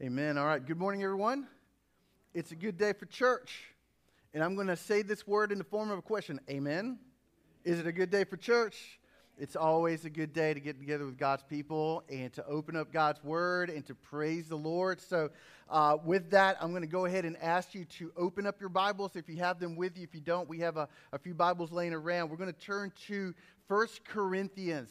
Amen. 0.00 0.38
All 0.38 0.46
right. 0.46 0.64
Good 0.64 0.78
morning, 0.78 1.02
everyone. 1.02 1.48
It's 2.32 2.52
a 2.52 2.54
good 2.54 2.78
day 2.78 2.92
for 2.92 3.06
church. 3.06 3.64
And 4.32 4.44
I'm 4.44 4.54
going 4.54 4.68
to 4.68 4.76
say 4.76 5.02
this 5.02 5.26
word 5.26 5.50
in 5.50 5.58
the 5.58 5.64
form 5.64 5.90
of 5.90 5.98
a 5.98 6.02
question. 6.02 6.38
Amen. 6.48 7.00
Is 7.64 7.80
it 7.80 7.86
a 7.88 7.90
good 7.90 8.08
day 8.08 8.22
for 8.22 8.36
church? 8.36 9.00
It's 9.40 9.56
always 9.56 10.04
a 10.04 10.10
good 10.10 10.32
day 10.32 10.54
to 10.54 10.60
get 10.60 10.78
together 10.78 11.04
with 11.04 11.18
God's 11.18 11.42
people 11.42 12.04
and 12.08 12.32
to 12.34 12.46
open 12.46 12.76
up 12.76 12.92
God's 12.92 13.24
word 13.24 13.70
and 13.70 13.84
to 13.86 13.94
praise 13.96 14.46
the 14.48 14.56
Lord. 14.56 15.00
So, 15.00 15.30
uh, 15.68 15.96
with 16.04 16.30
that, 16.30 16.58
I'm 16.60 16.70
going 16.70 16.82
to 16.82 16.86
go 16.86 17.06
ahead 17.06 17.24
and 17.24 17.36
ask 17.38 17.74
you 17.74 17.84
to 17.98 18.12
open 18.16 18.46
up 18.46 18.60
your 18.60 18.68
Bibles 18.68 19.16
if 19.16 19.28
you 19.28 19.38
have 19.38 19.58
them 19.58 19.74
with 19.74 19.98
you. 19.98 20.04
If 20.04 20.14
you 20.14 20.20
don't, 20.20 20.48
we 20.48 20.60
have 20.60 20.76
a, 20.76 20.88
a 21.12 21.18
few 21.18 21.34
Bibles 21.34 21.72
laying 21.72 21.92
around. 21.92 22.30
We're 22.30 22.36
going 22.36 22.54
to 22.54 22.60
turn 22.60 22.92
to 23.08 23.34
First 23.66 24.04
Corinthians 24.04 24.90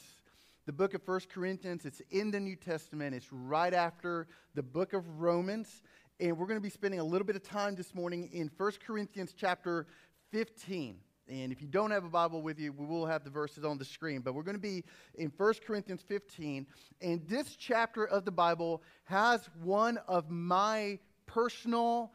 the 0.67 0.73
book 0.73 0.93
of 0.93 1.01
First 1.01 1.29
Corinthians. 1.29 1.85
It's 1.85 2.01
in 2.11 2.29
the 2.29 2.41
New 2.41 2.57
Testament, 2.57 3.15
it's 3.15 3.31
right 3.31 3.73
after 3.73 4.27
the 4.53 4.61
book 4.61 4.91
of 4.91 5.07
Romans. 5.17 5.81
And 6.19 6.37
we're 6.37 6.45
going 6.45 6.57
to 6.57 6.63
be 6.63 6.69
spending 6.69 6.99
a 6.99 7.03
little 7.05 7.25
bit 7.25 7.37
of 7.37 7.43
time 7.43 7.75
this 7.75 7.95
morning 7.95 8.29
in 8.33 8.49
First 8.49 8.81
Corinthians 8.85 9.33
chapter 9.35 9.87
15. 10.31 10.97
And 11.29 11.53
if 11.53 11.61
you 11.61 11.69
don't 11.69 11.91
have 11.91 12.03
a 12.03 12.09
Bible 12.09 12.41
with 12.41 12.59
you, 12.59 12.73
we 12.73 12.85
will 12.85 13.05
have 13.05 13.23
the 13.23 13.29
verses 13.29 13.63
on 13.63 13.77
the 13.77 13.85
screen. 13.85 14.19
But 14.19 14.33
we're 14.35 14.43
going 14.43 14.57
to 14.57 14.61
be 14.61 14.83
in 15.15 15.29
First 15.29 15.63
Corinthians 15.63 16.03
15. 16.05 16.67
And 17.01 17.25
this 17.29 17.55
chapter 17.55 18.05
of 18.05 18.25
the 18.25 18.31
Bible 18.31 18.83
has 19.05 19.47
one 19.63 19.97
of 20.05 20.29
my 20.29 20.99
personal, 21.27 22.11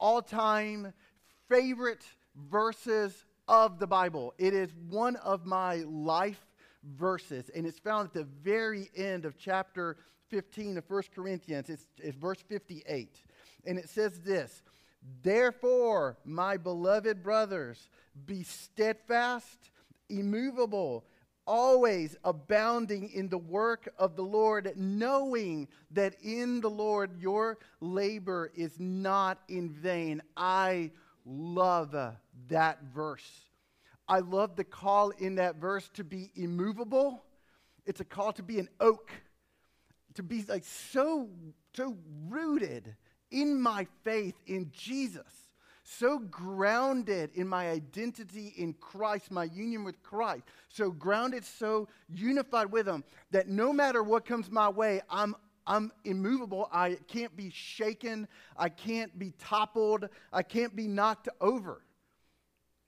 all 0.00 0.22
time 0.22 0.92
favorite 1.48 2.04
verses 2.50 3.24
of 3.46 3.78
the 3.78 3.86
Bible. 3.86 4.34
It 4.38 4.54
is 4.54 4.72
one 4.88 5.14
of 5.16 5.46
my 5.46 5.84
life 5.86 6.44
verses, 6.84 7.50
and 7.54 7.66
it's 7.66 7.78
found 7.78 8.08
at 8.08 8.14
the 8.14 8.24
very 8.42 8.90
end 8.96 9.24
of 9.24 9.36
chapter 9.38 9.96
15 10.28 10.78
of 10.78 10.84
1 10.88 11.02
Corinthians. 11.14 11.68
It's, 11.68 11.86
it's 11.98 12.16
verse 12.16 12.40
58. 12.48 13.22
And 13.66 13.78
it 13.78 13.88
says 13.88 14.20
this 14.20 14.62
Therefore, 15.22 16.16
my 16.24 16.56
beloved 16.56 17.22
brothers, 17.22 17.88
be 18.26 18.42
steadfast, 18.42 19.70
immovable, 20.08 21.04
always 21.46 22.16
abounding 22.24 23.10
in 23.10 23.28
the 23.28 23.38
work 23.38 23.88
of 23.98 24.16
the 24.16 24.22
Lord, 24.22 24.72
knowing 24.76 25.68
that 25.90 26.14
in 26.22 26.60
the 26.60 26.70
Lord 26.70 27.20
your 27.20 27.58
labor 27.80 28.52
is 28.54 28.78
not 28.78 29.38
in 29.48 29.70
vain. 29.70 30.22
I 30.36 30.92
love 31.24 31.94
that 32.48 32.82
verse. 32.94 33.51
I 34.08 34.18
love 34.18 34.56
the 34.56 34.64
call 34.64 35.10
in 35.10 35.36
that 35.36 35.56
verse 35.56 35.88
to 35.94 36.04
be 36.04 36.30
immovable. 36.34 37.22
It's 37.86 38.00
a 38.00 38.04
call 38.04 38.32
to 38.34 38.42
be 38.42 38.58
an 38.58 38.68
oak, 38.80 39.10
to 40.14 40.22
be 40.22 40.44
like 40.48 40.64
so, 40.64 41.28
so 41.74 41.96
rooted 42.28 42.94
in 43.30 43.60
my 43.60 43.86
faith 44.04 44.34
in 44.46 44.70
Jesus, 44.72 45.50
so 45.82 46.18
grounded 46.18 47.30
in 47.34 47.48
my 47.48 47.70
identity 47.70 48.52
in 48.56 48.74
Christ, 48.74 49.30
my 49.30 49.44
union 49.44 49.84
with 49.84 50.02
Christ, 50.02 50.44
so 50.68 50.90
grounded, 50.90 51.44
so 51.44 51.88
unified 52.08 52.70
with 52.70 52.86
Him 52.86 53.04
that 53.30 53.48
no 53.48 53.72
matter 53.72 54.02
what 54.02 54.24
comes 54.24 54.50
my 54.50 54.68
way, 54.68 55.00
I'm 55.10 55.34
I'm 55.64 55.92
immovable. 56.04 56.68
I 56.72 56.98
can't 57.06 57.36
be 57.36 57.50
shaken. 57.50 58.26
I 58.56 58.68
can't 58.68 59.16
be 59.16 59.32
toppled. 59.38 60.08
I 60.32 60.42
can't 60.42 60.74
be 60.74 60.88
knocked 60.88 61.28
over. 61.40 61.82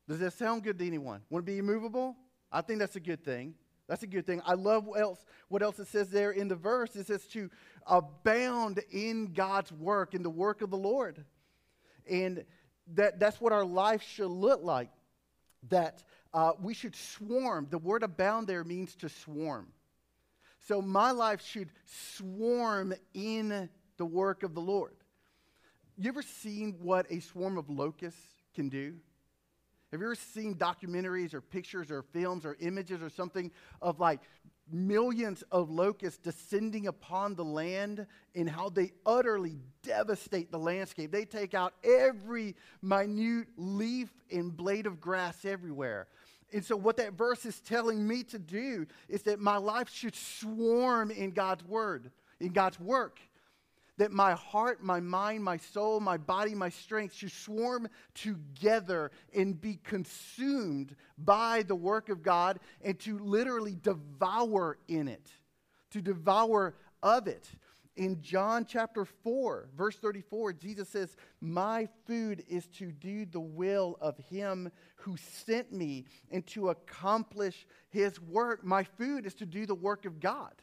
Does 0.08 0.18
that 0.18 0.32
sound 0.34 0.62
good 0.62 0.78
to 0.78 0.86
anyone? 0.86 1.22
Want 1.30 1.46
to 1.46 1.52
be 1.52 1.58
immovable? 1.58 2.16
I 2.52 2.60
think 2.60 2.78
that's 2.78 2.96
a 2.96 3.00
good 3.00 3.24
thing. 3.24 3.54
That's 3.86 4.02
a 4.02 4.06
good 4.06 4.26
thing. 4.26 4.40
I 4.46 4.54
love 4.54 4.86
what 4.86 5.00
else, 5.00 5.24
what 5.48 5.62
else 5.62 5.78
it 5.78 5.88
says 5.88 6.10
there 6.10 6.30
in 6.30 6.48
the 6.48 6.54
verse. 6.54 6.96
It 6.96 7.06
says 7.06 7.26
to 7.28 7.50
abound 7.86 8.80
in 8.90 9.32
God's 9.32 9.72
work, 9.72 10.14
in 10.14 10.22
the 10.22 10.30
work 10.30 10.62
of 10.62 10.70
the 10.70 10.76
Lord. 10.76 11.24
And 12.08 12.44
that, 12.94 13.18
that's 13.18 13.40
what 13.40 13.52
our 13.52 13.64
life 13.64 14.02
should 14.02 14.30
look 14.30 14.62
like. 14.62 14.90
That 15.68 16.02
uh, 16.32 16.52
we 16.60 16.74
should 16.74 16.96
swarm. 16.96 17.66
The 17.70 17.78
word 17.78 18.02
abound 18.02 18.46
there 18.46 18.64
means 18.64 18.94
to 18.96 19.08
swarm. 19.08 19.68
So 20.66 20.80
my 20.80 21.10
life 21.10 21.42
should 21.44 21.70
swarm 21.84 22.94
in 23.12 23.68
the 23.96 24.06
work 24.06 24.42
of 24.42 24.54
the 24.54 24.60
Lord. 24.60 24.94
You 25.96 26.08
ever 26.08 26.22
seen 26.22 26.76
what 26.80 27.06
a 27.10 27.20
swarm 27.20 27.58
of 27.58 27.68
locusts 27.68 28.20
can 28.54 28.68
do? 28.68 28.94
Have 29.94 30.00
you 30.00 30.08
ever 30.08 30.16
seen 30.16 30.56
documentaries 30.56 31.34
or 31.34 31.40
pictures 31.40 31.88
or 31.88 32.02
films 32.02 32.44
or 32.44 32.56
images 32.58 33.00
or 33.00 33.08
something 33.08 33.52
of 33.80 34.00
like 34.00 34.22
millions 34.68 35.44
of 35.52 35.70
locusts 35.70 36.18
descending 36.18 36.88
upon 36.88 37.36
the 37.36 37.44
land 37.44 38.04
and 38.34 38.50
how 38.50 38.70
they 38.70 38.90
utterly 39.06 39.56
devastate 39.84 40.50
the 40.50 40.58
landscape? 40.58 41.12
They 41.12 41.24
take 41.24 41.54
out 41.54 41.74
every 41.84 42.56
minute 42.82 43.46
leaf 43.56 44.12
and 44.32 44.56
blade 44.56 44.86
of 44.86 45.00
grass 45.00 45.44
everywhere. 45.44 46.08
And 46.52 46.64
so, 46.64 46.74
what 46.74 46.96
that 46.96 47.12
verse 47.12 47.46
is 47.46 47.60
telling 47.60 48.04
me 48.04 48.24
to 48.24 48.38
do 48.40 48.88
is 49.08 49.22
that 49.22 49.38
my 49.38 49.58
life 49.58 49.88
should 49.88 50.16
swarm 50.16 51.12
in 51.12 51.30
God's 51.30 51.64
word, 51.64 52.10
in 52.40 52.48
God's 52.48 52.80
work 52.80 53.20
that 53.96 54.10
my 54.10 54.32
heart, 54.32 54.82
my 54.82 55.00
mind, 55.00 55.44
my 55.44 55.56
soul, 55.56 56.00
my 56.00 56.16
body, 56.16 56.54
my 56.54 56.68
strength 56.68 57.14
should 57.14 57.30
swarm 57.30 57.88
together 58.14 59.10
and 59.34 59.60
be 59.60 59.78
consumed 59.84 60.96
by 61.18 61.62
the 61.62 61.76
work 61.76 62.08
of 62.08 62.22
God 62.22 62.58
and 62.82 62.98
to 63.00 63.18
literally 63.18 63.76
devour 63.76 64.78
in 64.88 65.08
it, 65.08 65.30
to 65.90 66.00
devour 66.00 66.74
of 67.02 67.28
it. 67.28 67.48
In 67.96 68.20
John 68.20 68.66
chapter 68.68 69.04
4, 69.04 69.68
verse 69.76 69.94
34, 69.96 70.54
Jesus 70.54 70.88
says, 70.88 71.16
My 71.40 71.88
food 72.08 72.42
is 72.48 72.66
to 72.78 72.90
do 72.90 73.24
the 73.24 73.38
will 73.38 73.96
of 74.00 74.18
him 74.18 74.72
who 74.96 75.16
sent 75.16 75.72
me 75.72 76.06
and 76.32 76.44
to 76.48 76.70
accomplish 76.70 77.68
his 77.90 78.20
work. 78.20 78.64
My 78.64 78.82
food 78.82 79.26
is 79.26 79.34
to 79.34 79.46
do 79.46 79.64
the 79.64 79.76
work 79.76 80.06
of 80.06 80.18
God 80.18 80.54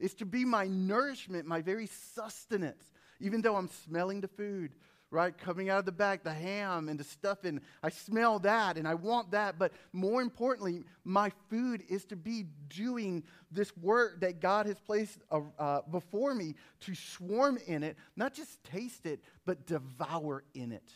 is 0.00 0.14
to 0.14 0.26
be 0.26 0.44
my 0.44 0.66
nourishment, 0.66 1.46
my 1.46 1.60
very 1.60 1.86
sustenance. 1.86 2.82
Even 3.20 3.42
though 3.42 3.56
I'm 3.56 3.68
smelling 3.84 4.22
the 4.22 4.28
food, 4.28 4.72
right, 5.10 5.36
coming 5.36 5.68
out 5.68 5.80
of 5.80 5.84
the 5.84 5.92
back, 5.92 6.24
the 6.24 6.32
ham 6.32 6.88
and 6.88 6.98
the 6.98 7.04
stuffing, 7.04 7.60
I 7.82 7.90
smell 7.90 8.38
that 8.40 8.78
and 8.78 8.88
I 8.88 8.94
want 8.94 9.32
that. 9.32 9.58
But 9.58 9.72
more 9.92 10.22
importantly, 10.22 10.84
my 11.04 11.30
food 11.50 11.84
is 11.88 12.04
to 12.06 12.16
be 12.16 12.46
doing 12.68 13.24
this 13.50 13.76
work 13.76 14.20
that 14.20 14.40
God 14.40 14.66
has 14.66 14.78
placed 14.80 15.18
uh, 15.30 15.40
uh, 15.58 15.82
before 15.90 16.34
me 16.34 16.54
to 16.80 16.94
swarm 16.94 17.58
in 17.66 17.82
it, 17.82 17.96
not 18.16 18.32
just 18.32 18.64
taste 18.64 19.04
it, 19.04 19.20
but 19.44 19.66
devour 19.66 20.44
in 20.54 20.72
it. 20.72 20.90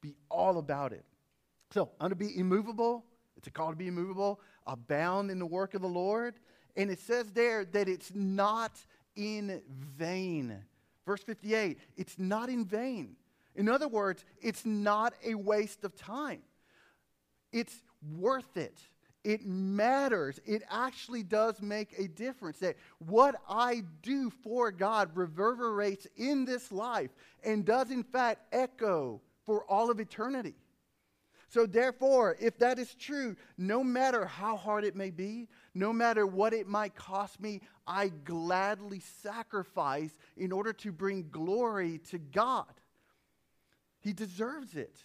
Be 0.00 0.14
all 0.30 0.58
about 0.58 0.92
it. 0.92 1.04
So 1.72 1.90
I'm 2.00 2.10
to 2.10 2.16
be 2.16 2.38
immovable. 2.38 3.04
It's 3.36 3.48
a 3.48 3.50
call 3.50 3.70
to 3.70 3.76
be 3.76 3.88
immovable, 3.88 4.40
abound 4.66 5.30
in 5.30 5.38
the 5.38 5.46
work 5.46 5.74
of 5.74 5.82
the 5.82 5.88
Lord. 5.88 6.34
And 6.78 6.90
it 6.90 7.00
says 7.00 7.32
there 7.32 7.64
that 7.66 7.88
it's 7.88 8.12
not 8.14 8.72
in 9.16 9.60
vain. 9.68 10.56
Verse 11.04 11.22
58 11.22 11.78
it's 11.96 12.18
not 12.18 12.48
in 12.48 12.64
vain. 12.64 13.16
In 13.56 13.68
other 13.68 13.88
words, 13.88 14.24
it's 14.40 14.64
not 14.64 15.12
a 15.24 15.34
waste 15.34 15.82
of 15.82 15.96
time. 15.96 16.40
It's 17.52 17.74
worth 18.16 18.56
it. 18.56 18.78
It 19.24 19.44
matters. 19.44 20.38
It 20.46 20.62
actually 20.70 21.24
does 21.24 21.60
make 21.60 21.98
a 21.98 22.06
difference. 22.06 22.60
That 22.60 22.76
what 22.98 23.34
I 23.48 23.82
do 24.02 24.30
for 24.30 24.70
God 24.70 25.10
reverberates 25.14 26.06
in 26.16 26.44
this 26.44 26.70
life 26.70 27.10
and 27.42 27.64
does, 27.64 27.90
in 27.90 28.04
fact, 28.04 28.42
echo 28.52 29.20
for 29.44 29.64
all 29.64 29.90
of 29.90 29.98
eternity. 29.98 30.54
So, 31.48 31.64
therefore, 31.64 32.36
if 32.38 32.58
that 32.58 32.78
is 32.78 32.94
true, 32.94 33.34
no 33.56 33.82
matter 33.82 34.26
how 34.26 34.56
hard 34.56 34.84
it 34.84 34.94
may 34.94 35.10
be, 35.10 35.48
no 35.74 35.94
matter 35.94 36.26
what 36.26 36.52
it 36.52 36.66
might 36.66 36.94
cost 36.94 37.40
me, 37.40 37.62
I 37.86 38.08
gladly 38.08 39.00
sacrifice 39.22 40.12
in 40.36 40.52
order 40.52 40.74
to 40.74 40.92
bring 40.92 41.28
glory 41.30 42.00
to 42.10 42.18
God. 42.18 42.66
He 44.00 44.12
deserves 44.12 44.76
it. 44.76 44.98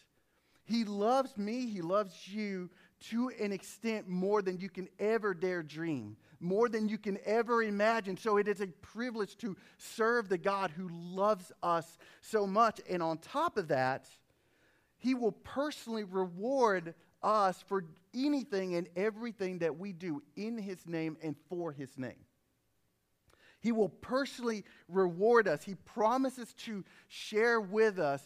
He 0.65 0.83
loves 0.83 1.37
me, 1.37 1.65
He 1.67 1.81
loves 1.81 2.27
you 2.27 2.69
to 3.09 3.29
an 3.39 3.51
extent 3.51 4.07
more 4.07 4.41
than 4.41 4.59
you 4.59 4.69
can 4.69 4.87
ever 4.99 5.33
dare 5.33 5.63
dream, 5.63 6.15
more 6.39 6.69
than 6.69 6.87
you 6.87 6.97
can 6.97 7.17
ever 7.25 7.63
imagine. 7.63 8.17
So 8.17 8.37
it 8.37 8.47
is 8.47 8.61
a 8.61 8.67
privilege 8.67 9.37
to 9.37 9.57
serve 9.77 10.29
the 10.29 10.37
God 10.37 10.71
who 10.71 10.89
loves 10.89 11.51
us 11.61 11.97
so 12.21 12.47
much. 12.47 12.79
And 12.89 13.03
on 13.03 13.17
top 13.17 13.57
of 13.57 13.67
that, 13.69 14.07
he 15.03 15.15
will 15.15 15.33
personally 15.33 16.05
reward 16.05 16.95
us 17.21 17.61
for 17.67 17.83
anything 18.15 18.75
and 18.75 18.87
everything 18.95 19.59
that 19.59 19.77
we 19.77 19.91
do 19.91 20.23
in 20.37 20.57
His 20.57 20.87
name 20.87 21.17
and 21.21 21.35
for 21.49 21.73
His 21.73 21.97
name. 21.97 22.23
He 23.59 23.73
will 23.73 23.89
personally 23.89 24.63
reward 24.87 25.49
us. 25.49 25.61
He 25.61 25.75
promises 25.75 26.53
to 26.59 26.85
share 27.09 27.59
with 27.59 27.99
us 27.99 28.25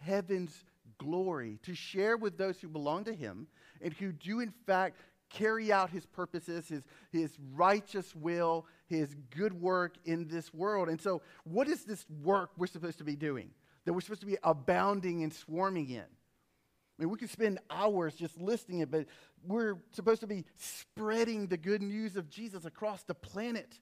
heaven's 0.00 0.64
glory, 0.98 1.60
to 1.62 1.76
share 1.76 2.16
with 2.16 2.36
those 2.36 2.60
who 2.60 2.66
belong 2.66 3.04
to 3.04 3.14
Him 3.14 3.46
and 3.80 3.92
who 3.94 4.10
do, 4.10 4.40
in 4.40 4.52
fact, 4.66 4.96
carry 5.30 5.72
out 5.72 5.90
his 5.90 6.06
purposes, 6.06 6.68
his, 6.68 6.84
his 7.12 7.36
righteous 7.54 8.16
will, 8.16 8.66
his 8.88 9.14
good 9.30 9.52
work 9.60 9.94
in 10.04 10.26
this 10.26 10.52
world. 10.52 10.88
And 10.88 11.00
so, 11.00 11.22
what 11.44 11.68
is 11.68 11.84
this 11.84 12.04
work 12.22 12.50
we're 12.56 12.66
supposed 12.66 12.98
to 12.98 13.04
be 13.04 13.16
doing? 13.16 13.50
That 13.86 13.94
we're 13.94 14.02
supposed 14.02 14.20
to 14.20 14.26
be 14.26 14.36
abounding 14.42 15.22
and 15.22 15.32
swarming 15.32 15.88
in? 15.88 16.00
I 16.02 17.02
mean, 17.02 17.10
we 17.10 17.16
could 17.18 17.30
spend 17.30 17.58
hours 17.70 18.14
just 18.14 18.38
listing 18.38 18.80
it, 18.80 18.90
but 18.90 19.06
we're 19.46 19.76
supposed 19.92 20.20
to 20.20 20.26
be 20.26 20.44
spreading 20.56 21.46
the 21.46 21.56
good 21.56 21.82
news 21.82 22.16
of 22.16 22.28
Jesus 22.28 22.64
across 22.64 23.02
the 23.04 23.14
planet, 23.14 23.78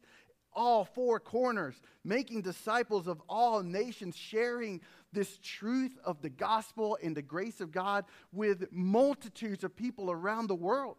all 0.53 0.85
four 0.85 1.19
corners, 1.21 1.75
making 2.05 2.43
disciples 2.43 3.07
of 3.07 3.21
all 3.29 3.63
nations, 3.63 4.17
sharing 4.17 4.81
this 5.13 5.39
truth 5.43 5.97
of 6.05 6.23
the 6.23 6.31
gospel 6.31 6.99
and 7.03 7.17
the 7.17 7.23
grace 7.23 7.61
of 7.61 7.71
God 7.73 8.05
with 8.33 8.71
multitudes 8.73 9.65
of 9.65 9.75
people 9.77 10.11
around 10.11 10.49
the 10.49 10.55
world. 10.55 10.99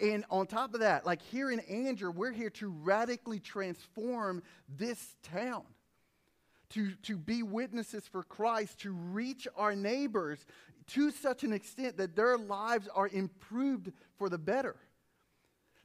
And 0.00 0.24
on 0.30 0.46
top 0.46 0.74
of 0.74 0.80
that, 0.80 1.06
like 1.06 1.22
here 1.22 1.50
in 1.50 1.60
Angier, 1.60 2.10
we're 2.10 2.32
here 2.32 2.50
to 2.50 2.68
radically 2.68 3.38
transform 3.38 4.42
this 4.68 5.16
town, 5.22 5.62
to, 6.70 6.92
to 7.02 7.16
be 7.16 7.42
witnesses 7.42 8.08
for 8.10 8.22
Christ, 8.22 8.80
to 8.80 8.92
reach 8.92 9.46
our 9.56 9.74
neighbors 9.74 10.44
to 10.88 11.10
such 11.10 11.44
an 11.44 11.52
extent 11.52 11.96
that 11.96 12.16
their 12.16 12.36
lives 12.36 12.88
are 12.94 13.08
improved 13.08 13.92
for 14.18 14.28
the 14.28 14.38
better. 14.38 14.76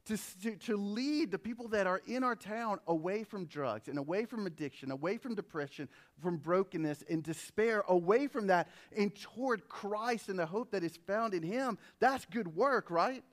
To, 0.05 0.17
to, 0.41 0.55
to, 0.55 0.75
lead 0.75 1.29
the 1.29 1.37
people 1.37 1.67
that 1.67 1.85
are 1.85 2.01
in 2.07 2.23
our 2.23 2.35
town 2.35 2.79
away 2.87 3.23
from 3.23 3.45
drugs 3.45 3.87
and 3.87 3.99
away 3.99 4.25
from 4.25 4.47
addiction, 4.47 4.89
away 4.89 5.17
from 5.17 5.35
depression, 5.35 5.87
from 6.19 6.37
brokenness 6.37 7.03
and 7.07 7.21
despair, 7.21 7.83
away 7.87 8.25
from 8.25 8.47
that 8.47 8.69
and 8.97 9.13
toward 9.13 9.69
Christ 9.69 10.29
and 10.29 10.39
the 10.39 10.47
hope 10.47 10.71
that 10.71 10.83
is 10.83 10.97
found 11.05 11.35
in 11.35 11.43
Him. 11.43 11.77
That's 11.99 12.25
good 12.25 12.55
work, 12.55 12.89
right? 12.89 13.23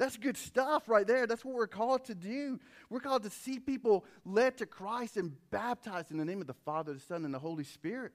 That's 0.00 0.16
good 0.16 0.38
stuff 0.38 0.88
right 0.88 1.06
there. 1.06 1.26
That's 1.26 1.44
what 1.44 1.54
we're 1.54 1.66
called 1.66 2.06
to 2.06 2.14
do. 2.14 2.58
We're 2.88 3.00
called 3.00 3.22
to 3.24 3.30
see 3.30 3.58
people 3.58 4.06
led 4.24 4.56
to 4.56 4.64
Christ 4.64 5.18
and 5.18 5.36
baptized 5.50 6.10
in 6.10 6.16
the 6.16 6.24
name 6.24 6.40
of 6.40 6.46
the 6.46 6.54
Father, 6.54 6.94
the 6.94 7.00
Son, 7.00 7.26
and 7.26 7.34
the 7.34 7.38
Holy 7.38 7.64
Spirit 7.64 8.14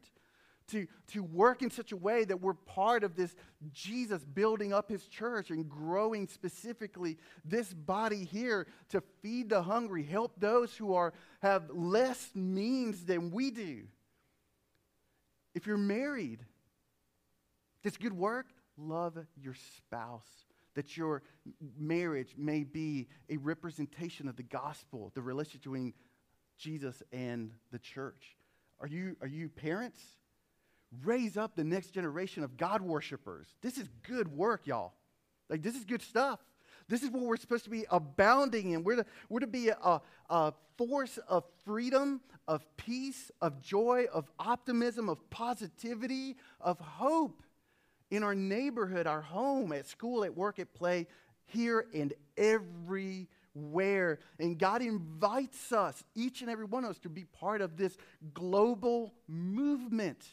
to, 0.69 0.87
to 1.09 1.21
work 1.21 1.61
in 1.61 1.69
such 1.69 1.91
a 1.91 1.95
way 1.95 2.25
that 2.25 2.41
we're 2.41 2.55
part 2.55 3.03
of 3.03 3.15
this 3.15 3.35
Jesus 3.71 4.23
building 4.23 4.73
up 4.73 4.89
his 4.89 5.07
church 5.07 5.51
and 5.51 5.69
growing 5.69 6.27
specifically 6.27 7.19
this 7.45 7.71
body 7.71 8.23
here 8.23 8.65
to 8.89 9.03
feed 9.21 9.49
the 9.49 9.61
hungry, 9.61 10.01
help 10.01 10.31
those 10.39 10.75
who 10.75 10.95
are, 10.95 11.13
have 11.43 11.69
less 11.69 12.31
means 12.33 13.05
than 13.05 13.29
we 13.29 13.51
do. 13.51 13.83
If 15.53 15.67
you're 15.67 15.77
married, 15.77 16.43
this 17.83 17.95
good 17.95 18.13
work, 18.13 18.47
love 18.75 19.19
your 19.39 19.53
spouse. 19.77 20.44
That 20.75 20.95
your 20.95 21.23
marriage 21.77 22.35
may 22.37 22.63
be 22.63 23.07
a 23.29 23.37
representation 23.37 24.27
of 24.27 24.35
the 24.35 24.43
gospel, 24.43 25.11
the 25.15 25.21
relationship 25.21 25.63
between 25.63 25.93
Jesus 26.57 27.01
and 27.11 27.51
the 27.71 27.79
church. 27.79 28.35
Are 28.79 28.87
you, 28.87 29.15
are 29.21 29.27
you 29.27 29.49
parents? 29.49 29.99
raise 31.03 31.37
up 31.37 31.55
the 31.55 31.63
next 31.63 31.91
generation 31.91 32.43
of 32.43 32.57
God 32.57 32.81
worshipers. 32.81 33.47
This 33.61 33.77
is 33.77 33.89
good 34.07 34.27
work, 34.27 34.67
y'all. 34.67 34.93
Like, 35.49 35.61
this 35.61 35.75
is 35.75 35.83
good 35.83 36.01
stuff. 36.01 36.39
This 36.87 37.03
is 37.03 37.09
what 37.09 37.23
we're 37.23 37.37
supposed 37.37 37.63
to 37.63 37.69
be 37.69 37.85
abounding 37.89 38.71
in. 38.71 38.83
We're 38.83 38.97
to, 38.97 39.05
we're 39.29 39.39
to 39.39 39.47
be 39.47 39.69
a, 39.69 40.01
a 40.29 40.53
force 40.77 41.17
of 41.27 41.43
freedom, 41.65 42.21
of 42.47 42.65
peace, 42.77 43.31
of 43.41 43.59
joy, 43.59 44.05
of 44.13 44.29
optimism, 44.39 45.09
of 45.09 45.27
positivity, 45.29 46.35
of 46.61 46.79
hope 46.79 47.41
in 48.11 48.23
our 48.23 48.35
neighborhood, 48.35 49.07
our 49.07 49.21
home, 49.21 49.71
at 49.71 49.87
school, 49.87 50.23
at 50.23 50.35
work, 50.35 50.59
at 50.59 50.73
play, 50.73 51.07
here 51.45 51.85
and 51.93 52.13
everywhere. 52.37 54.19
And 54.39 54.57
God 54.57 54.81
invites 54.81 55.71
us, 55.71 56.03
each 56.15 56.41
and 56.41 56.49
every 56.49 56.65
one 56.65 56.83
of 56.83 56.91
us, 56.91 56.99
to 56.99 57.09
be 57.09 57.25
part 57.25 57.61
of 57.61 57.77
this 57.77 57.97
global 58.33 59.13
movement 59.27 60.23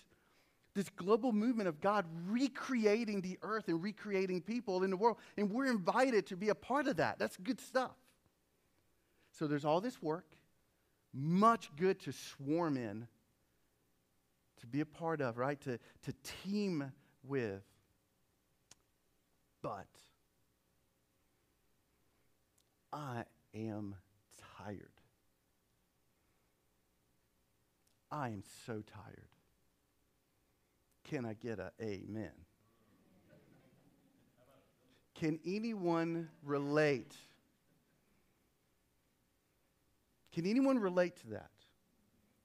this 0.75 0.89
global 0.91 1.33
movement 1.33 1.69
of 1.69 1.81
God 1.81 2.07
recreating 2.27 3.21
the 3.21 3.39
earth 3.43 3.69
and 3.69 3.83
recreating 3.83 4.41
people 4.41 4.83
in 4.83 4.91
the 4.91 4.97
world. 4.97 5.19
And 5.37 5.51
we're 5.51 5.67
invited 5.67 6.27
to 6.29 6.37
be 6.37 6.49
a 6.49 6.55
part 6.55 6.87
of 6.87 6.97
that. 6.97 7.19
That's 7.19 7.37
good 7.37 7.61
stuff. 7.61 7.95
So 9.33 9.47
there's 9.47 9.65
all 9.65 9.81
this 9.81 10.01
work, 10.01 10.27
much 11.13 11.71
good 11.77 12.01
to 12.01 12.13
swarm 12.13 12.77
in, 12.77 13.07
to 14.61 14.67
be 14.67 14.81
a 14.81 14.87
part 14.87 15.21
of, 15.21 15.37
right? 15.37 15.61
To, 15.63 15.79
to 16.03 16.15
team 16.45 16.93
with. 17.27 17.63
But 19.63 19.87
I 22.93 23.25
am 23.55 23.95
tired. 24.59 24.89
I 28.11 28.29
am 28.29 28.43
so 28.67 28.83
tired. 28.83 29.29
Can 31.05 31.25
I 31.25 31.35
get 31.35 31.59
a 31.59 31.73
amen? 31.81 32.33
Can 35.15 35.39
anyone 35.47 36.29
relate? 36.43 37.15
Can 40.33 40.47
anyone 40.47 40.79
relate 40.79 41.17
to 41.19 41.29
that? 41.31 41.51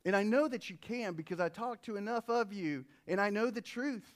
And 0.05 0.15
I 0.15 0.23
know 0.23 0.47
that 0.47 0.69
you 0.69 0.77
can 0.77 1.13
because 1.13 1.39
I 1.39 1.49
talk 1.49 1.81
to 1.83 1.97
enough 1.97 2.29
of 2.29 2.53
you 2.53 2.85
and 3.07 3.19
I 3.19 3.29
know 3.29 3.49
the 3.49 3.61
truth. 3.61 4.13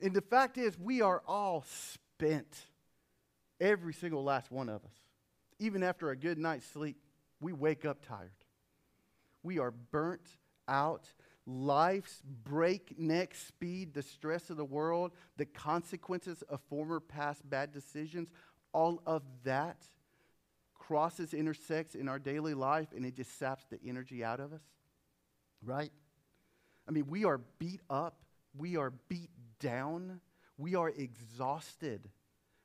And 0.00 0.14
the 0.14 0.20
fact 0.20 0.58
is, 0.58 0.78
we 0.78 1.00
are 1.00 1.22
all 1.26 1.64
spent. 1.66 2.54
Every 3.58 3.94
single 3.94 4.22
last 4.22 4.50
one 4.50 4.68
of 4.68 4.84
us. 4.84 4.92
Even 5.58 5.82
after 5.82 6.10
a 6.10 6.16
good 6.16 6.36
night's 6.36 6.66
sleep, 6.66 6.98
we 7.40 7.52
wake 7.52 7.86
up 7.86 8.04
tired. 8.06 8.30
We 9.42 9.58
are 9.58 9.70
burnt 9.70 10.28
out 10.68 11.08
life's 11.46 12.20
breakneck 12.44 13.34
speed, 13.34 13.94
the 13.94 14.02
stress 14.02 14.50
of 14.50 14.56
the 14.56 14.64
world, 14.64 15.12
the 15.36 15.46
consequences 15.46 16.42
of 16.50 16.60
former 16.68 17.00
past 17.00 17.48
bad 17.48 17.72
decisions, 17.72 18.28
all 18.72 19.00
of 19.06 19.22
that 19.44 19.78
crosses, 20.74 21.32
intersects 21.34 21.94
in 21.94 22.08
our 22.08 22.18
daily 22.18 22.54
life, 22.54 22.88
and 22.94 23.04
it 23.04 23.14
just 23.16 23.38
saps 23.38 23.64
the 23.70 23.78
energy 23.86 24.22
out 24.22 24.40
of 24.40 24.52
us. 24.52 24.62
Right? 25.64 25.90
I 26.88 26.90
mean, 26.90 27.06
we 27.08 27.24
are 27.24 27.40
beat 27.58 27.80
up, 27.88 28.18
we 28.56 28.76
are 28.76 28.92
beat 29.08 29.30
down, 29.60 30.20
we 30.58 30.74
are 30.74 30.88
exhausted, 30.90 32.08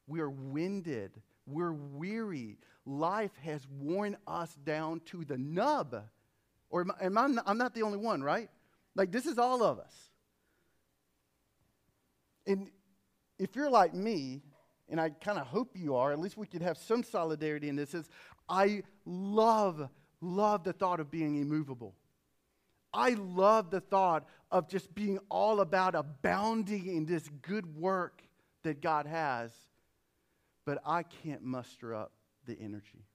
we 0.08 0.20
are 0.20 0.30
winded, 0.30 1.12
we're 1.46 1.74
weary. 1.74 2.58
Life 2.86 3.32
has 3.44 3.68
worn 3.80 4.18
us 4.28 4.54
down 4.64 5.02
to 5.06 5.24
the 5.24 5.38
nub. 5.38 6.04
Or 6.70 6.82
am 6.82 6.92
I, 6.92 7.06
am 7.06 7.18
I, 7.18 7.42
I'm 7.46 7.58
not 7.58 7.74
the 7.74 7.84
only 7.84 7.98
one, 7.98 8.24
right? 8.24 8.50
Like, 8.96 9.12
this 9.12 9.26
is 9.26 9.38
all 9.38 9.64
of 9.64 9.80
us. 9.80 9.94
And 12.48 12.70
if 13.38 13.56
you're 13.56 13.70
like 13.70 13.94
me, 13.94 14.42
and 14.90 15.00
I 15.00 15.10
kind 15.10 15.38
of 15.40 15.48
hope 15.48 15.76
you 15.76 15.96
are, 15.96 16.12
at 16.12 16.20
least 16.20 16.38
we 16.38 16.48
could 16.48 16.62
have 16.62 16.78
some 16.78 17.04
solidarity 17.04 17.70
in 17.70 17.76
this, 17.76 17.94
is 17.94 18.10
I 18.50 18.84
love, 19.06 19.90
love 20.20 20.64
the 20.64 20.74
thought 20.74 21.00
of 21.00 21.10
being 21.10 21.38
immovable. 21.38 21.96
I 22.94 23.12
love 23.12 23.70
the 23.70 23.80
thought 23.80 24.28
of 24.52 24.68
just 24.68 24.94
being 24.94 25.20
all 25.30 25.62
about 25.62 25.96
abounding 25.96 26.88
in 26.88 27.06
this 27.06 27.30
good 27.42 27.78
work 27.78 28.22
that 28.64 28.82
God 28.82 29.06
has, 29.06 29.52
but 30.66 30.82
I 30.86 31.04
can't 31.04 31.44
muster 31.44 31.96
up 31.96 32.12
the 32.46 32.58
energy. 32.60 33.06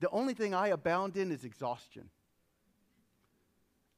The 0.00 0.10
only 0.10 0.34
thing 0.34 0.54
I 0.54 0.68
abound 0.68 1.16
in 1.16 1.32
is 1.32 1.44
exhaustion. 1.44 2.10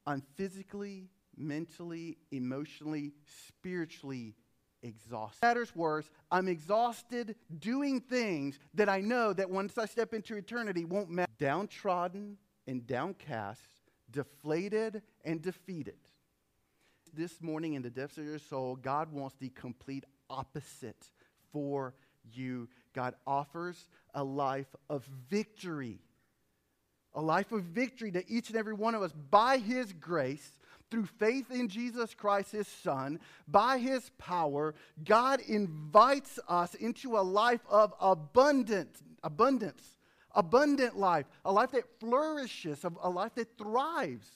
I'm 0.05 0.23
physically, 0.35 1.09
mentally, 1.35 2.17
emotionally, 2.31 3.11
spiritually 3.47 4.35
exhausted. 4.81 5.45
Matters 5.45 5.75
worse, 5.75 6.09
I'm 6.31 6.47
exhausted 6.47 7.35
doing 7.59 7.99
things 7.99 8.57
that 8.73 8.89
I 8.89 9.01
know 9.01 9.33
that 9.33 9.49
once 9.49 9.77
I 9.77 9.85
step 9.85 10.13
into 10.13 10.35
eternity 10.35 10.85
won't 10.85 11.09
matter. 11.09 11.31
Downtrodden 11.39 12.37
and 12.67 12.85
downcast, 12.85 13.61
deflated 14.11 15.01
and 15.25 15.41
defeated. 15.41 15.97
This 17.13 17.41
morning, 17.41 17.73
in 17.73 17.81
the 17.81 17.89
depths 17.89 18.17
of 18.17 18.25
your 18.25 18.39
soul, 18.39 18.75
God 18.75 19.11
wants 19.11 19.35
the 19.39 19.49
complete 19.49 20.03
opposite 20.29 21.09
for 21.51 21.95
you. 22.33 22.67
God 22.93 23.15
offers 23.25 23.87
a 24.13 24.23
life 24.23 24.75
of 24.89 25.05
victory 25.29 26.01
a 27.17 27.21
life 27.21 27.51
of 27.51 27.63
victory 27.63 28.11
to 28.11 28.23
each 28.31 28.49
and 28.49 28.57
every 28.57 28.75
one 28.75 28.93
of 28.93 29.01
us 29.01 29.11
by 29.11 29.57
His 29.57 29.91
grace, 29.91 30.59
through 30.89 31.07
faith 31.19 31.51
in 31.51 31.67
Jesus 31.67 32.13
Christ, 32.13 32.51
His 32.51 32.67
Son, 32.67 33.19
by 33.47 33.79
His 33.79 34.11
power. 34.19 34.75
God 35.03 35.41
invites 35.41 36.39
us 36.47 36.75
into 36.75 37.17
a 37.17 37.19
life 37.19 37.65
of 37.69 37.93
abundance, 37.99 39.01
abundance, 39.23 39.96
abundant 40.37 40.97
life, 40.97 41.25
a 41.43 41.51
life 41.51 41.71
that 41.71 41.99
flourishes, 41.99 42.85
a, 42.85 43.09
life 43.09 43.33
that 43.35 43.57
thrives. 43.57 44.29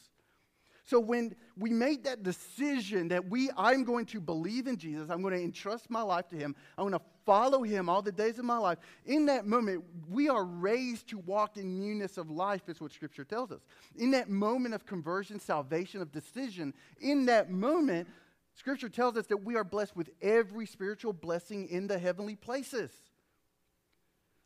So 0.84 1.00
when 1.00 1.36
we 1.56 1.70
made 1.70 2.04
that 2.06 2.24
decision 2.24 3.10
that 3.10 3.30
we 3.30 3.50
I'm 3.56 3.84
going 3.84 4.08
to 4.08 4.20
believe 4.20 4.66
in 4.68 4.78
Jesus, 4.78 5.10
I'm 5.10 5.22
going 5.22 5.36
to 5.36 5.42
entrust 5.42 5.90
my 5.90 6.02
life 6.02 6.28
to 6.30 6.36
him, 6.36 6.56
I'm 6.78 6.90
going 6.90 7.00
to 7.00 7.06
follow 7.24 7.62
him 7.62 7.88
all 7.88 8.02
the 8.02 8.12
days 8.12 8.40
of 8.40 8.46
my 8.46 8.58
life. 8.58 8.80
In 9.06 9.28
that 9.28 9.46
moment, 9.46 9.84
we 10.10 10.28
are 10.28 10.44
raised 10.44 11.08
to 11.10 11.20
walk 11.20 11.56
in 11.58 11.80
newness 11.80 12.18
of 12.18 12.32
life 12.32 12.68
is 12.68 12.82
what 12.82 12.92
scripture 12.92 13.24
tells 13.24 13.52
us. 13.52 13.62
In 13.96 14.10
that 14.12 14.28
moment 14.28 14.74
of 14.74 14.88
conversion, 14.88 15.40
salvation, 15.40 16.02
of 16.02 16.12
decision, 16.12 16.74
in 17.00 17.28
that 17.28 17.52
moment, 17.52 18.08
scripture 18.56 18.90
tells 18.90 19.18
us 19.18 19.28
that 19.28 19.38
we 19.38 19.56
are 19.56 19.64
blessed 19.64 19.96
with 19.96 20.10
every 20.20 20.66
spiritual 20.66 21.14
blessing 21.14 21.68
in 21.70 21.86
the 21.86 22.00
heavenly 22.00 22.36
places. 22.36 22.92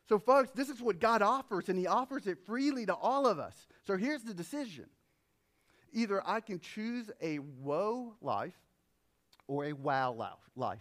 So 0.08 0.18
folks, 0.18 0.50
this 0.52 0.68
is 0.68 0.80
what 0.80 1.00
God 1.00 1.20
offers 1.20 1.68
and 1.68 1.78
he 1.78 1.86
offers 1.86 2.26
it 2.26 2.38
freely 2.46 2.86
to 2.86 2.94
all 2.94 3.26
of 3.26 3.38
us. 3.38 3.66
So 3.86 3.96
here's 3.96 4.22
the 4.22 4.34
decision 4.34 4.86
Either 5.92 6.22
I 6.28 6.40
can 6.40 6.60
choose 6.60 7.10
a 7.22 7.38
woe 7.38 8.14
life 8.20 8.58
or 9.46 9.64
a 9.66 9.72
wow 9.72 10.36
life. 10.54 10.78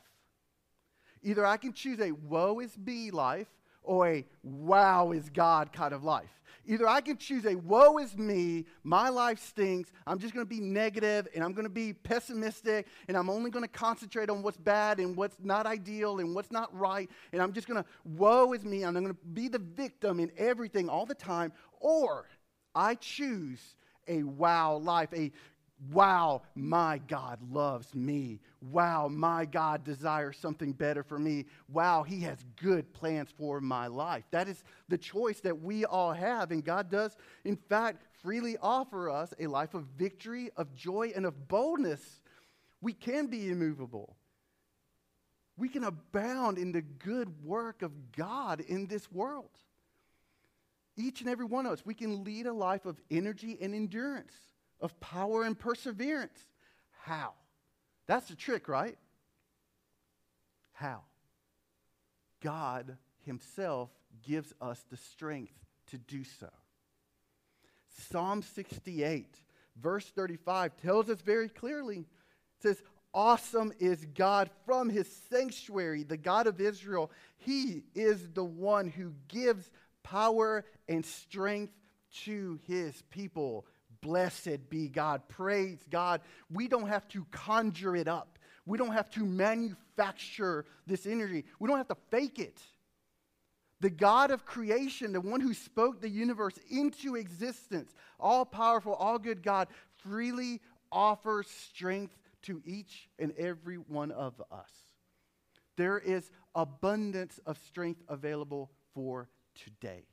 Either 1.24 1.46
I 1.46 1.58
can 1.58 1.74
choose 1.74 2.00
a 2.00 2.12
woe 2.12 2.60
is 2.60 2.78
me 2.78 3.12
life 3.12 3.48
or 3.86 4.08
a 4.08 4.26
wow 4.44 5.12
is 5.12 5.30
God 5.30 5.72
kind 5.72 5.94
of 5.94 6.04
life. 6.04 6.30
Either 6.68 6.88
I 6.88 7.02
can 7.02 7.18
choose 7.18 7.46
a 7.46 7.56
woe 7.56 8.00
is 8.00 8.18
me, 8.18 8.66
my 8.84 9.10
life 9.10 9.40
stinks, 9.40 9.92
I'm 10.08 10.18
just 10.18 10.34
going 10.34 10.46
to 10.46 10.50
be 10.50 10.60
negative 10.60 11.28
and 11.36 11.44
I'm 11.44 11.54
going 11.54 11.66
to 11.66 11.70
be 11.70 11.94
pessimistic 11.94 12.88
and 13.08 13.16
I'm 13.16 13.30
only 13.30 13.52
going 13.52 13.64
to 13.64 13.70
concentrate 13.70 14.30
on 14.32 14.42
what's 14.42 14.58
bad 14.58 15.00
and 15.00 15.16
what's 15.16 15.38
not 15.44 15.68
ideal 15.68 16.20
and 16.20 16.34
what's 16.34 16.52
not 16.52 16.76
right 16.76 17.10
and 17.34 17.42
I'm 17.42 17.54
just 17.54 17.68
going 17.68 17.84
to 17.84 17.88
woe 18.04 18.54
is 18.54 18.64
me 18.64 18.84
and 18.84 18.98
I'm 18.98 19.04
going 19.04 19.16
to 19.16 19.26
be 19.34 19.48
the 19.48 19.60
victim 19.60 20.20
in 20.20 20.32
everything 20.38 20.90
all 20.90 21.06
the 21.06 21.16
time. 21.16 21.54
Or 21.80 22.26
I 22.74 22.96
choose 22.96 23.76
a 24.08 24.24
wow 24.24 24.78
life, 24.78 25.10
a 25.14 25.32
wow, 25.92 26.42
my 26.56 27.00
God 27.08 27.40
loves 27.52 27.94
me. 27.94 28.40
Wow, 28.62 29.08
my 29.08 29.46
God 29.46 29.84
desires 29.84 30.38
something 30.38 30.74
better 30.74 31.04
for 31.04 31.20
me. 31.20 31.46
Wow, 31.68 32.04
He 32.04 32.22
has 32.22 32.44
good 32.56 32.94
plans 32.94 33.30
for 33.38 33.60
my 33.60 33.88
life. 33.88 34.24
That 34.32 34.48
is 34.48 34.64
the 34.88 34.98
choice 34.98 35.40
that 35.42 35.62
we 35.62 35.86
all 35.86 36.14
have. 36.14 36.52
And 36.52 36.64
God 36.64 36.90
does, 36.90 37.18
in 37.44 37.56
fact, 37.56 38.04
freely 38.24 38.58
offer 38.62 39.10
us 39.10 39.34
a 39.40 39.48
life 39.48 39.74
of 39.74 39.86
victory, 39.98 40.50
of 40.58 40.74
joy, 40.74 41.12
and 41.16 41.26
of 41.26 41.48
boldness. 41.48 42.22
We 42.82 42.94
can 42.94 43.28
be 43.28 43.50
immovable. 43.50 44.16
We 45.58 45.70
can 45.70 45.84
abound 45.84 46.58
in 46.58 46.72
the 46.72 46.82
good 46.82 47.44
work 47.44 47.82
of 47.82 48.12
God 48.12 48.60
in 48.62 48.88
this 48.88 49.12
world. 49.12 49.50
Each 50.98 51.22
and 51.22 51.30
every 51.30 51.46
one 51.46 51.66
of 51.66 51.74
us, 51.74 51.86
we 51.86 51.94
can 51.94 52.24
lead 52.24 52.46
a 52.46 52.54
life 52.54 52.86
of 52.86 53.00
energy 53.12 53.58
and 53.62 53.76
endurance, 53.76 54.34
of 54.86 55.00
power 55.00 55.44
and 55.44 55.58
perseverance. 55.58 56.46
How? 57.04 57.34
That's 58.08 58.28
the 58.28 58.36
trick, 58.36 58.68
right? 58.70 58.98
How? 60.74 61.02
God 62.42 62.98
Himself 63.26 63.90
gives 64.26 64.54
us 64.62 64.84
the 64.90 64.98
strength 64.98 65.54
to 65.88 65.98
do 65.98 66.24
so. 66.24 66.50
Psalm 68.10 68.42
68, 68.42 69.36
verse 69.82 70.06
35, 70.16 70.78
tells 70.78 71.10
us 71.10 71.22
very 71.22 71.50
clearly 71.50 72.00
it 72.00 72.62
says, 72.62 72.82
Awesome 73.14 73.72
is 73.80 74.06
God 74.14 74.50
from 74.66 74.90
His 74.90 75.10
sanctuary, 75.30 76.04
the 76.04 76.18
God 76.18 76.48
of 76.48 76.60
Israel. 76.60 77.12
He 77.38 77.84
is 77.96 78.28
the 78.34 78.44
one 78.44 78.90
who 78.90 79.14
gives 79.30 79.72
power 80.04 80.66
and 80.88 81.06
strength 81.06 81.74
to 82.24 82.60
his 82.66 83.02
people. 83.10 83.66
Blessed 84.06 84.70
be 84.70 84.88
God. 84.88 85.28
Praise 85.28 85.80
God. 85.90 86.22
We 86.52 86.68
don't 86.68 86.88
have 86.88 87.08
to 87.08 87.26
conjure 87.32 87.96
it 87.96 88.08
up. 88.08 88.38
We 88.64 88.78
don't 88.78 88.92
have 88.92 89.10
to 89.12 89.26
manufacture 89.26 90.66
this 90.86 91.08
energy. 91.08 91.44
We 91.60 91.68
don't 91.68 91.78
have 91.78 91.88
to 91.88 91.98
fake 92.12 92.38
it. 92.38 92.62
The 93.82 93.90
God 93.90 94.30
of 94.30 94.46
creation, 94.46 95.12
the 95.12 95.22
one 95.22 95.42
who 95.42 95.56
spoke 95.56 96.02
the 96.02 96.10
universe 96.10 96.54
into 96.70 97.16
existence, 97.16 97.96
all 98.20 98.46
powerful, 98.46 98.94
all 98.94 99.18
good 99.18 99.42
God, 99.42 99.70
freely 99.98 100.62
offers 100.92 101.48
strength 101.48 102.16
to 102.44 102.62
each 102.64 103.10
and 103.18 103.34
every 103.40 103.78
one 103.78 104.12
of 104.12 104.40
us. 104.52 104.70
There 105.78 105.98
is 105.98 106.30
abundance 106.54 107.40
of 107.48 107.58
strength 107.58 108.04
available 108.08 108.70
for 108.94 109.30
today. 109.56 110.06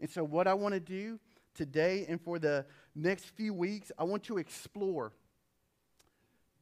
And 0.00 0.08
so, 0.08 0.24
what 0.24 0.48
I 0.48 0.54
want 0.54 0.72
to 0.72 0.80
do 0.80 1.20
today 1.54 2.06
and 2.08 2.20
for 2.20 2.38
the 2.38 2.66
next 2.94 3.26
few 3.26 3.54
weeks, 3.54 3.92
I 3.98 4.04
want 4.04 4.24
to 4.24 4.38
explore 4.38 5.12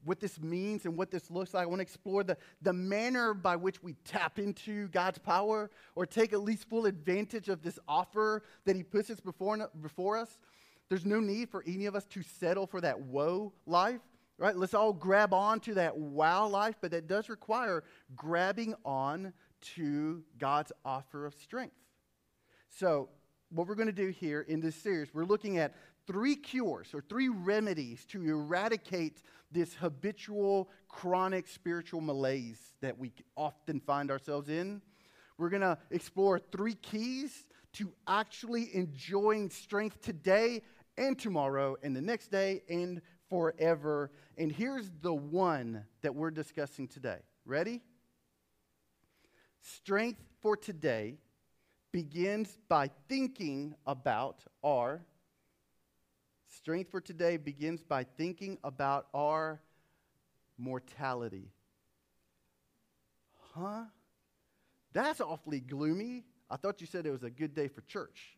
what 0.05 0.21
this 0.21 0.41
means 0.41 0.85
and 0.85 0.97
what 0.97 1.11
this 1.11 1.31
looks 1.31 1.55
like. 1.55 1.65
I 1.65 1.67
want 1.67 1.81
to 1.81 1.83
explore 1.83 2.25
the, 2.25 2.37
the 2.63 2.73
manner 2.73 3.35
by 3.35 3.57
which 3.57 3.83
we 3.83 3.95
tap 4.05 4.39
into 4.39 4.89
God's 4.89 5.19
power 5.19 5.71
or 5.95 6.07
take 6.07 6.33
at 6.33 6.41
least 6.41 6.69
full 6.69 6.87
advantage 6.87 7.49
of 7.49 7.63
this 7.63 7.79
offer 7.87 8.43
that 8.65 8.77
He 8.77 8.83
puts 8.83 9.11
us 9.11 9.21
before, 9.21 9.69
before 9.81 10.17
us. 10.17 10.39
There's 10.89 11.05
no 11.05 11.21
need 11.21 11.51
for 11.51 11.63
any 11.67 11.87
of 11.87 11.95
us 11.95 12.05
to 12.07 12.23
settle 12.23 12.67
for 12.67 12.81
that 12.81 12.99
woe 12.99 13.53
life, 13.67 14.01
right? 14.39 14.57
Let's 14.57 14.75
all 14.75 14.93
grab 14.93 15.35
on 15.35 15.61
to 15.61 15.75
that 15.75 15.97
wow 15.97 16.47
life, 16.47 16.77
but 16.81 16.91
that 16.93 17.07
does 17.07 17.29
require 17.29 17.85
grabbing 18.17 18.75
on 18.85 19.33
to 19.75 20.23
God's 20.39 20.73
offer 20.85 21.27
of 21.27 21.35
strength. 21.35 21.75
So, 22.71 23.09
what 23.51 23.67
we're 23.67 23.75
going 23.75 23.87
to 23.87 23.93
do 23.93 24.09
here 24.09 24.43
in 24.43 24.61
this 24.61 24.77
series, 24.77 25.13
we're 25.15 25.25
looking 25.25 25.59
at 25.59 25.75
three 26.07 26.37
cures 26.37 26.95
or 26.95 27.01
three 27.01 27.29
remedies 27.29 28.05
to 28.07 28.23
eradicate 28.23 29.23
this 29.51 29.75
habitual, 29.75 30.69
chronic 30.89 31.49
spiritual 31.49 32.01
malaise 32.01 32.61
that 32.81 32.99
we 32.99 33.13
often 33.37 33.81
find 33.81 34.11
ourselves 34.11 34.49
in. 34.49 34.83
We're 35.39 35.49
going 35.49 35.63
to 35.63 35.79
explore 35.91 36.39
three 36.39 36.75
keys 36.75 37.47
to 37.75 37.93
actually 38.07 38.75
enjoying 38.75 39.51
strength 39.51 40.01
today 40.03 40.63
and 40.97 41.19
tomorrow 41.19 41.77
and 41.83 41.95
the 41.95 42.03
next 42.03 42.31
day 42.31 42.63
and 42.69 43.01
forever. 43.31 44.11
And 44.37 44.51
here's 44.51 44.91
the 45.01 45.15
one 45.15 45.85
that 46.03 46.15
we're 46.15 46.31
discussing 46.31 46.89
today. 46.89 47.19
Ready? 47.47 47.83
Strength 49.63 50.23
for 50.41 50.57
today 50.57 51.19
begins 51.93 52.59
by 52.69 52.91
thinking 53.09 53.75
about 53.87 54.45
our 54.63 55.01
strength 56.49 56.91
for 56.91 57.01
today 57.01 57.37
begins 57.37 57.83
by 57.83 58.05
thinking 58.05 58.59
about 58.65 59.07
our 59.15 59.61
mortality. 60.57 61.53
Huh? 63.55 63.85
That's 64.93 65.21
awfully 65.21 65.61
gloomy. 65.61 66.25
I 66.51 66.57
thought 66.57 66.81
you 66.81 66.87
said 66.87 67.07
it 67.07 67.11
was 67.11 67.23
a 67.23 67.31
good 67.31 67.55
day 67.55 67.69
for 67.69 67.83
church. 67.83 68.37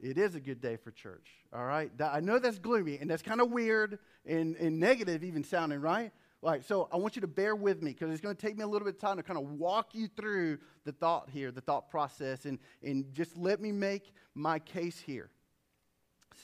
It 0.00 0.18
is 0.18 0.34
a 0.34 0.40
good 0.40 0.60
day 0.60 0.76
for 0.76 0.90
church, 0.90 1.28
all 1.52 1.64
right? 1.64 1.90
I 2.00 2.18
know 2.20 2.40
that's 2.40 2.58
gloomy 2.58 2.98
and 2.98 3.08
that's 3.08 3.22
kind 3.22 3.40
of 3.40 3.52
weird 3.52 4.00
and, 4.26 4.56
and 4.56 4.80
negative, 4.80 5.22
even 5.22 5.44
sounding, 5.44 5.80
right? 5.80 6.10
All 6.42 6.50
right, 6.50 6.64
so 6.64 6.88
I 6.92 6.96
want 6.96 7.14
you 7.14 7.20
to 7.20 7.28
bear 7.28 7.54
with 7.54 7.82
me 7.82 7.92
because 7.92 8.10
it's 8.10 8.20
going 8.20 8.34
to 8.34 8.40
take 8.46 8.56
me 8.56 8.64
a 8.64 8.66
little 8.66 8.84
bit 8.84 8.96
of 8.96 9.00
time 9.00 9.16
to 9.16 9.22
kind 9.22 9.38
of 9.38 9.44
walk 9.44 9.94
you 9.94 10.08
through 10.08 10.58
the 10.84 10.90
thought 10.90 11.30
here, 11.30 11.52
the 11.52 11.60
thought 11.60 11.88
process, 11.88 12.46
and, 12.46 12.58
and 12.82 13.12
just 13.12 13.36
let 13.36 13.60
me 13.60 13.70
make 13.70 14.12
my 14.34 14.58
case 14.58 14.98
here. 14.98 15.30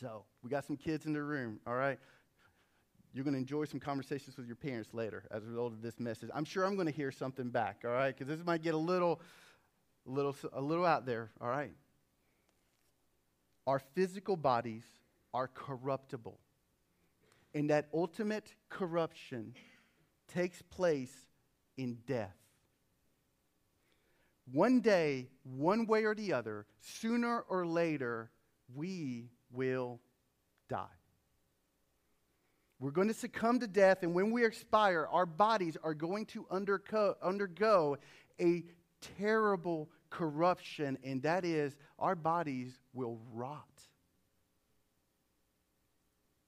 So, 0.00 0.22
we 0.44 0.50
got 0.50 0.64
some 0.64 0.76
kids 0.76 1.06
in 1.06 1.12
the 1.12 1.22
room, 1.22 1.58
all 1.66 1.74
right? 1.74 1.98
You're 3.12 3.24
going 3.24 3.34
to 3.34 3.40
enjoy 3.40 3.64
some 3.64 3.80
conversations 3.80 4.36
with 4.36 4.46
your 4.46 4.54
parents 4.54 4.90
later 4.92 5.24
as 5.32 5.42
a 5.42 5.48
result 5.48 5.72
of 5.72 5.82
this 5.82 5.98
message. 5.98 6.30
I'm 6.32 6.44
sure 6.44 6.64
I'm 6.64 6.76
going 6.76 6.86
to 6.86 6.92
hear 6.92 7.10
something 7.10 7.50
back, 7.50 7.82
all 7.84 7.90
right? 7.90 8.16
Because 8.16 8.28
this 8.28 8.46
might 8.46 8.62
get 8.62 8.74
a 8.74 8.78
little, 8.78 9.20
little, 10.06 10.36
a 10.52 10.60
little 10.60 10.86
out 10.86 11.06
there, 11.06 11.32
all 11.40 11.48
right? 11.48 11.72
Our 13.66 13.80
physical 13.80 14.36
bodies 14.36 14.84
are 15.34 15.48
corruptible. 15.48 16.38
And 17.52 17.70
that 17.70 17.88
ultimate 17.92 18.54
corruption 18.68 19.54
takes 20.28 20.62
place 20.62 21.14
in 21.76 21.98
death. 22.06 22.36
One 24.52 24.80
day, 24.80 25.28
one 25.42 25.86
way 25.86 26.04
or 26.04 26.14
the 26.14 26.32
other, 26.32 26.66
sooner 26.80 27.40
or 27.40 27.66
later, 27.66 28.30
we 28.74 29.30
will 29.52 30.00
die. 30.68 30.86
We're 32.80 32.92
going 32.92 33.08
to 33.08 33.14
succumb 33.14 33.58
to 33.60 33.66
death, 33.66 34.02
and 34.02 34.14
when 34.14 34.30
we 34.30 34.44
expire, 34.44 35.08
our 35.10 35.26
bodies 35.26 35.76
are 35.82 35.94
going 35.94 36.26
to 36.26 36.46
undergo, 36.50 37.16
undergo 37.22 37.98
a 38.40 38.64
terrible 39.18 39.90
corruption, 40.10 40.96
and 41.02 41.22
that 41.22 41.44
is 41.44 41.76
our 41.98 42.14
bodies 42.14 42.78
will 42.94 43.18
rot. 43.34 43.64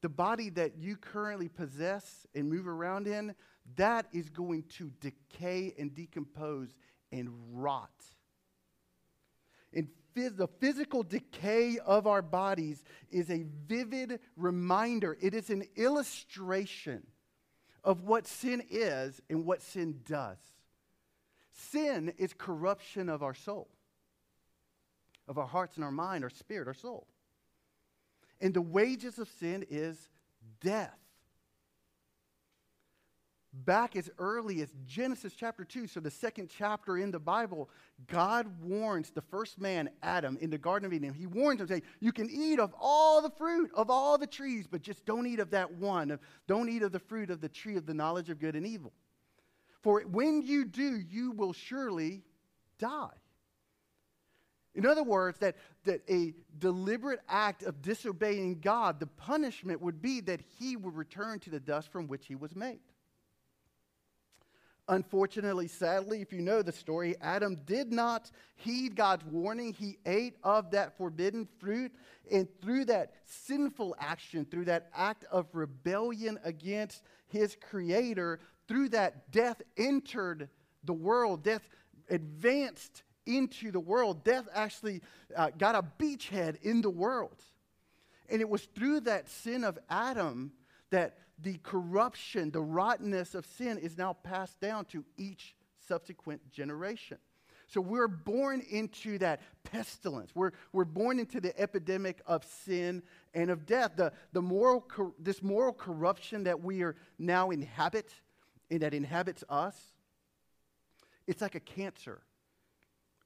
The 0.02 0.08
body 0.08 0.50
that 0.50 0.78
you 0.78 0.96
currently 0.96 1.49
possess 1.49 2.26
and 2.34 2.49
move 2.49 2.66
around 2.66 3.06
in, 3.06 3.34
that 3.76 4.07
is 4.12 4.29
going 4.29 4.64
to 4.79 4.90
decay 5.00 5.75
and 5.79 5.95
decompose 5.95 6.69
and 7.12 7.29
rot. 7.52 7.90
Phys- 10.14 10.37
the 10.37 10.49
physical 10.49 11.02
decay 11.02 11.79
of 11.79 12.07
our 12.07 12.23
bodies 12.23 12.83
is 13.11 13.31
a 13.31 13.45
vivid 13.67 14.21
reminder, 14.37 15.17
it 15.21 15.35
is 15.35 15.50
an 15.50 15.64
illustration 15.76 17.07
of 17.85 18.02
what 18.02 18.26
sin 18.26 18.62
is 18.71 19.21
and 19.31 19.47
what 19.47 19.62
sin 19.62 20.00
does. 20.05 20.38
Sin 21.52 22.12
is 22.19 22.33
corruption 22.33 23.09
of 23.09 23.23
our 23.23 23.35
soul, 23.35 23.69
of 25.29 25.38
our 25.38 25.47
hearts 25.47 25.76
and 25.76 25.85
our 25.85 25.93
mind, 25.93 26.25
our 26.25 26.31
spirit, 26.31 26.69
our 26.69 26.75
soul. 26.75 27.07
And 28.40 28.55
the 28.55 28.62
wages 28.62 29.19
of 29.19 29.29
sin 29.38 29.64
is 29.69 30.09
death 30.61 30.99
back 33.52 33.97
as 33.97 34.09
early 34.19 34.62
as 34.62 34.69
Genesis 34.87 35.35
chapter 35.35 35.64
2, 35.64 35.87
so 35.87 36.00
the 36.00 36.11
second 36.11 36.50
chapter 36.57 36.99
in 36.99 37.11
the 37.11 37.19
Bible, 37.19 37.69
God 38.07 38.47
warns 38.62 39.11
the 39.11 39.23
first 39.23 39.61
man, 39.61 39.90
Adam, 40.02 40.38
in 40.40 40.50
the 40.50 40.59
Garden 40.59 40.87
of 40.87 40.92
Eden. 40.92 41.12
He 41.12 41.26
warns 41.26 41.61
him, 41.61 41.66
saying, 41.66 41.83
You 42.00 42.12
can 42.12 42.30
eat 42.30 42.61
of 42.61 42.75
all 42.78 43.21
the 43.23 43.30
fruit 43.30 43.71
of 43.75 43.90
all 43.90 44.19
the 44.19 44.26
trees, 44.26 44.66
but 44.71 44.83
just 44.83 45.04
don't 45.04 45.26
eat 45.26 45.40
of 45.40 45.50
that 45.50 45.73
one. 45.73 46.19
Don't 46.47 46.69
eat 46.69 46.83
of 46.83 46.92
the 46.92 46.99
fruit 46.99 47.30
of 47.30 47.40
the 47.40 47.49
tree 47.49 47.76
of 47.76 47.87
the 47.87 47.95
knowledge 47.95 48.30
of 48.30 48.38
good 48.38 48.54
and 48.54 48.66
evil. 48.66 48.92
For 49.83 50.02
when 50.02 50.42
you 50.42 50.64
do, 50.64 51.00
you 51.09 51.33
will 51.33 51.52
surely 51.52 52.23
die. 52.78 53.09
In 54.75 54.87
other 54.87 55.02
words, 55.02 55.38
that, 55.38 55.57
that 55.85 56.02
a 56.09 56.33
deliberate 56.59 57.21
act 57.28 57.64
of 57.64 57.83
disobeying 57.83 58.61
God, 58.61 59.00
the 59.00 59.07
punishment 59.07 59.83
would 59.83 60.00
be 60.00 60.21
that 60.21 60.40
he 60.59 60.76
would 60.76 60.95
return 60.95 61.40
to 61.40 61.50
the 61.50 61.59
dust 61.59 61.90
from 61.90 62.07
which 62.07 62.26
he 62.26 62.37
was 62.37 62.54
made. 62.54 62.78
Unfortunately, 64.90 65.68
sadly, 65.68 66.20
if 66.20 66.32
you 66.32 66.40
know 66.40 66.62
the 66.62 66.73
story, 66.73 67.14
Adam 67.20 67.56
did 67.64 67.92
not 67.92 68.28
heed 68.56 68.97
God's 68.97 69.25
warning. 69.25 69.73
He 69.73 69.99
ate 70.04 70.35
of 70.42 70.73
that 70.73 70.99
forbidden 70.99 71.47
fruit. 71.61 71.92
And 72.30 72.49
through 72.61 72.87
that 72.87 73.12
sinful 73.25 73.94
action, 74.00 74.44
through 74.44 74.64
that 74.64 74.90
act 74.92 75.25
of 75.30 75.47
rebellion 75.52 76.40
against 76.42 77.04
his 77.28 77.56
creator, 77.70 78.40
through 78.66 78.88
that 78.88 79.30
death 79.30 79.62
entered 79.76 80.49
the 80.82 80.92
world. 80.92 81.44
Death 81.44 81.68
advanced 82.09 83.04
into 83.26 83.70
the 83.70 83.78
world. 83.78 84.25
Death 84.25 84.49
actually 84.52 85.02
uh, 85.37 85.50
got 85.56 85.76
a 85.76 85.85
beachhead 86.02 86.61
in 86.62 86.80
the 86.80 86.90
world. 86.90 87.40
And 88.28 88.40
it 88.40 88.49
was 88.49 88.62
through 88.75 89.00
that 89.00 89.28
sin 89.28 89.62
of 89.62 89.78
Adam 89.88 90.50
that 90.90 91.16
the 91.42 91.59
corruption, 91.62 92.50
the 92.50 92.61
rottenness 92.61 93.35
of 93.35 93.47
sin 93.47 93.78
is 93.78 93.97
now 93.97 94.12
passed 94.12 94.61
down 94.61 94.85
to 94.87 95.04
each 95.16 95.54
subsequent 95.87 96.50
generation. 96.50 97.18
So 97.66 97.80
we're 97.80 98.09
born 98.09 98.62
into 98.68 99.16
that 99.18 99.40
pestilence. 99.62 100.32
We're, 100.35 100.50
we're 100.73 100.85
born 100.85 101.20
into 101.20 101.40
the 101.40 101.59
epidemic 101.59 102.20
of 102.26 102.44
sin 102.44 103.02
and 103.32 103.49
of 103.49 103.64
death. 103.64 103.92
The, 103.97 104.12
the 104.32 104.42
moral, 104.42 104.85
this 105.20 105.40
moral 105.40 105.73
corruption 105.73 106.44
that 106.44 106.61
we 106.61 106.82
are 106.82 106.97
now 107.18 107.50
inhabit, 107.50 108.12
and 108.70 108.80
that 108.80 108.92
inhabits 108.92 109.44
us, 109.49 109.76
it's 111.28 111.40
like 111.40 111.54
a 111.54 111.61
cancer. 111.61 112.23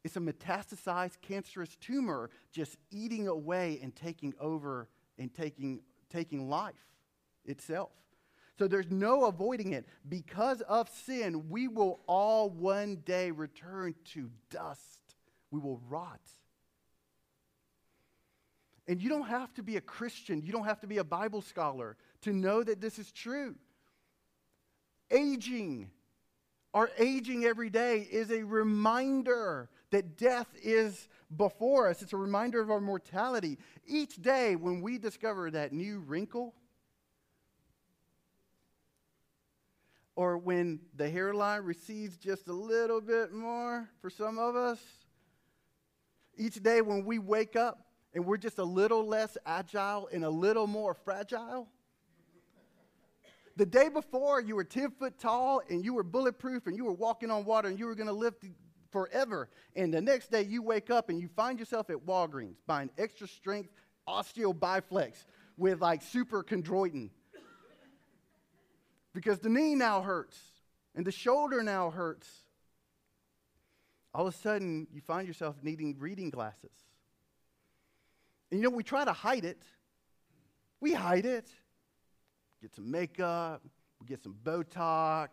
It's 0.04 0.16
a 0.16 0.20
metastasized 0.20 1.22
cancerous 1.22 1.74
tumor 1.76 2.28
just 2.52 2.76
eating 2.90 3.28
away 3.28 3.80
and 3.82 3.96
taking 3.96 4.34
over 4.38 4.88
and 5.18 5.32
taking, 5.32 5.80
taking 6.10 6.50
life 6.50 6.74
itself. 7.46 7.92
So 8.58 8.68
there's 8.68 8.90
no 8.90 9.24
avoiding 9.24 9.72
it. 9.72 9.86
Because 10.08 10.60
of 10.62 10.88
sin, 10.88 11.48
we 11.48 11.66
will 11.66 12.00
all 12.06 12.50
one 12.50 12.96
day 13.04 13.30
return 13.30 13.94
to 14.12 14.30
dust. 14.50 15.16
We 15.50 15.58
will 15.60 15.80
rot. 15.88 16.20
And 18.86 19.02
you 19.02 19.08
don't 19.08 19.28
have 19.28 19.52
to 19.54 19.62
be 19.62 19.76
a 19.76 19.80
Christian, 19.80 20.42
you 20.42 20.52
don't 20.52 20.66
have 20.66 20.80
to 20.80 20.86
be 20.86 20.98
a 20.98 21.04
Bible 21.04 21.40
scholar 21.40 21.96
to 22.22 22.32
know 22.32 22.62
that 22.62 22.80
this 22.80 22.98
is 22.98 23.10
true. 23.10 23.54
Aging, 25.10 25.90
our 26.72 26.90
aging 26.98 27.44
every 27.44 27.70
day 27.70 28.06
is 28.10 28.30
a 28.30 28.42
reminder 28.42 29.70
that 29.90 30.16
death 30.16 30.48
is 30.62 31.08
before 31.36 31.88
us. 31.88 32.02
It's 32.02 32.12
a 32.12 32.18
reminder 32.18 32.60
of 32.60 32.70
our 32.70 32.80
mortality. 32.80 33.58
Each 33.86 34.20
day 34.20 34.56
when 34.56 34.80
we 34.82 34.98
discover 34.98 35.50
that 35.52 35.72
new 35.72 36.00
wrinkle, 36.00 36.54
or 40.16 40.38
when 40.38 40.80
the 40.94 41.08
hairline 41.08 41.62
recedes 41.62 42.16
just 42.16 42.48
a 42.48 42.52
little 42.52 43.00
bit 43.00 43.32
more 43.32 43.88
for 44.00 44.10
some 44.10 44.38
of 44.38 44.54
us. 44.54 44.80
Each 46.36 46.62
day 46.62 46.80
when 46.80 47.04
we 47.04 47.18
wake 47.18 47.56
up 47.56 47.86
and 48.14 48.24
we're 48.24 48.36
just 48.36 48.58
a 48.58 48.64
little 48.64 49.06
less 49.06 49.36
agile 49.44 50.08
and 50.12 50.24
a 50.24 50.30
little 50.30 50.66
more 50.66 50.94
fragile. 50.94 51.68
The 53.56 53.66
day 53.66 53.88
before, 53.88 54.40
you 54.40 54.56
were 54.56 54.64
10 54.64 54.92
foot 54.92 55.18
tall 55.18 55.62
and 55.68 55.84
you 55.84 55.94
were 55.94 56.02
bulletproof 56.02 56.66
and 56.66 56.76
you 56.76 56.84
were 56.84 56.92
walking 56.92 57.30
on 57.30 57.44
water 57.44 57.68
and 57.68 57.78
you 57.78 57.86
were 57.86 57.94
going 57.94 58.08
to 58.08 58.12
live 58.12 58.34
forever. 58.90 59.48
And 59.76 59.94
the 59.94 60.00
next 60.00 60.30
day, 60.30 60.42
you 60.42 60.62
wake 60.62 60.90
up 60.90 61.08
and 61.08 61.20
you 61.20 61.28
find 61.28 61.58
yourself 61.58 61.90
at 61.90 61.96
Walgreens 61.96 62.56
buying 62.66 62.90
extra 62.98 63.28
strength 63.28 63.70
Osteo 64.08 64.58
Bi-Flex 64.58 65.24
with 65.56 65.80
like 65.80 66.02
super 66.02 66.42
chondroitin 66.42 67.10
because 69.14 69.38
the 69.38 69.48
knee 69.48 69.74
now 69.74 70.02
hurts 70.02 70.38
and 70.94 71.06
the 71.06 71.12
shoulder 71.12 71.62
now 71.62 71.90
hurts. 71.90 72.28
All 74.12 74.26
of 74.26 74.34
a 74.34 74.36
sudden, 74.36 74.86
you 74.92 75.00
find 75.00 75.26
yourself 75.26 75.56
needing 75.62 75.96
reading 75.98 76.30
glasses. 76.30 76.70
And 78.50 78.60
you 78.60 78.64
know, 78.68 78.76
we 78.76 78.82
try 78.82 79.04
to 79.04 79.12
hide 79.12 79.44
it. 79.44 79.62
We 80.80 80.92
hide 80.92 81.24
it. 81.24 81.48
Get 82.60 82.74
some 82.74 82.90
makeup, 82.90 83.62
we 84.00 84.06
get 84.06 84.22
some 84.22 84.34
Botox, 84.42 85.28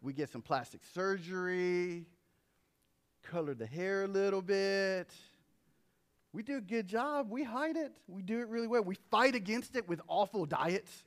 we 0.00 0.12
get 0.12 0.30
some 0.30 0.42
plastic 0.42 0.82
surgery, 0.94 2.06
color 3.24 3.54
the 3.54 3.66
hair 3.66 4.04
a 4.04 4.06
little 4.06 4.42
bit. 4.42 5.10
We 6.32 6.42
do 6.42 6.58
a 6.58 6.60
good 6.60 6.86
job. 6.86 7.30
We 7.30 7.44
hide 7.44 7.76
it. 7.76 7.92
We 8.08 8.22
do 8.22 8.40
it 8.40 8.48
really 8.48 8.66
well. 8.66 8.82
We 8.82 8.96
fight 9.10 9.34
against 9.34 9.76
it 9.76 9.88
with 9.88 10.00
awful 10.08 10.46
diets. 10.46 11.04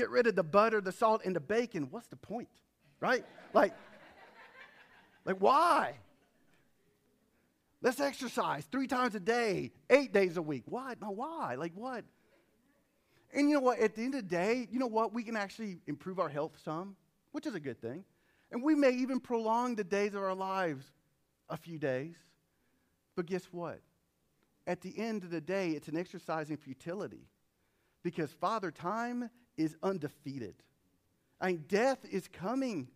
Get 0.00 0.08
rid 0.08 0.26
of 0.26 0.34
the 0.34 0.42
butter, 0.42 0.80
the 0.80 0.92
salt, 0.92 1.20
and 1.26 1.36
the 1.36 1.40
bacon. 1.40 1.88
What's 1.90 2.06
the 2.06 2.16
point? 2.16 2.48
Right? 3.00 3.22
Like, 3.52 3.74
like 5.26 5.36
why? 5.40 5.96
Let's 7.82 8.00
exercise 8.00 8.64
three 8.72 8.86
times 8.86 9.14
a 9.14 9.20
day, 9.20 9.72
eight 9.90 10.14
days 10.14 10.38
a 10.38 10.42
week. 10.42 10.62
Why? 10.64 10.94
No, 11.02 11.10
why? 11.10 11.56
Like 11.56 11.72
what? 11.74 12.06
And 13.34 13.50
you 13.50 13.56
know 13.56 13.60
what? 13.60 13.78
At 13.78 13.94
the 13.94 14.02
end 14.02 14.14
of 14.14 14.22
the 14.22 14.34
day, 14.34 14.66
you 14.70 14.78
know 14.78 14.86
what? 14.86 15.12
We 15.12 15.22
can 15.22 15.36
actually 15.36 15.80
improve 15.86 16.18
our 16.18 16.30
health 16.30 16.52
some, 16.64 16.96
which 17.32 17.46
is 17.46 17.54
a 17.54 17.60
good 17.60 17.78
thing. 17.82 18.02
And 18.50 18.62
we 18.62 18.74
may 18.74 18.92
even 18.92 19.20
prolong 19.20 19.74
the 19.74 19.84
days 19.84 20.14
of 20.14 20.22
our 20.22 20.34
lives 20.34 20.86
a 21.50 21.58
few 21.58 21.78
days. 21.78 22.16
But 23.16 23.26
guess 23.26 23.44
what? 23.50 23.80
At 24.66 24.80
the 24.80 24.98
end 24.98 25.24
of 25.24 25.30
the 25.30 25.42
day, 25.42 25.72
it's 25.72 25.88
an 25.88 25.98
exercise 25.98 26.48
in 26.48 26.56
futility. 26.56 27.28
Because 28.02 28.32
Father 28.32 28.70
Time 28.70 29.28
is 29.60 29.76
undefeated. 29.82 30.54
I 31.40 31.48
mean, 31.48 31.64
death 31.68 31.98
is 32.10 32.28
coming. 32.28 32.88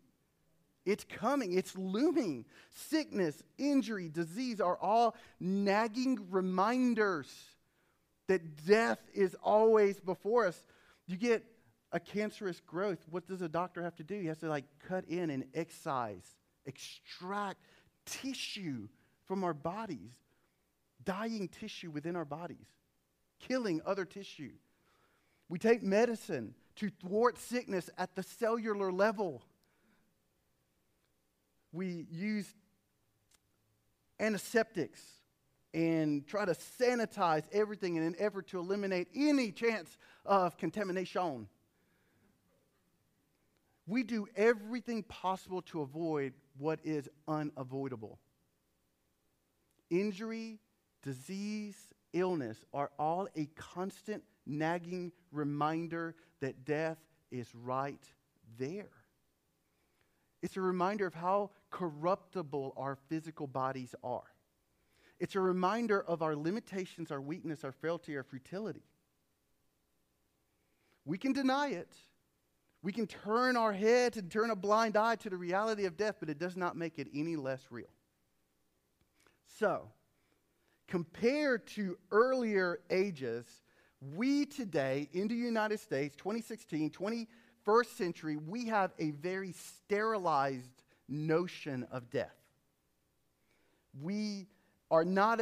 It's 0.84 1.04
coming. 1.04 1.52
It's 1.56 1.76
looming. 1.76 2.44
Sickness, 2.70 3.42
injury, 3.58 4.08
disease 4.08 4.60
are 4.60 4.78
all 4.80 5.14
nagging 5.38 6.26
reminders 6.30 7.32
that 8.26 8.66
death 8.66 8.98
is 9.12 9.36
always 9.42 10.00
before 10.00 10.46
us. 10.46 10.64
You 11.06 11.16
get 11.16 11.44
a 11.92 12.00
cancerous 12.00 12.60
growth. 12.60 12.98
What 13.10 13.26
does 13.26 13.42
a 13.42 13.48
doctor 13.48 13.82
have 13.82 13.96
to 13.96 14.04
do? 14.04 14.18
He 14.18 14.26
has 14.26 14.38
to 14.38 14.48
like 14.48 14.64
cut 14.88 15.04
in 15.06 15.30
and 15.30 15.44
excise, 15.54 16.36
extract 16.66 17.60
tissue 18.06 18.88
from 19.26 19.44
our 19.44 19.54
bodies, 19.54 20.12
dying 21.04 21.48
tissue 21.48 21.90
within 21.90 22.16
our 22.16 22.24
bodies, 22.24 22.66
killing 23.38 23.80
other 23.86 24.04
tissue. 24.04 24.52
We 25.48 25.58
take 25.58 25.82
medicine 25.82 26.54
to 26.76 26.90
thwart 27.00 27.38
sickness 27.38 27.90
at 27.98 28.14
the 28.14 28.22
cellular 28.22 28.90
level. 28.90 29.42
We 31.72 32.06
use 32.10 32.52
antiseptics 34.18 35.00
and 35.72 36.26
try 36.26 36.44
to 36.44 36.52
sanitize 36.52 37.42
everything 37.52 37.96
in 37.96 38.02
an 38.04 38.14
effort 38.18 38.46
to 38.48 38.58
eliminate 38.58 39.08
any 39.14 39.50
chance 39.50 39.98
of 40.24 40.56
contamination. 40.56 41.48
We 43.86 44.02
do 44.02 44.26
everything 44.36 45.02
possible 45.02 45.62
to 45.62 45.82
avoid 45.82 46.32
what 46.56 46.78
is 46.84 47.08
unavoidable. 47.28 48.18
Injury, 49.90 50.58
disease, 51.02 51.76
illness 52.12 52.64
are 52.72 52.90
all 52.98 53.28
a 53.36 53.46
constant 53.56 54.22
nagging 54.46 55.12
reminder 55.34 56.14
that 56.40 56.64
death 56.64 56.98
is 57.30 57.54
right 57.54 58.02
there. 58.58 58.90
It's 60.42 60.56
a 60.56 60.60
reminder 60.60 61.06
of 61.06 61.14
how 61.14 61.50
corruptible 61.70 62.74
our 62.76 62.96
physical 63.08 63.46
bodies 63.46 63.94
are. 64.02 64.22
it's 65.20 65.36
a 65.36 65.40
reminder 65.40 66.02
of 66.02 66.22
our 66.22 66.36
limitations, 66.36 67.10
our 67.10 67.20
weakness, 67.20 67.64
our 67.64 67.72
frailty, 67.72 68.16
our 68.16 68.24
futility. 68.24 68.82
We 71.04 71.18
can 71.18 71.32
deny 71.32 71.68
it. 71.68 71.92
We 72.82 72.92
can 72.92 73.06
turn 73.06 73.56
our 73.56 73.72
head 73.72 74.16
and 74.16 74.30
turn 74.30 74.50
a 74.50 74.56
blind 74.56 74.96
eye 74.96 75.16
to 75.16 75.30
the 75.30 75.36
reality 75.36 75.86
of 75.86 75.96
death, 75.96 76.16
but 76.20 76.28
it 76.28 76.38
does 76.38 76.56
not 76.56 76.76
make 76.76 76.98
it 76.98 77.08
any 77.14 77.36
less 77.36 77.62
real. 77.70 77.88
So, 79.58 79.88
compared 80.88 81.66
to 81.68 81.96
earlier 82.10 82.80
ages, 82.90 83.46
we 84.12 84.46
today 84.46 85.08
in 85.12 85.28
the 85.28 85.34
United 85.34 85.80
States, 85.80 86.16
2016, 86.16 86.90
21st 86.90 87.96
century, 87.96 88.36
we 88.36 88.66
have 88.66 88.92
a 88.98 89.10
very 89.12 89.52
sterilized 89.52 90.82
notion 91.08 91.86
of 91.90 92.10
death. 92.10 92.34
We 94.00 94.48
are 94.90 95.04
not 95.04 95.40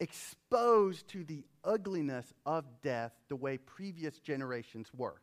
exposed 0.00 1.08
to 1.08 1.24
the 1.24 1.44
ugliness 1.64 2.32
of 2.44 2.64
death 2.82 3.12
the 3.28 3.36
way 3.36 3.58
previous 3.58 4.18
generations 4.18 4.88
were. 4.96 5.20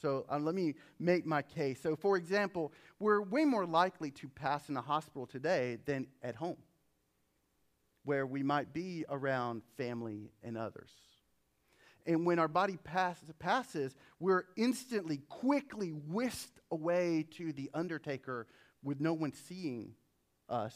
So 0.00 0.24
uh, 0.30 0.38
let 0.38 0.54
me 0.54 0.74
make 0.98 1.26
my 1.26 1.42
case. 1.42 1.80
So, 1.82 1.94
for 1.94 2.16
example, 2.16 2.72
we're 2.98 3.20
way 3.20 3.44
more 3.44 3.66
likely 3.66 4.10
to 4.12 4.28
pass 4.28 4.68
in 4.68 4.76
a 4.76 4.80
hospital 4.80 5.26
today 5.26 5.78
than 5.84 6.06
at 6.22 6.36
home, 6.36 6.56
where 8.04 8.26
we 8.26 8.42
might 8.42 8.72
be 8.72 9.04
around 9.10 9.62
family 9.76 10.30
and 10.42 10.56
others. 10.56 10.90
And 12.06 12.26
when 12.26 12.38
our 12.38 12.48
body 12.48 12.78
pass, 12.82 13.18
passes, 13.38 13.94
we're 14.18 14.44
instantly, 14.56 15.18
quickly 15.28 15.90
whisked 15.90 16.60
away 16.70 17.26
to 17.36 17.52
the 17.52 17.70
undertaker 17.74 18.46
with 18.82 19.00
no 19.00 19.12
one 19.12 19.32
seeing 19.32 19.94
us. 20.48 20.74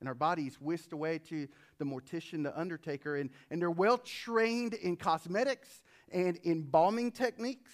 And 0.00 0.08
our 0.08 0.14
bodies 0.14 0.58
whisked 0.60 0.92
away 0.92 1.18
to 1.28 1.46
the 1.78 1.84
mortician, 1.84 2.42
the 2.42 2.58
undertaker. 2.58 3.16
And, 3.16 3.30
and 3.50 3.60
they're 3.60 3.70
well 3.70 3.98
trained 3.98 4.74
in 4.74 4.96
cosmetics 4.96 5.82
and 6.10 6.36
in 6.38 6.52
embalming 6.52 7.12
techniques. 7.12 7.72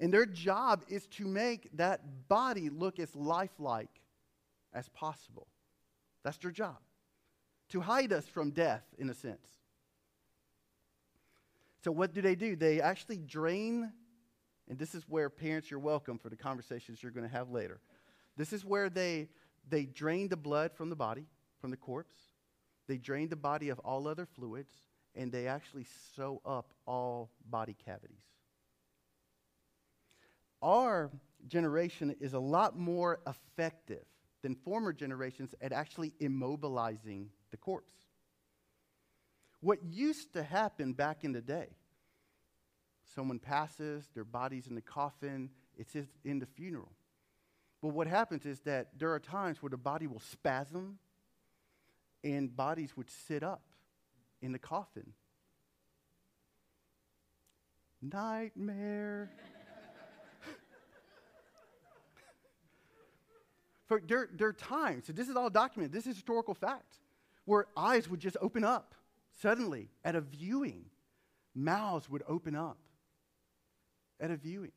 And 0.00 0.12
their 0.12 0.26
job 0.26 0.84
is 0.88 1.06
to 1.06 1.26
make 1.26 1.70
that 1.76 2.28
body 2.28 2.68
look 2.68 2.98
as 2.98 3.14
lifelike 3.14 4.00
as 4.72 4.88
possible. 4.90 5.46
That's 6.24 6.36
their 6.38 6.50
job, 6.50 6.78
to 7.70 7.80
hide 7.80 8.12
us 8.12 8.26
from 8.26 8.50
death, 8.50 8.82
in 8.98 9.08
a 9.08 9.14
sense. 9.14 9.46
So, 11.84 11.92
what 11.92 12.14
do 12.14 12.22
they 12.22 12.34
do? 12.34 12.56
They 12.56 12.80
actually 12.80 13.18
drain, 13.18 13.92
and 14.70 14.78
this 14.78 14.94
is 14.94 15.04
where 15.06 15.28
parents, 15.28 15.70
you're 15.70 15.78
welcome 15.78 16.16
for 16.16 16.30
the 16.30 16.36
conversations 16.36 17.02
you're 17.02 17.12
going 17.12 17.28
to 17.28 17.32
have 17.32 17.50
later. 17.50 17.78
This 18.38 18.54
is 18.54 18.64
where 18.64 18.88
they, 18.88 19.28
they 19.68 19.84
drain 19.84 20.28
the 20.28 20.36
blood 20.36 20.72
from 20.72 20.88
the 20.88 20.96
body, 20.96 21.26
from 21.60 21.70
the 21.70 21.76
corpse. 21.76 22.16
They 22.88 22.96
drain 22.96 23.28
the 23.28 23.36
body 23.36 23.68
of 23.68 23.78
all 23.80 24.08
other 24.08 24.24
fluids, 24.24 24.72
and 25.14 25.30
they 25.30 25.46
actually 25.46 25.84
sew 26.16 26.40
up 26.46 26.72
all 26.86 27.30
body 27.50 27.76
cavities. 27.84 28.24
Our 30.62 31.10
generation 31.48 32.16
is 32.18 32.32
a 32.32 32.38
lot 32.38 32.78
more 32.78 33.20
effective 33.26 34.06
than 34.40 34.54
former 34.54 34.94
generations 34.94 35.54
at 35.60 35.72
actually 35.72 36.14
immobilizing 36.18 37.26
the 37.50 37.58
corpse 37.58 37.92
what 39.64 39.82
used 39.82 40.34
to 40.34 40.42
happen 40.42 40.92
back 40.92 41.24
in 41.24 41.32
the 41.32 41.40
day. 41.40 41.68
Someone 43.14 43.38
passes, 43.38 44.06
their 44.14 44.24
body's 44.24 44.66
in 44.66 44.74
the 44.74 44.82
coffin, 44.82 45.48
it's 45.78 45.96
in 46.24 46.38
the 46.38 46.44
funeral. 46.46 46.92
But 47.80 47.88
what 47.88 48.06
happens 48.06 48.44
is 48.44 48.60
that 48.60 48.90
there 48.98 49.12
are 49.12 49.18
times 49.18 49.62
where 49.62 49.70
the 49.70 49.78
body 49.78 50.06
will 50.06 50.20
spasm 50.20 50.98
and 52.22 52.54
bodies 52.54 52.94
would 52.96 53.08
sit 53.10 53.42
up 53.42 53.62
in 54.42 54.52
the 54.52 54.58
coffin. 54.58 55.12
Nightmare. 58.02 59.30
For 63.86 64.02
there, 64.06 64.28
there 64.30 64.48
are 64.48 64.52
times, 64.52 65.06
so 65.06 65.14
this 65.14 65.30
is 65.30 65.36
all 65.36 65.48
documented, 65.48 65.92
this 65.92 66.06
is 66.06 66.16
historical 66.16 66.52
fact, 66.54 66.98
where 67.46 67.66
eyes 67.76 68.10
would 68.10 68.20
just 68.20 68.36
open 68.42 68.62
up 68.64 68.94
Suddenly, 69.40 69.90
at 70.04 70.14
a 70.14 70.20
viewing, 70.20 70.86
mouths 71.54 72.08
would 72.08 72.22
open 72.28 72.54
up. 72.54 72.78
At 74.20 74.30
a 74.30 74.36
viewing. 74.36 74.72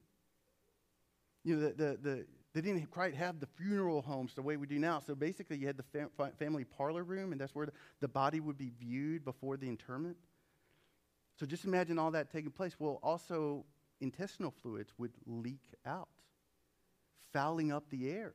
You 1.44 1.56
know, 1.56 1.62
the, 1.62 1.74
the, 1.74 1.98
the, 2.02 2.26
they 2.54 2.62
didn't 2.62 2.90
quite 2.90 3.14
have 3.14 3.40
the 3.40 3.46
funeral 3.46 4.02
homes 4.02 4.34
the 4.34 4.42
way 4.42 4.58
we 4.58 4.66
do 4.66 4.80
now. 4.80 5.00
So 5.00 5.14
basically, 5.14 5.58
you 5.58 5.68
had 5.68 5.78
the 5.78 5.84
fam- 5.84 6.10
family 6.40 6.64
parlor 6.64 7.04
room, 7.04 7.32
and 7.32 7.40
that's 7.40 7.54
where 7.54 7.68
the, 8.00 8.08
body 8.08 8.40
would 8.40 8.58
be 8.58 8.72
viewed 8.80 9.24
before 9.24 9.58
the 9.58 9.68
interment. 9.68 10.18
So 11.40 11.46
just 11.46 11.66
imagine 11.66 12.00
all 12.00 12.12
that 12.12 12.32
taking 12.32 12.50
place. 12.50 12.76
Well, 12.80 13.00
also, 13.04 13.64
intestinal 14.02 14.52
fluids 14.62 14.92
would 14.98 15.14
leak 15.28 15.62
out, 15.86 16.10
fouling 17.32 17.72
up 17.72 17.90
the 17.92 18.10
air. 18.10 18.34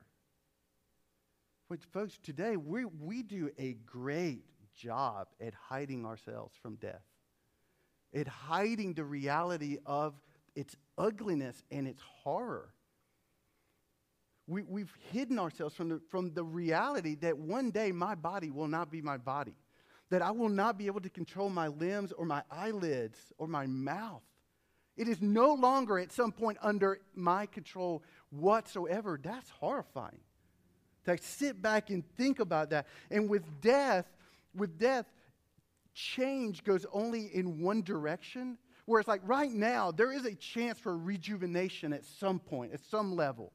But 1.69 1.83
folks, 1.93 2.19
today 2.23 2.57
we, 2.57 2.85
we 2.85 3.23
do 3.23 3.51
a 3.59 3.73
great 3.87 4.45
job 4.77 5.29
at 5.41 5.55
hiding 5.55 6.05
ourselves 6.07 6.55
from 6.61 6.77
death, 6.77 7.05
at 8.15 8.27
hiding 8.27 8.95
the 8.95 9.05
reality 9.05 9.79
of 9.87 10.15
its 10.55 10.77
ugliness 10.99 11.63
and 11.71 11.87
its 11.89 12.03
horror. 12.23 12.75
We, 14.47 14.63
we've 14.63 14.93
hidden 15.13 15.39
ourselves 15.39 15.75
from 15.75 15.89
the, 15.89 16.01
from 16.11 16.35
the 16.35 16.45
reality 16.45 17.15
that 17.17 17.39
one 17.39 17.71
day 17.71 17.93
my 17.93 18.15
body 18.15 18.51
will 18.51 18.69
not 18.69 18.91
be 18.91 19.01
my 19.01 19.17
body, 19.17 19.55
that 20.11 20.21
I 20.21 20.31
will 20.31 20.49
not 20.49 20.77
be 20.77 20.87
able 20.87 21.01
to 21.01 21.11
control 21.11 21.49
my 21.49 21.69
limbs 21.69 22.13
or 22.13 22.27
my 22.27 22.43
eyelids 22.51 23.19
or 23.39 23.47
my 23.47 23.67
mouth. 23.67 24.23
It 24.97 25.09
is 25.09 25.23
no 25.23 25.55
longer 25.55 25.99
at 25.99 26.13
some 26.13 26.33
point 26.33 26.59
under 26.61 26.99
my 27.15 27.47
control 27.47 28.03
whatsoever. 28.31 29.19
That's 29.23 29.49
horrifying. 29.49 30.21
To 31.07 31.17
sit 31.19 31.63
back 31.63 31.91
and 31.91 32.05
think 32.17 32.41
about 32.41 32.71
that. 32.71 32.87
And 33.11 33.29
with 33.29 33.61
death, 33.61 34.07
with 34.55 34.79
death, 34.79 35.07
change 35.95 36.65
goes 36.65 36.87
only 36.93 37.27
in 37.35 37.61
one 37.61 37.83
direction. 37.83 38.59
where 38.87 38.99
it's 39.01 39.09
like 39.09 39.23
right 39.25 39.53
now, 39.53 39.93
there 39.93 40.13
is 40.13 40.25
a 40.25 40.35
chance 40.35 40.79
for 40.79 40.97
rejuvenation 40.97 41.93
at 41.93 42.05
some 42.05 42.39
point, 42.39 42.73
at 42.73 42.81
some 42.91 43.15
level. 43.15 43.53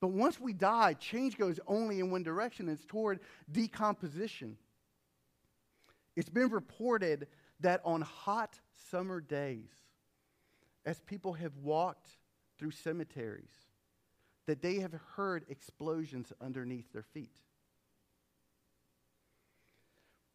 But 0.00 0.08
once 0.08 0.40
we 0.40 0.52
die, 0.52 0.94
change 0.94 1.36
goes 1.36 1.58
only 1.66 2.00
in 2.00 2.10
one 2.10 2.22
direction, 2.22 2.68
it's 2.68 2.84
toward 2.84 3.20
decomposition. 3.50 4.56
It's 6.16 6.28
been 6.28 6.50
reported 6.50 7.26
that 7.60 7.80
on 7.84 8.00
hot 8.00 8.58
summer 8.90 9.20
days, 9.20 9.70
as 10.86 11.00
people 11.00 11.34
have 11.34 11.56
walked 11.58 12.08
through 12.58 12.70
cemeteries, 12.70 13.50
that 14.46 14.62
they 14.62 14.76
have 14.76 14.94
heard 15.14 15.44
explosions 15.48 16.32
underneath 16.40 16.90
their 16.92 17.02
feet. 17.02 17.36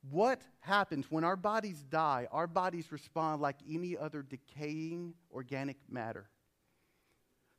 What 0.10 0.42
happens 0.60 1.06
when 1.10 1.24
our 1.24 1.38
bodies 1.38 1.82
die? 1.89 2.28
Our 2.32 2.48
bodies 2.48 2.92
respond 2.92 3.42
like 3.42 3.58
any 3.70 3.98
other 3.98 4.22
decaying 4.22 5.13
organic 5.32 5.78
matter. 5.89 6.28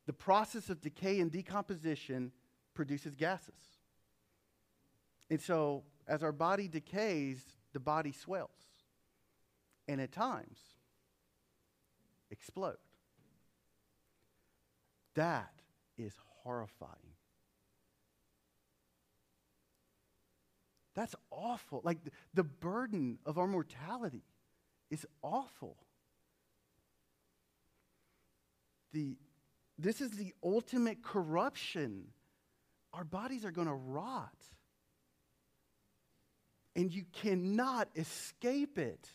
The 0.05 0.13
process 0.13 0.69
of 0.69 0.79
decay 0.81 1.19
and 1.19 1.31
decomposition 1.31 2.31
produces 2.75 3.15
gases. 3.15 3.53
And 5.29 5.41
so, 5.41 5.83
as 6.07 6.21
our 6.21 6.31
body 6.31 6.67
decays, 6.67 7.43
the 7.73 7.79
body 7.79 8.11
swells. 8.11 8.49
And 9.87 9.99
at 9.99 10.11
times, 10.11 10.59
explode. 12.29 12.77
That 15.15 15.53
is 15.97 16.13
horrifying. 16.43 17.14
That's 20.95 21.15
awful. 21.29 21.81
Like 21.83 21.99
the 22.33 22.43
burden 22.43 23.19
of 23.25 23.37
our 23.37 23.47
mortality 23.47 24.23
is 24.89 25.05
awful. 25.21 25.75
The, 28.93 29.17
this 29.77 29.99
is 29.99 30.11
the 30.11 30.33
ultimate 30.41 31.03
corruption. 31.03 32.05
Our 32.93 33.03
bodies 33.03 33.43
are 33.43 33.51
going 33.51 33.67
to 33.67 33.73
rot. 33.73 34.31
And 36.77 36.91
you 36.93 37.03
cannot 37.11 37.89
escape 37.95 38.77
it. 38.77 39.09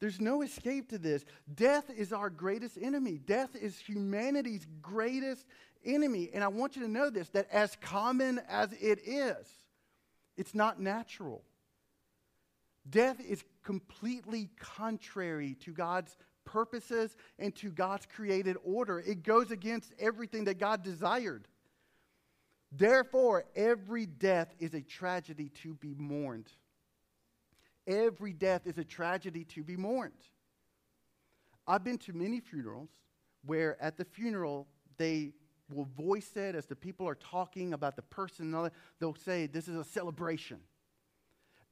There's 0.00 0.20
no 0.20 0.42
escape 0.42 0.90
to 0.90 0.98
this. 0.98 1.24
Death 1.52 1.90
is 1.96 2.12
our 2.12 2.30
greatest 2.30 2.78
enemy. 2.80 3.18
Death 3.18 3.56
is 3.56 3.76
humanity's 3.76 4.64
greatest 4.80 5.44
enemy. 5.84 6.30
And 6.32 6.42
I 6.42 6.48
want 6.48 6.76
you 6.76 6.82
to 6.82 6.88
know 6.88 7.10
this 7.10 7.28
that 7.30 7.48
as 7.50 7.76
common 7.80 8.40
as 8.48 8.72
it 8.72 9.00
is, 9.06 9.46
it's 10.36 10.54
not 10.54 10.80
natural. 10.80 11.42
Death 12.88 13.20
is 13.20 13.44
completely 13.64 14.48
contrary 14.58 15.56
to 15.60 15.72
God's 15.72 16.16
purposes 16.44 17.14
and 17.38 17.54
to 17.56 17.70
God's 17.70 18.06
created 18.06 18.56
order. 18.64 18.98
It 19.00 19.22
goes 19.22 19.50
against 19.50 19.92
everything 19.98 20.44
that 20.44 20.58
God 20.58 20.82
desired. 20.82 21.46
Therefore, 22.72 23.44
every 23.54 24.06
death 24.06 24.54
is 24.58 24.74
a 24.74 24.80
tragedy 24.80 25.50
to 25.62 25.74
be 25.74 25.94
mourned. 25.94 26.50
Every 27.86 28.32
death 28.32 28.66
is 28.66 28.78
a 28.78 28.84
tragedy 28.84 29.44
to 29.44 29.62
be 29.62 29.76
mourned. 29.76 30.12
I've 31.66 31.84
been 31.84 31.98
to 31.98 32.12
many 32.12 32.40
funerals 32.40 32.90
where 33.44 33.82
at 33.82 33.96
the 33.96 34.04
funeral 34.04 34.66
they 34.98 35.32
will 35.70 35.88
voice 35.96 36.30
it 36.36 36.54
as 36.54 36.66
the 36.66 36.76
people 36.76 37.08
are 37.08 37.14
talking 37.14 37.72
about 37.72 37.96
the 37.96 38.02
person. 38.02 38.50
They'll 39.00 39.14
say, 39.14 39.46
This 39.46 39.68
is 39.68 39.76
a 39.76 39.84
celebration. 39.84 40.58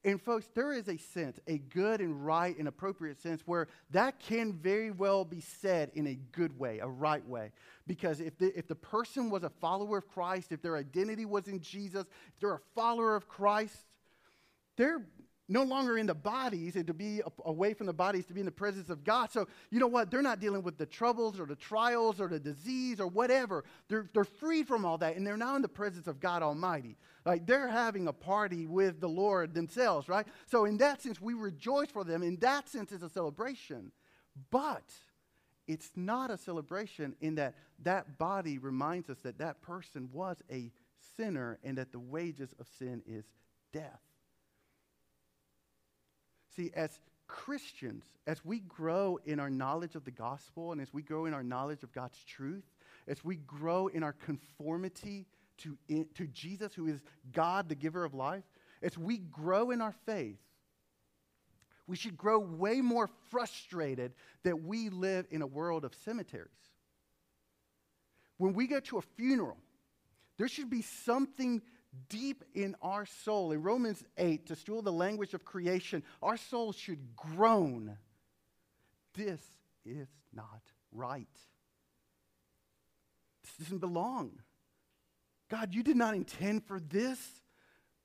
And 0.07 0.23
folks, 0.23 0.49
there 0.55 0.73
is 0.73 0.87
a 0.87 0.97
sense, 0.97 1.41
a 1.49 1.59
good 1.59 2.01
and 2.01 2.25
right 2.25 2.57
and 2.57 2.69
appropriate 2.69 3.21
sense, 3.21 3.43
where 3.45 3.67
that 3.91 4.21
can 4.21 4.53
very 4.53 4.93
well 4.93 5.25
be 5.25 5.41
said 5.41 5.91
in 5.95 6.07
a 6.07 6.15
good 6.31 6.57
way, 6.57 6.79
a 6.79 6.87
right 6.87 7.27
way. 7.27 7.51
Because 7.89 8.21
if 8.21 8.39
the, 8.39 8.57
if 8.57 8.69
the 8.69 8.77
person 8.77 9.31
was 9.31 9.43
a 9.43 9.51
follower 9.51 9.99
of 9.99 10.07
Christ, 10.07 10.53
if 10.53 10.63
their 10.63 10.77
identity 10.77 11.25
was 11.25 11.49
in 11.49 11.61
Jesus, 11.61 12.03
if 12.03 12.41
they're 12.41 12.55
a 12.55 12.61
follower 12.77 13.17
of 13.17 13.27
Christ, 13.27 13.75
they're 14.77 15.05
no 15.49 15.63
longer 15.63 15.97
in 15.99 16.07
the 16.07 16.15
bodies 16.15 16.77
and 16.77 16.87
to 16.87 16.95
be 16.95 17.21
away 17.45 17.73
from 17.73 17.87
the 17.87 17.93
bodies 17.93 18.27
to 18.27 18.35
be 18.35 18.41
in 18.41 18.47
the 18.47 18.53
presence 18.53 18.91
of 18.91 19.05
God. 19.05 19.31
So, 19.31 19.47
you 19.71 19.79
know 19.79 19.87
what? 19.87 20.11
They're 20.11 20.23
not 20.23 20.41
dealing 20.41 20.63
with 20.63 20.77
the 20.77 20.87
troubles 20.87 21.39
or 21.39 21.47
the 21.47 21.57
trials 21.57 22.21
or 22.21 22.29
the 22.29 22.41
disease 22.41 23.01
or 23.01 23.07
whatever. 23.07 23.65
They're, 23.89 24.09
they're 24.13 24.25
free 24.25 24.65
from 24.65 24.85
all 24.85 24.99
that 24.99 25.17
and 25.17 25.27
they're 25.27 25.37
now 25.37 25.55
in 25.57 25.63
the 25.63 25.69
presence 25.69 26.07
of 26.07 26.21
God 26.21 26.43
Almighty. 26.43 26.97
Like 27.25 27.47
they're 27.47 27.69
having 27.69 28.09
a 28.09 28.13
party 28.13 28.67
with 28.67 29.01
the 29.01 29.09
Lord 29.09 29.55
themselves, 29.55 30.09
right? 30.09 30.27
So, 30.47 30.65
in 30.65 30.79
that 30.79 31.03
sense, 31.03 31.21
we 31.21 31.35
rejoice 31.35 31.91
for 31.91 32.05
them. 32.05 32.23
In 32.23 32.37
that 32.37 32.69
sense, 32.69 32.93
it's 32.93 33.03
a 33.03 33.11
celebration. 33.11 33.93
But 34.51 34.93
it's 35.67 35.91
not 35.97 36.31
a 36.31 36.37
celebration 36.37 37.17
in 37.21 37.37
that 37.37 37.55
that 37.83 38.19
body 38.19 38.59
reminds 38.59 39.11
us 39.11 39.19
that 39.23 39.39
that 39.39 39.63
person 39.63 40.09
was 40.13 40.43
a 40.51 40.71
sinner 41.17 41.59
and 41.65 41.79
that 41.79 41.93
the 41.93 41.99
wages 41.99 42.55
of 42.59 42.67
sin 42.79 43.03
is 43.07 43.25
death. 43.73 44.01
See, 46.57 46.71
as 46.75 46.99
Christians, 47.29 48.05
as 48.27 48.45
we 48.45 48.61
grow 48.61 49.19
in 49.27 49.39
our 49.41 49.51
knowledge 49.51 49.95
of 49.95 50.05
the 50.05 50.11
gospel 50.11 50.73
and 50.73 50.81
as 50.81 50.93
we 50.93 51.03
grow 51.03 51.27
in 51.27 51.35
our 51.35 51.43
knowledge 51.43 51.83
of 51.83 51.93
God's 51.93 52.23
truth, 52.25 52.65
as 53.07 53.23
we 53.25 53.37
grow 53.37 53.89
in 53.89 54.03
our 54.03 54.15
conformity 54.15 55.27
to, 55.59 55.77
in, 55.89 56.07
to 56.15 56.27
Jesus, 56.27 56.75
who 56.75 56.87
is 56.87 57.03
God, 57.33 57.69
the 57.69 57.75
giver 57.75 58.05
of 58.05 58.15
life, 58.15 58.45
as 58.83 58.97
we 58.97 59.19
grow 59.19 59.71
in 59.71 59.81
our 59.81 59.95
faith, 60.07 60.39
we 61.87 61.97
should 61.97 62.17
grow 62.17 62.39
way 62.39 62.81
more 62.81 63.09
frustrated 63.31 64.13
that 64.43 64.63
we 64.63 64.89
live 64.89 65.27
in 65.31 65.43
a 65.43 65.47
world 65.47 65.85
of 65.85 65.95
cemeteries. 65.95 66.51
When 68.39 68.55
we 68.55 68.67
go 68.67 68.81
to 68.81 68.99
a 68.99 69.03
funeral, 69.03 69.57
there 70.37 70.49
should 70.49 70.69
be 70.69 70.83
something 70.83 71.63
deep 72.09 72.45
in 72.55 72.77
our 72.83 73.07
soul. 73.07 73.53
In 73.53 73.63
Romans 73.63 74.03
8, 74.17 74.47
to 74.47 74.57
steal 74.57 74.83
the 74.83 74.93
language 74.93 75.35
of 75.35 75.45
creation, 75.45 76.03
our 76.23 76.37
soul 76.37 76.73
should 76.73 77.17
groan. 77.17 77.97
This 79.15 79.41
is 79.85 80.09
not 80.33 80.63
right. 80.93 81.29
This 83.43 83.67
doesn't 83.67 83.79
belong. 83.79 84.41
God, 85.49 85.75
you 85.75 85.83
did 85.83 85.97
not 85.97 86.15
intend 86.15 86.65
for 86.65 86.81
this, 86.81 87.19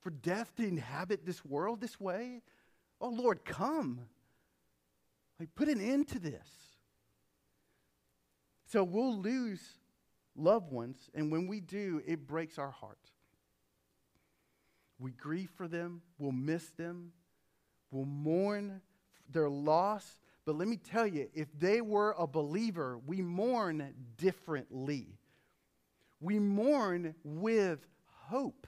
for 0.02 0.12
death 0.12 0.56
to 0.58 0.68
inhabit 0.68 1.26
this 1.26 1.44
world 1.44 1.82
this 1.82 2.00
way. 2.00 2.42
Oh, 3.00 3.10
Lord, 3.10 3.44
come. 3.46 4.02
Like, 5.40 5.56
put 5.56 5.68
an 5.68 5.82
end 5.82 6.08
to 6.10 6.20
this. 6.20 6.48
So 8.68 8.84
we'll 8.84 9.20
lose 9.20 9.62
loved 10.36 10.72
ones, 10.72 10.98
and 11.14 11.32
when 11.32 11.48
we 11.48 11.60
do, 11.60 12.02
it 12.06 12.28
breaks 12.28 12.58
our 12.58 12.72
heart. 12.72 13.00
We 15.02 15.12
grieve 15.14 15.50
for 15.58 15.68
them, 15.68 16.04
we'll 16.20 16.32
miss 16.32 16.70
them, 16.78 17.12
we'll 17.90 18.06
mourn 18.06 18.82
their 19.28 19.50
loss. 19.50 20.20
But 20.46 20.56
let 20.56 20.68
me 20.68 20.78
tell 20.78 21.08
you, 21.08 21.28
if 21.34 21.48
they 21.60 21.82
were 21.82 22.14
a 22.20 22.28
believer, 22.28 23.00
we 23.08 23.24
mourn 23.24 23.96
differently. 24.18 25.18
We 26.20 26.38
mourn 26.38 27.16
with 27.24 27.80
hope. 28.28 28.68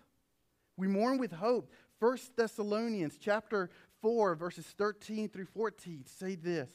We 0.75 0.87
mourn 0.87 1.19
with 1.19 1.31
hope. 1.31 1.71
1 1.99 2.17
Thessalonians 2.35 3.19
chapter 3.19 3.69
4 4.01 4.33
verses 4.33 4.65
13 4.75 5.29
through 5.29 5.45
14 5.45 6.03
say 6.07 6.33
this. 6.33 6.69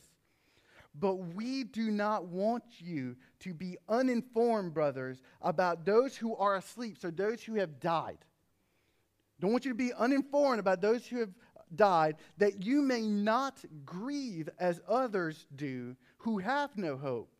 But 0.94 1.16
we 1.34 1.64
do 1.64 1.90
not 1.90 2.26
want 2.26 2.62
you 2.78 3.16
to 3.40 3.54
be 3.54 3.76
uninformed, 3.88 4.72
brothers, 4.72 5.20
about 5.42 5.84
those 5.84 6.16
who 6.16 6.36
are 6.36 6.56
asleep, 6.56 6.96
so 6.98 7.10
those 7.10 7.42
who 7.42 7.56
have 7.56 7.80
died 7.80 8.18
don't 9.40 9.52
want 9.52 9.64
you 9.64 9.70
to 9.70 9.76
be 9.76 9.92
uninformed 9.92 10.60
about 10.60 10.80
those 10.80 11.06
who 11.06 11.20
have 11.20 11.34
died, 11.74 12.16
that 12.38 12.64
you 12.64 12.82
may 12.82 13.02
not 13.02 13.58
grieve 13.84 14.48
as 14.58 14.80
others 14.88 15.46
do 15.56 15.96
who 16.18 16.38
have 16.38 16.76
no 16.76 16.96
hope. 16.96 17.30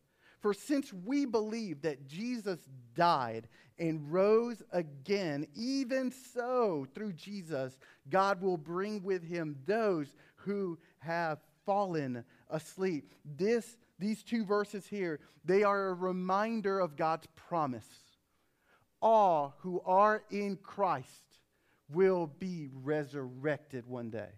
For 0.41 0.53
since 0.53 0.93
we 0.93 1.25
believe 1.25 1.81
that 1.81 2.07
Jesus 2.07 2.59
died 2.95 3.47
and 3.77 4.11
rose 4.11 4.63
again, 4.71 5.47
even 5.55 6.11
so, 6.11 6.87
through 6.93 7.13
Jesus, 7.13 7.77
God 8.09 8.41
will 8.41 8.57
bring 8.57 9.03
with 9.03 9.23
him 9.23 9.57
those 9.65 10.13
who 10.35 10.77
have 10.99 11.39
fallen 11.65 12.23
asleep. 12.49 13.13
This, 13.37 13.77
these 13.99 14.23
two 14.23 14.45
verses 14.45 14.87
here, 14.87 15.19
they 15.43 15.63
are 15.63 15.89
a 15.89 15.93
reminder 15.93 16.79
of 16.79 16.95
God's 16.95 17.27
promise. 17.35 17.87
All 19.01 19.55
who 19.59 19.81
are 19.85 20.23
in 20.29 20.57
Christ 20.57 21.28
will 21.91 22.27
be 22.27 22.69
resurrected 22.71 23.85
one 23.85 24.09
day. 24.09 24.29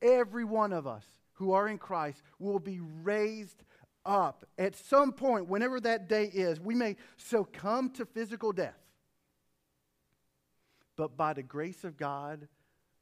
Every 0.00 0.44
one 0.44 0.72
of 0.72 0.86
us 0.86 1.04
who 1.34 1.52
are 1.52 1.68
in 1.68 1.78
Christ 1.78 2.22
will 2.38 2.58
be 2.58 2.80
raised 2.80 3.62
up 4.04 4.44
at 4.58 4.74
some 4.74 5.12
point, 5.12 5.48
whenever 5.48 5.80
that 5.80 6.08
day 6.08 6.24
is. 6.24 6.60
We 6.60 6.74
may 6.74 6.96
succumb 7.16 7.90
to 7.90 8.04
physical 8.06 8.52
death, 8.52 8.78
but 10.96 11.16
by 11.16 11.32
the 11.32 11.42
grace 11.42 11.84
of 11.84 11.96
God, 11.96 12.48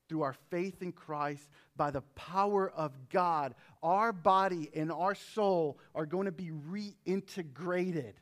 through 0.09 0.23
our 0.23 0.35
faith 0.51 0.83
in 0.83 0.93
Christ, 0.93 1.49
by 1.77 1.93
the 1.93 2.03
power 2.17 2.69
of 2.71 2.93
God, 3.11 3.55
our 3.83 4.13
body 4.13 4.69
and 4.75 4.91
our 4.91 5.15
soul 5.15 5.79
are 5.95 6.05
going 6.05 6.27
to 6.27 6.33
be 6.33 6.51
reintegrated. 6.51 8.15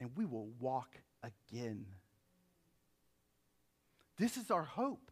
And 0.00 0.10
we 0.16 0.24
will 0.24 0.48
walk 0.58 0.96
again. 1.22 1.84
This 4.18 4.36
is 4.36 4.50
our 4.50 4.62
hope. 4.62 5.10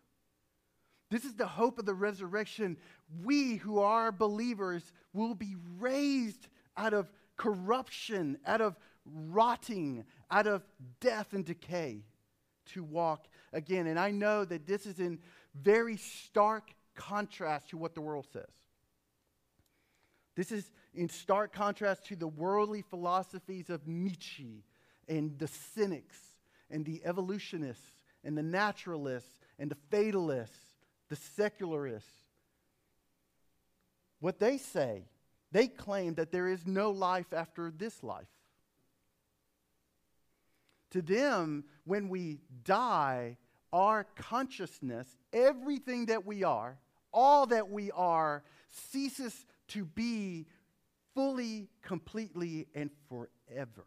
This 1.11 1.25
is 1.25 1.35
the 1.35 1.47
hope 1.47 1.79
of 1.79 1.87
the 1.87 1.95
resurrection. 1.95 2.77
We 3.23 3.57
who 3.57 3.79
are 3.79 4.11
believers 4.11 4.93
will 5.13 5.35
be 5.35 5.57
raised 5.79 6.49
out 6.77 6.95
of 6.95 7.11
corruption, 7.37 8.39
out 8.47 8.61
of 8.61 8.77
rotting, 9.05 10.05
out 10.31 10.47
of 10.47 10.65
death 11.01 11.33
and 11.33 11.45
decay 11.45 12.05
to 12.73 12.83
walk 12.83 13.27
again. 13.53 13.87
And 13.87 13.99
I 13.99 14.11
know 14.11 14.45
that 14.45 14.67
this 14.67 14.87
is 14.87 14.99
in 14.99 15.19
very 15.55 15.97
stark 15.97 16.71
contrast 16.95 17.71
to 17.71 17.77
what 17.77 17.95
the 17.95 18.01
world 18.01 18.27
says. 18.33 18.51
This 20.37 20.51
is 20.51 20.71
in 20.95 21.09
stark 21.09 21.53
contrast 21.53 22.07
to 22.07 22.17
the 22.17 22.27
worldly 22.27 22.83
philosophies 22.83 23.71
of 23.71 23.87
Nietzsche 23.87 24.65
and 25.09 25.39
the 25.39 25.47
cynics 25.47 26.17
and 26.71 26.85
the 26.85 27.03
evolutionists 27.05 27.94
and 28.25 28.37
the 28.37 28.43
naturalists 28.43 29.41
and 29.59 29.71
the 29.71 29.77
fatalists, 29.91 30.57
the 31.09 31.17
secularists. 31.17 32.11
What 34.21 34.39
they 34.39 34.57
say, 34.59 35.05
they 35.53 35.69
claim 35.69 36.15
that 36.15 36.33
there 36.33 36.49
is 36.49 36.67
no 36.67 36.91
life 36.91 37.33
after 37.33 37.71
this 37.71 38.03
life. 38.03 38.27
To 40.93 41.03
them, 41.03 41.65
when 41.85 42.09
we 42.09 42.41
die, 42.65 43.37
our 43.73 44.07
consciousness, 44.17 45.09
everything 45.33 46.07
that 46.07 46.25
we 46.25 46.45
are, 46.45 46.79
all 47.13 47.47
that 47.47 47.69
we 47.69 47.91
are, 47.91 48.45
ceases 48.71 49.47
to 49.69 49.85
be 49.85 50.47
fully, 51.15 51.69
completely, 51.83 52.67
and 52.75 52.91
forever. 53.09 53.85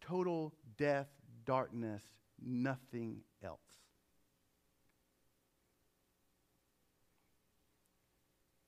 Total 0.00 0.52
death, 0.76 1.08
darkness, 1.44 2.02
nothing 2.44 3.18
else. 3.42 3.60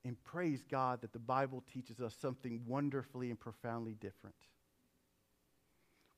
And 0.04 0.22
praise 0.22 0.62
God 0.70 1.00
that 1.00 1.12
the 1.12 1.18
Bible 1.18 1.64
teaches 1.72 2.00
us 2.00 2.14
something 2.20 2.60
wonderfully 2.66 3.30
and 3.30 3.40
profoundly 3.40 3.94
different. 3.94 4.37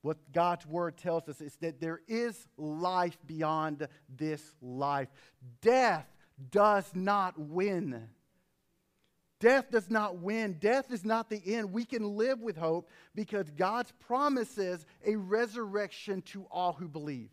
What 0.01 0.31
God's 0.31 0.65
word 0.65 0.97
tells 0.97 1.27
us 1.27 1.41
is 1.41 1.55
that 1.57 1.79
there 1.79 2.01
is 2.07 2.47
life 2.57 3.17
beyond 3.25 3.87
this 4.09 4.41
life. 4.61 5.07
Death 5.61 6.05
does 6.51 6.89
not 6.93 7.39
win. 7.39 8.07
Death 9.39 9.69
does 9.71 9.89
not 9.89 10.17
win. 10.17 10.57
Death 10.59 10.91
is 10.91 11.05
not 11.05 11.29
the 11.29 11.41
end. 11.45 11.71
We 11.71 11.85
can 11.85 12.17
live 12.17 12.41
with 12.41 12.57
hope 12.57 12.89
because 13.15 13.49
God's 13.51 13.91
promises 13.99 14.85
a 15.05 15.15
resurrection 15.15 16.21
to 16.23 16.45
all 16.51 16.73
who 16.73 16.87
believe. 16.87 17.29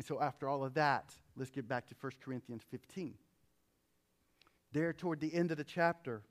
And 0.00 0.06
so, 0.06 0.18
after 0.18 0.48
all 0.48 0.64
of 0.64 0.72
that, 0.72 1.14
let's 1.36 1.50
get 1.50 1.68
back 1.68 1.86
to 1.88 1.94
1 2.00 2.12
Corinthians 2.24 2.62
15. 2.70 3.12
There, 4.72 4.94
toward 4.94 5.20
the 5.20 5.34
end 5.34 5.50
of 5.50 5.58
the 5.58 5.62
chapter, 5.62 6.22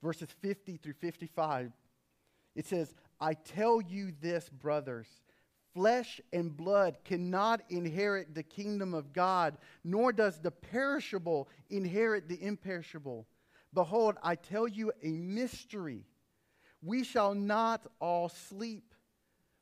verses 0.00 0.28
50 0.42 0.76
through 0.76 0.92
55, 0.92 1.72
it 2.54 2.66
says, 2.66 2.94
I 3.20 3.34
tell 3.34 3.80
you 3.80 4.12
this, 4.20 4.48
brothers 4.48 5.08
Flesh 5.74 6.20
and 6.32 6.56
blood 6.56 6.98
cannot 7.04 7.62
inherit 7.68 8.32
the 8.32 8.44
kingdom 8.44 8.94
of 8.94 9.12
God, 9.12 9.58
nor 9.82 10.12
does 10.12 10.38
the 10.38 10.52
perishable 10.52 11.48
inherit 11.70 12.28
the 12.28 12.40
imperishable. 12.40 13.26
Behold, 13.74 14.14
I 14.22 14.36
tell 14.36 14.68
you 14.68 14.92
a 15.02 15.08
mystery. 15.08 16.04
We 16.80 17.02
shall 17.02 17.34
not 17.34 17.88
all 17.98 18.28
sleep, 18.28 18.87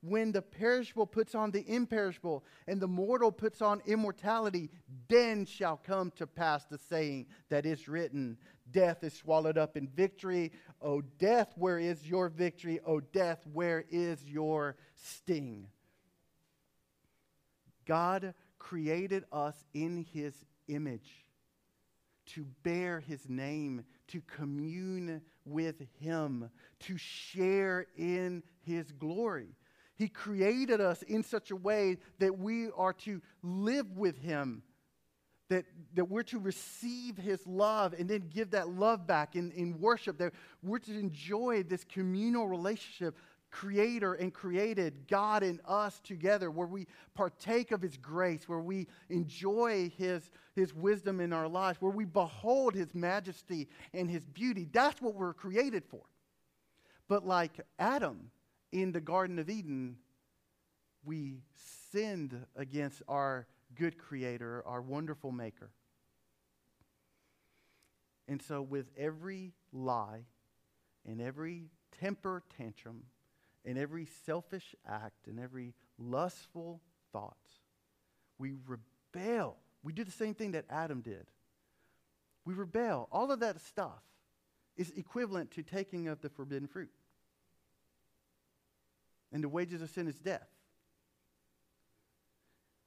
When 0.00 0.30
the 0.30 0.42
perishable 0.42 1.06
puts 1.06 1.34
on 1.34 1.50
the 1.50 1.64
imperishable, 1.68 2.44
and 2.68 2.80
the 2.80 2.86
mortal 2.86 3.32
puts 3.32 3.60
on 3.60 3.82
immortality, 3.84 4.70
then 5.08 5.44
shall 5.44 5.76
come 5.76 6.12
to 6.12 6.26
pass 6.26 6.64
the 6.66 6.78
saying 6.78 7.26
that 7.48 7.66
is 7.66 7.88
written 7.88 8.38
Death 8.70 9.02
is 9.02 9.14
swallowed 9.14 9.58
up 9.58 9.76
in 9.76 9.88
victory. 9.88 10.52
O 10.82 11.00
death, 11.00 11.52
where 11.56 11.78
is 11.78 12.06
your 12.06 12.28
victory? 12.28 12.80
O 12.86 13.00
death, 13.00 13.46
where 13.52 13.84
is 13.90 14.22
your 14.24 14.76
sting? 14.94 15.66
God 17.86 18.34
created 18.58 19.24
us 19.32 19.64
in 19.72 20.04
his 20.12 20.34
image 20.68 21.24
to 22.26 22.44
bear 22.62 23.00
his 23.00 23.26
name, 23.28 23.82
to 24.08 24.20
commune 24.20 25.22
with 25.46 25.82
him, 25.98 26.50
to 26.80 26.98
share 26.98 27.86
in 27.96 28.42
his 28.60 28.92
glory. 28.92 29.56
He 29.98 30.08
created 30.08 30.80
us 30.80 31.02
in 31.02 31.24
such 31.24 31.50
a 31.50 31.56
way 31.56 31.98
that 32.20 32.38
we 32.38 32.70
are 32.76 32.92
to 32.92 33.20
live 33.42 33.96
with 33.96 34.16
him, 34.16 34.62
that, 35.48 35.64
that 35.94 36.04
we're 36.04 36.22
to 36.24 36.38
receive 36.38 37.16
his 37.16 37.44
love 37.46 37.94
and 37.98 38.08
then 38.08 38.30
give 38.32 38.52
that 38.52 38.68
love 38.68 39.08
back 39.08 39.34
in, 39.34 39.50
in 39.52 39.80
worship, 39.80 40.16
that 40.18 40.34
we're 40.62 40.78
to 40.78 40.96
enjoy 40.96 41.64
this 41.64 41.82
communal 41.82 42.46
relationship 42.46 43.16
creator 43.50 44.14
and 44.14 44.32
created, 44.32 45.08
God 45.08 45.42
and 45.42 45.60
us 45.66 45.98
together, 46.00 46.50
where 46.50 46.66
we 46.66 46.86
partake 47.14 47.72
of 47.72 47.82
his 47.82 47.96
grace, 47.96 48.48
where 48.48 48.60
we 48.60 48.86
enjoy 49.08 49.90
his, 49.96 50.30
his 50.54 50.72
wisdom 50.74 51.18
in 51.18 51.32
our 51.32 51.48
lives, 51.48 51.80
where 51.80 51.90
we 51.90 52.04
behold 52.04 52.74
his 52.74 52.94
majesty 52.94 53.68
and 53.94 54.08
his 54.08 54.24
beauty. 54.26 54.68
That's 54.70 55.02
what 55.02 55.14
we're 55.14 55.34
created 55.34 55.82
for. 55.88 56.02
But 57.08 57.26
like 57.26 57.58
Adam 57.78 58.30
in 58.72 58.92
the 58.92 59.00
Garden 59.00 59.38
of 59.38 59.48
Eden, 59.48 59.96
we 61.04 61.42
sinned 61.90 62.46
against 62.56 63.02
our 63.08 63.46
good 63.74 63.98
creator, 63.98 64.62
our 64.66 64.82
wonderful 64.82 65.32
maker. 65.32 65.70
And 68.26 68.42
so, 68.42 68.60
with 68.60 68.90
every 68.96 69.54
lie 69.72 70.24
and 71.06 71.20
every 71.20 71.70
temper 71.98 72.42
tantrum, 72.56 73.04
in 73.64 73.78
every 73.78 74.06
selfish 74.24 74.74
act, 74.86 75.26
in 75.26 75.38
every 75.38 75.74
lustful 75.98 76.80
thought. 77.12 77.36
We 78.38 78.52
rebel. 78.66 79.56
We 79.82 79.92
do 79.92 80.04
the 80.04 80.10
same 80.10 80.34
thing 80.34 80.52
that 80.52 80.64
Adam 80.70 81.00
did. 81.00 81.26
We 82.44 82.54
rebel. 82.54 83.08
All 83.10 83.30
of 83.30 83.40
that 83.40 83.60
stuff 83.60 84.02
is 84.76 84.90
equivalent 84.96 85.50
to 85.52 85.62
taking 85.62 86.08
of 86.08 86.20
the 86.20 86.28
forbidden 86.28 86.68
fruit. 86.68 86.90
And 89.32 89.42
the 89.42 89.48
wages 89.48 89.82
of 89.82 89.90
sin 89.90 90.08
is 90.08 90.18
death. 90.18 90.48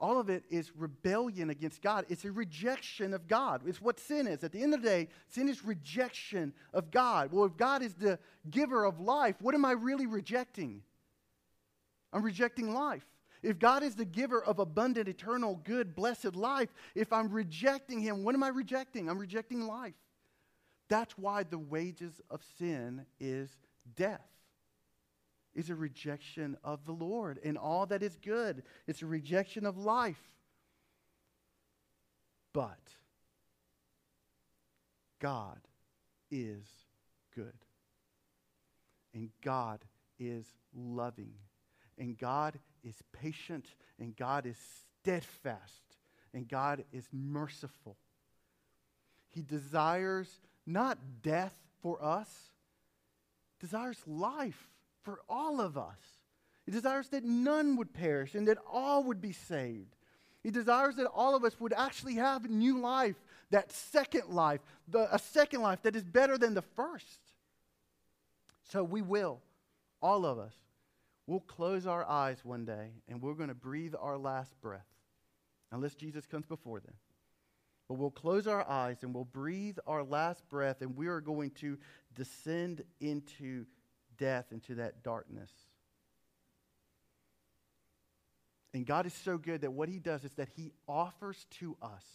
All 0.02 0.20
of 0.20 0.30
it 0.30 0.44
is 0.50 0.76
rebellion 0.76 1.52
against 1.52 1.84
God. 1.84 2.06
It's 2.10 2.26
a 2.26 2.32
rejection 2.32 3.14
of 3.14 3.28
God. 3.28 3.62
It's 3.68 3.80
what 3.80 4.00
sin 4.00 4.26
is. 4.26 4.44
At 4.44 4.52
the 4.52 4.64
end 4.64 4.74
of 4.74 4.82
the 4.82 4.88
day, 4.88 5.08
sin 5.28 5.48
is 5.48 5.64
rejection 5.64 6.54
of 6.74 6.90
God. 6.90 7.32
Well, 7.32 7.46
if 7.46 7.56
God 7.56 7.84
is 7.84 7.94
the 7.94 8.18
giver 8.50 8.84
of 8.84 9.00
life, 9.00 9.36
what 9.42 9.54
am 9.54 9.64
I 9.64 9.74
really 9.74 10.08
rejecting? 10.08 10.82
I'm 12.12 12.24
rejecting 12.24 12.74
life. 12.74 13.06
If 13.44 13.60
God 13.60 13.84
is 13.84 13.96
the 13.96 14.06
giver 14.06 14.44
of 14.44 14.58
abundant, 14.58 15.08
eternal, 15.08 15.62
good, 15.64 15.96
blessed 15.96 16.36
life, 16.36 16.70
if 16.96 17.14
I'm 17.14 17.30
rejecting 17.30 18.00
Him, 18.00 18.24
what 18.24 18.34
am 18.34 18.42
I 18.42 18.50
rejecting? 18.50 19.08
I'm 19.08 19.20
rejecting 19.20 19.68
life. 19.68 19.94
That's 20.90 21.16
why 21.16 21.44
the 21.44 21.60
wages 21.60 22.20
of 22.32 22.42
sin 22.58 23.06
is 23.20 23.56
death 23.96 24.31
is 25.54 25.70
a 25.70 25.76
rejection 25.76 26.58
of 26.64 26.86
the 26.86 26.92
Lord 26.92 27.40
and 27.44 27.58
all 27.58 27.86
that 27.88 28.04
is 28.04 28.16
good. 28.24 28.64
It's 28.88 29.02
a 29.02 29.06
rejection 29.06 29.66
of 29.66 29.78
life. 29.78 30.22
But 32.54 32.80
God 35.20 35.60
is 36.30 36.66
good. 37.36 37.54
And 39.14 39.30
God 39.44 39.80
is 40.20 40.46
loving. 40.74 41.34
And 41.98 42.18
God 42.18 42.60
is 42.84 42.96
patient. 43.12 43.66
And 44.00 44.16
God 44.16 44.46
is 44.46 44.58
steadfast. 45.02 45.82
And 46.34 46.48
God 46.48 46.86
is 46.92 47.08
merciful. 47.12 47.98
He 49.28 49.42
desires 49.42 50.40
not 50.66 50.98
death 51.22 51.58
for 51.82 52.04
us, 52.04 52.30
desires 53.60 53.98
life 54.06 54.71
for 55.04 55.22
all 55.30 55.60
of 55.62 55.78
us. 55.78 56.00
He 56.66 56.72
desires 56.72 57.10
that 57.10 57.24
none 57.24 57.76
would 57.78 57.94
perish 57.94 58.36
and 58.36 58.48
that 58.48 58.58
all 58.72 59.04
would 59.06 59.22
be 59.22 59.32
saved. 59.32 59.96
He 60.44 60.52
desires 60.52 60.96
that 60.96 61.08
all 61.08 61.36
of 61.36 61.44
us 61.44 61.60
would 61.60 61.74
actually 61.74 62.16
have 62.16 62.50
new 62.50 62.80
life, 62.80 63.16
that 63.52 63.72
second 63.72 64.30
life, 64.30 64.62
the, 64.88 65.14
a 65.14 65.20
second 65.20 65.62
life 65.62 65.82
that 65.84 65.96
is 65.96 66.04
better 66.04 66.38
than 66.38 66.54
the 66.54 66.62
first. 66.62 67.20
So 68.64 68.84
we 68.84 69.02
will, 69.02 69.42
all 70.02 70.26
of 70.26 70.40
us, 70.40 70.54
we'll 71.28 71.42
close 71.42 71.86
our 71.86 72.08
eyes 72.08 72.40
one 72.44 72.66
day 72.66 72.92
and 73.08 73.22
we're 73.22 73.34
going 73.34 73.50
to 73.50 73.56
breathe 73.56 73.94
our 74.00 74.18
last 74.18 74.60
breath, 74.62 74.88
unless 75.72 75.94
Jesus 75.94 76.26
comes 76.26 76.46
before 76.46 76.80
then. 76.80 76.96
But 77.88 77.96
we'll 77.96 78.12
close 78.12 78.48
our 78.48 78.68
eyes 78.68 79.04
and 79.04 79.14
we'll 79.14 79.26
breathe 79.26 79.78
our 79.86 80.04
last 80.04 80.48
breath 80.48 80.82
and 80.82 80.96
we 80.96 81.08
are 81.08 81.22
going 81.22 81.52
to 81.60 81.78
descend 82.16 82.84
into 83.02 83.66
death, 84.22 84.46
into 84.52 84.76
that 84.76 85.04
darkness. 85.04 85.50
And 88.74 88.86
God 88.86 89.08
is 89.08 89.14
so 89.14 89.38
good 89.38 89.62
that 89.62 89.74
what 89.74 89.90
He 89.90 89.98
does 89.98 90.24
is 90.24 90.32
that 90.36 90.48
He 90.56 90.72
offers 90.88 91.46
to 91.60 91.76
us 91.82 92.06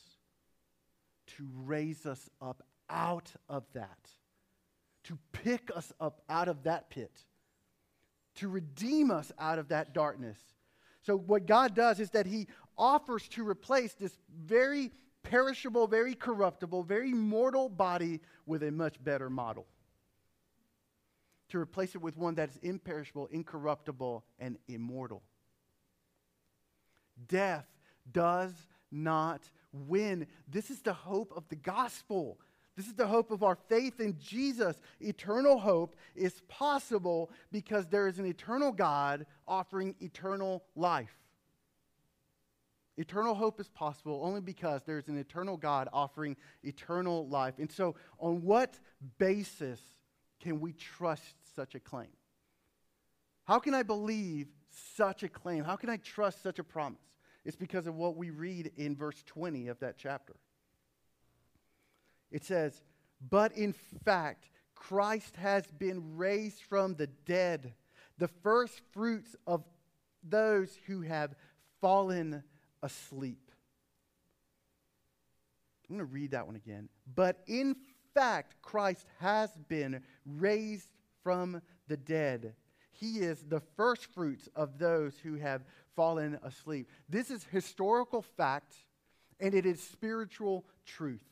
to 1.37 1.49
raise 1.65 2.07
us 2.07 2.31
up 2.41 2.63
out 2.89 3.33
of 3.49 3.65
that, 3.75 4.09
to 5.05 5.19
pick 5.33 5.71
us 5.75 5.93
up 6.01 6.23
out 6.31 6.47
of 6.47 6.63
that 6.63 6.89
pit, 6.89 7.25
to 8.37 8.49
redeem 8.49 9.11
us 9.11 9.33
out 9.39 9.59
of 9.59 9.69
that 9.69 9.93
darkness. 9.93 10.39
So, 11.03 11.17
what 11.17 11.47
God 11.47 11.75
does 11.75 11.99
is 11.99 12.11
that 12.11 12.27
He 12.27 12.47
offers 12.79 13.27
to 13.31 13.47
replace 13.47 13.95
this 13.95 14.17
very 14.33 14.93
perishable, 15.25 15.89
very 15.89 16.15
corruptible, 16.15 16.85
very 16.85 17.13
mortal 17.13 17.69
body 17.69 18.21
with 18.47 18.63
a 18.63 18.71
much 18.71 19.03
better 19.03 19.29
model 19.29 19.67
to 21.49 21.59
replace 21.59 21.95
it 21.95 22.03
with 22.03 22.17
one 22.17 22.35
that 22.37 22.51
is 22.51 22.59
imperishable, 22.63 23.27
incorruptible, 23.31 24.25
and 24.39 24.59
immortal. 24.69 25.23
Death 27.29 27.67
does 28.11 28.53
not 28.91 29.43
win. 29.73 30.27
This 30.49 30.71
is 30.71 30.81
the 30.81 30.93
hope 30.93 31.33
of 31.37 31.49
the 31.49 31.57
gospel. 31.57 32.39
This 32.77 32.87
is 32.87 32.95
the 32.95 33.07
hope 33.07 33.31
of 33.31 33.43
our 33.43 33.57
faith 33.57 34.01
in 34.01 34.19
Jesus. 34.19 34.81
Eternal 35.01 35.59
hope 35.59 35.97
is 36.15 36.43
possible 36.49 37.31
because 37.51 37.87
there 37.87 38.07
is 38.07 38.19
an 38.19 38.27
eternal 38.27 38.73
God 38.73 39.27
offering 39.49 39.95
eternal 40.01 40.65
life. 40.75 41.17
Eternal 42.99 43.35
hope 43.35 43.61
is 43.61 43.69
possible 43.69 44.21
only 44.23 44.41
because 44.41 44.83
there's 44.85 45.09
an 45.09 45.19
eternal 45.19 45.57
God 45.57 45.89
offering 45.93 46.37
eternal 46.63 47.29
life. 47.29 47.55
And 47.59 47.71
so, 47.71 47.95
on 48.19 48.43
what 48.43 48.79
basis 49.19 49.81
can 50.41 50.61
we 50.61 50.73
trust 50.73 51.35
such 51.55 51.75
a 51.75 51.81
claim? 51.81 52.09
How 53.45 53.59
can 53.59 53.75
I 53.75 53.83
believe 53.83 54.49
such 54.97 55.23
a 55.23 55.29
claim? 55.29 55.65
How 55.65 55.77
can 55.77 55.89
I 55.89 55.97
trust 55.99 56.43
such 56.43 56.59
a 56.59 56.65
promise? 56.65 57.01
It's 57.45 57.57
because 57.57 57.87
of 57.87 57.95
what 57.95 58.17
we 58.17 58.31
read 58.31 58.73
in 58.77 58.97
verse 58.97 59.23
20 59.27 59.69
of 59.69 59.79
that 59.79 59.97
chapter. 59.97 60.35
It 62.31 62.45
says, 62.45 62.83
But 63.31 63.53
in 63.53 63.73
fact, 64.05 64.51
Christ 64.75 65.37
has 65.37 65.65
been 65.67 66.17
raised 66.17 66.63
from 66.63 66.95
the 66.97 67.07
dead, 67.07 67.73
the 68.19 68.29
first 68.29 68.81
fruits 68.93 69.37
of 69.47 69.65
those 70.23 70.77
who 70.87 71.03
have 71.03 71.35
fallen 71.81 72.43
asleep. 72.83 73.51
I'm 75.89 75.97
going 75.97 76.07
to 76.07 76.13
read 76.13 76.33
that 76.33 76.47
one 76.47 76.57
again. 76.57 76.89
But 77.15 77.43
in 77.47 77.77
fact, 78.17 78.55
Christ 78.63 79.05
has 79.21 79.51
been 79.69 80.03
raised 80.25 80.89
from 81.23 81.61
the 81.87 81.99
dead. 81.99 82.55
He 82.93 83.19
is 83.19 83.45
the 83.47 83.61
first 83.77 84.07
fruits 84.07 84.49
of 84.57 84.79
those 84.79 85.19
who 85.23 85.35
have 85.35 85.63
fallen 85.95 86.39
asleep. 86.43 86.89
This 87.11 87.31
is 87.31 87.45
historical 87.45 88.23
fact, 88.23 88.75
and 89.39 89.55
it 89.55 89.67
is 89.67 89.83
spiritual 89.83 90.65
truth. 90.87 91.25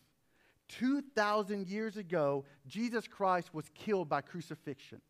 2,000 0.68 1.68
years 1.68 1.96
ago, 1.96 2.44
Jesus 2.66 3.08
Christ 3.08 3.54
was 3.54 3.70
killed 3.74 4.08
by 4.08 4.20
crucifixion. 4.20 5.00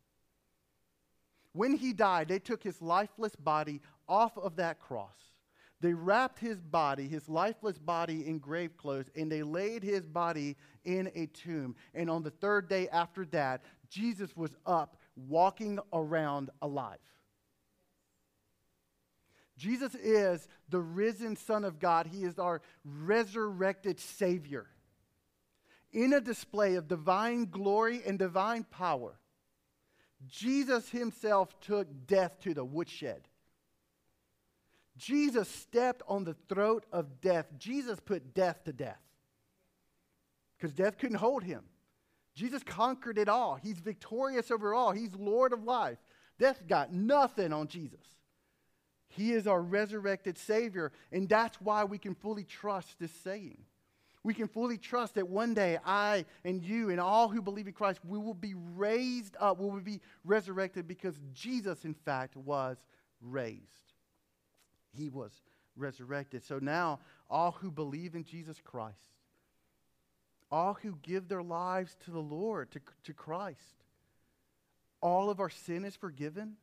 When 1.51 1.75
he 1.75 1.93
died, 1.93 2.29
they 2.29 2.39
took 2.39 2.63
his 2.63 2.81
lifeless 2.81 3.35
body 3.35 3.81
off 4.07 4.37
of 4.37 4.57
that 4.57 4.79
cross. 4.79 5.34
They 5.81 5.93
wrapped 5.93 6.39
his 6.39 6.61
body, 6.61 7.07
his 7.07 7.27
lifeless 7.27 7.77
body, 7.77 8.25
in 8.27 8.39
grave 8.39 8.77
clothes, 8.77 9.09
and 9.15 9.31
they 9.31 9.43
laid 9.43 9.83
his 9.83 10.05
body 10.07 10.55
in 10.83 11.11
a 11.15 11.27
tomb. 11.27 11.75
And 11.93 12.09
on 12.09 12.23
the 12.23 12.31
third 12.31 12.69
day 12.69 12.87
after 12.89 13.25
that, 13.25 13.63
Jesus 13.89 14.35
was 14.35 14.55
up, 14.65 14.97
walking 15.15 15.79
around 15.91 16.49
alive. 16.61 16.97
Jesus 19.57 19.95
is 19.95 20.47
the 20.69 20.81
risen 20.81 21.35
Son 21.35 21.63
of 21.63 21.79
God. 21.79 22.07
He 22.07 22.23
is 22.23 22.39
our 22.39 22.61
resurrected 22.83 23.99
Savior. 23.99 24.67
In 25.91 26.13
a 26.13 26.19
display 26.19 26.75
of 26.75 26.87
divine 26.87 27.45
glory 27.45 28.01
and 28.05 28.19
divine 28.19 28.63
power, 28.63 29.17
Jesus 30.27 30.89
himself 30.89 31.57
took 31.61 31.87
death 32.07 32.39
to 32.41 32.53
the 32.53 32.65
woodshed. 32.65 33.27
Jesus 34.97 35.49
stepped 35.49 36.01
on 36.07 36.23
the 36.23 36.35
throat 36.47 36.85
of 36.91 37.21
death. 37.21 37.47
Jesus 37.57 37.99
put 37.99 38.33
death 38.33 38.63
to 38.63 38.73
death 38.73 39.01
because 40.57 40.73
death 40.73 40.97
couldn't 40.97 41.17
hold 41.17 41.43
him. 41.43 41.63
Jesus 42.33 42.63
conquered 42.63 43.17
it 43.17 43.29
all. 43.29 43.55
He's 43.55 43.79
victorious 43.79 44.51
over 44.51 44.73
all. 44.73 44.91
He's 44.91 45.13
Lord 45.15 45.53
of 45.53 45.63
life. 45.63 45.97
Death 46.37 46.61
got 46.67 46.93
nothing 46.93 47.53
on 47.53 47.67
Jesus. 47.67 48.05
He 49.07 49.31
is 49.31 49.47
our 49.47 49.61
resurrected 49.61 50.37
Savior, 50.37 50.91
and 51.11 51.29
that's 51.29 51.61
why 51.61 51.85
we 51.85 51.97
can 51.97 52.15
fully 52.15 52.43
trust 52.43 52.99
this 52.99 53.11
saying. 53.23 53.59
We 54.23 54.33
can 54.33 54.47
fully 54.47 54.77
trust 54.77 55.15
that 55.15 55.29
one 55.29 55.53
day 55.53 55.77
I 55.85 56.25
and 56.43 56.61
you 56.61 56.89
and 56.89 56.99
all 56.99 57.29
who 57.29 57.41
believe 57.41 57.67
in 57.67 57.73
Christ, 57.73 57.99
we 58.03 58.17
will 58.17 58.33
be 58.33 58.55
raised 58.55 59.37
up, 59.39 59.59
we 59.59 59.69
will 59.69 59.79
be 59.79 60.01
resurrected 60.23 60.87
because 60.87 61.15
Jesus, 61.31 61.85
in 61.85 61.93
fact, 61.93 62.35
was 62.35 62.77
raised. 63.21 63.84
He 64.95 65.09
was 65.09 65.31
resurrected. 65.75 66.43
So 66.43 66.59
now, 66.59 66.99
all 67.29 67.51
who 67.51 67.71
believe 67.71 68.15
in 68.15 68.23
Jesus 68.23 68.61
Christ, 68.63 68.95
all 70.51 70.77
who 70.81 70.97
give 71.01 71.27
their 71.27 71.43
lives 71.43 71.97
to 72.05 72.11
the 72.11 72.19
Lord, 72.19 72.71
to, 72.71 72.79
to 73.03 73.13
Christ, 73.13 73.83
all 75.01 75.29
of 75.29 75.39
our 75.39 75.49
sin 75.49 75.85
is 75.85 75.95
forgiven. 75.95 76.55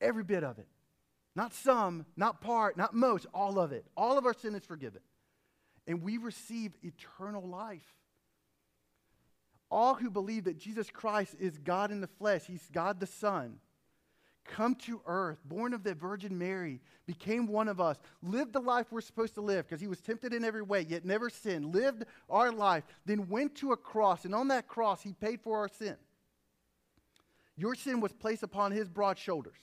Every 0.00 0.24
bit 0.24 0.44
of 0.44 0.58
it. 0.58 0.68
Not 1.34 1.54
some, 1.54 2.04
not 2.16 2.40
part, 2.40 2.76
not 2.76 2.94
most, 2.94 3.26
all 3.32 3.58
of 3.58 3.72
it. 3.72 3.86
All 3.96 4.18
of 4.18 4.26
our 4.26 4.34
sin 4.34 4.54
is 4.54 4.64
forgiven. 4.64 5.00
And 5.86 6.02
we 6.02 6.18
receive 6.18 6.72
eternal 6.82 7.46
life. 7.46 7.94
All 9.70 9.94
who 9.94 10.10
believe 10.10 10.44
that 10.44 10.58
Jesus 10.58 10.90
Christ 10.90 11.36
is 11.38 11.58
God 11.58 11.90
in 11.90 12.00
the 12.00 12.06
flesh, 12.06 12.42
He's 12.46 12.68
God 12.72 13.00
the 13.00 13.06
Son, 13.06 13.58
come 14.48 14.74
to 14.74 15.00
earth, 15.06 15.38
born 15.44 15.72
of 15.72 15.84
the 15.84 15.94
Virgin 15.94 16.36
Mary, 16.36 16.80
became 17.06 17.46
one 17.46 17.68
of 17.68 17.80
us, 17.80 17.98
lived 18.22 18.52
the 18.52 18.60
life 18.60 18.86
we're 18.90 19.00
supposed 19.00 19.34
to 19.34 19.40
live 19.40 19.66
because 19.66 19.80
he 19.80 19.86
was 19.86 20.00
tempted 20.00 20.32
in 20.32 20.44
every 20.44 20.62
way, 20.62 20.84
yet 20.88 21.04
never 21.04 21.30
sinned, 21.30 21.74
lived 21.74 22.04
our 22.28 22.50
life, 22.50 22.84
then 23.06 23.28
went 23.28 23.54
to 23.56 23.72
a 23.72 23.76
cross, 23.76 24.24
and 24.24 24.34
on 24.34 24.48
that 24.48 24.66
cross, 24.66 25.02
he 25.02 25.12
paid 25.12 25.40
for 25.40 25.58
our 25.58 25.68
sin. 25.68 25.96
Your 27.56 27.74
sin 27.74 28.00
was 28.00 28.12
placed 28.12 28.42
upon 28.42 28.72
his 28.72 28.88
broad 28.88 29.18
shoulders. 29.18 29.58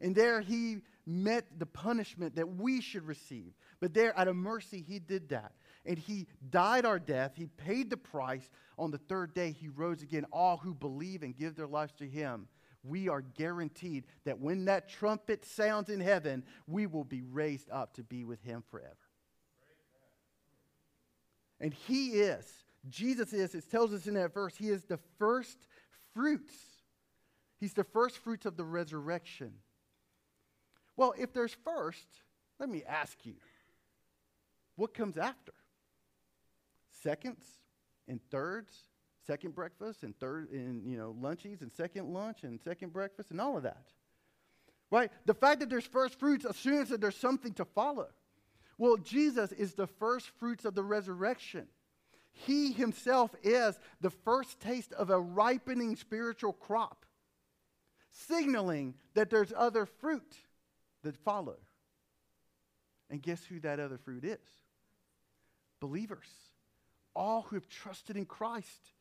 And 0.00 0.14
there 0.14 0.40
he 0.40 0.78
met 1.06 1.46
the 1.58 1.66
punishment 1.66 2.36
that 2.36 2.56
we 2.56 2.80
should 2.80 3.06
receive. 3.06 3.52
But 3.80 3.94
there, 3.94 4.18
out 4.18 4.28
of 4.28 4.36
mercy, 4.36 4.84
he 4.86 4.98
did 4.98 5.28
that. 5.30 5.52
And 5.86 5.98
he 5.98 6.26
died 6.50 6.84
our 6.84 6.98
death. 6.98 7.32
He 7.36 7.46
paid 7.46 7.90
the 7.90 7.96
price. 7.96 8.50
On 8.78 8.90
the 8.90 8.98
third 8.98 9.34
day, 9.34 9.52
he 9.52 9.68
rose 9.68 10.02
again. 10.02 10.26
All 10.32 10.56
who 10.56 10.74
believe 10.74 11.22
and 11.22 11.36
give 11.36 11.54
their 11.54 11.66
lives 11.66 11.92
to 11.98 12.06
him, 12.06 12.48
we 12.82 13.08
are 13.08 13.20
guaranteed 13.20 14.04
that 14.24 14.38
when 14.38 14.64
that 14.66 14.88
trumpet 14.88 15.44
sounds 15.44 15.90
in 15.90 16.00
heaven, 16.00 16.44
we 16.66 16.86
will 16.86 17.04
be 17.04 17.22
raised 17.22 17.68
up 17.70 17.94
to 17.94 18.02
be 18.02 18.24
with 18.24 18.42
him 18.42 18.62
forever. 18.70 18.96
And 21.60 21.74
he 21.74 22.20
is, 22.20 22.46
Jesus 22.88 23.32
is, 23.32 23.54
it 23.54 23.70
tells 23.70 23.92
us 23.92 24.06
in 24.06 24.14
that 24.14 24.32
verse, 24.32 24.56
he 24.56 24.70
is 24.70 24.84
the 24.84 24.98
first 25.18 25.58
fruits. 26.14 26.54
He's 27.58 27.74
the 27.74 27.84
first 27.84 28.16
fruits 28.18 28.46
of 28.46 28.56
the 28.56 28.64
resurrection. 28.64 29.52
Well, 30.96 31.14
if 31.18 31.32
there's 31.32 31.56
first, 31.64 32.06
let 32.58 32.68
me 32.68 32.82
ask 32.88 33.18
you 33.24 33.34
what 34.76 34.94
comes 34.94 35.18
after? 35.18 35.52
Seconds 37.02 37.44
and 38.08 38.20
thirds, 38.30 38.72
second 39.26 39.54
breakfast 39.54 40.02
and 40.02 40.18
third 40.18 40.50
and 40.50 40.84
you 40.90 40.96
know 40.96 41.14
lunches 41.20 41.62
and 41.62 41.72
second 41.72 42.12
lunch 42.12 42.42
and 42.42 42.60
second 42.60 42.92
breakfast 42.92 43.30
and 43.30 43.40
all 43.40 43.56
of 43.56 43.64
that. 43.64 43.84
Right? 44.90 45.10
The 45.26 45.34
fact 45.34 45.60
that 45.60 45.70
there's 45.70 45.86
first 45.86 46.18
fruits 46.18 46.44
assumes 46.44 46.88
that 46.88 47.00
there's 47.00 47.16
something 47.16 47.52
to 47.54 47.64
follow. 47.64 48.08
Well, 48.76 48.96
Jesus 48.96 49.52
is 49.52 49.74
the 49.74 49.86
first 49.86 50.28
fruits 50.38 50.64
of 50.64 50.74
the 50.74 50.82
resurrection. 50.82 51.66
He 52.32 52.72
himself 52.72 53.34
is 53.42 53.78
the 54.00 54.10
first 54.10 54.58
taste 54.60 54.92
of 54.94 55.10
a 55.10 55.20
ripening 55.20 55.96
spiritual 55.96 56.52
crop, 56.52 57.04
signaling 58.10 58.94
that 59.14 59.30
there's 59.30 59.52
other 59.54 59.86
fruit 59.86 60.34
that 61.02 61.16
follow. 61.16 61.56
And 63.10 63.20
guess 63.20 63.44
who 63.44 63.60
that 63.60 63.80
other 63.80 63.98
fruit 63.98 64.24
is? 64.24 64.38
Believers. 65.80 66.28
All 67.14 67.42
who 67.42 67.56
have 67.56 67.68
trusted 67.68 68.16
in 68.16 68.24
Christ. 68.24 68.92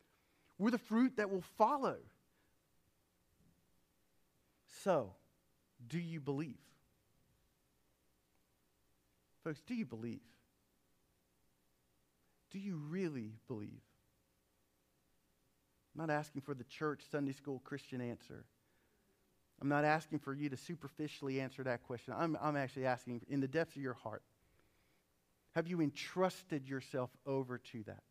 We're 0.60 0.72
the 0.72 0.78
fruit 0.78 1.18
that 1.18 1.32
will 1.32 1.44
follow. 1.58 1.96
So, 4.84 5.14
do 5.88 5.98
you 5.98 6.20
believe? 6.20 6.58
Folks, 9.44 9.62
do 9.66 9.74
you 9.74 9.86
believe? 9.86 10.20
Do 12.52 12.60
you 12.60 12.80
really 12.90 13.34
believe? 13.48 13.82
I'm 15.96 16.08
not 16.08 16.14
asking 16.14 16.42
for 16.42 16.54
the 16.54 16.66
church, 16.66 17.02
Sunday 17.10 17.32
school, 17.32 17.62
Christian 17.64 18.02
answer. 18.02 18.46
I'm 19.62 19.70
not 19.70 19.86
asking 19.86 20.20
for 20.20 20.34
you 20.34 20.50
to 20.50 20.58
superficially 20.58 21.42
answer 21.42 21.64
that 21.64 21.84
question. 21.84 22.14
I'm, 22.18 22.38
I'm 22.42 22.56
actually 22.56 22.86
asking 22.86 23.22
in 23.30 23.40
the 23.40 23.48
depths 23.48 23.76
of 23.76 23.82
your 23.82 23.94
heart 23.94 24.24
have 25.56 25.68
you 25.68 25.82
entrusted 25.82 26.68
yourself 26.68 27.10
over 27.26 27.58
to 27.58 27.84
that? 27.84 28.04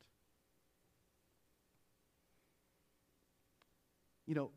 You 4.28 4.36
know, 4.36 4.50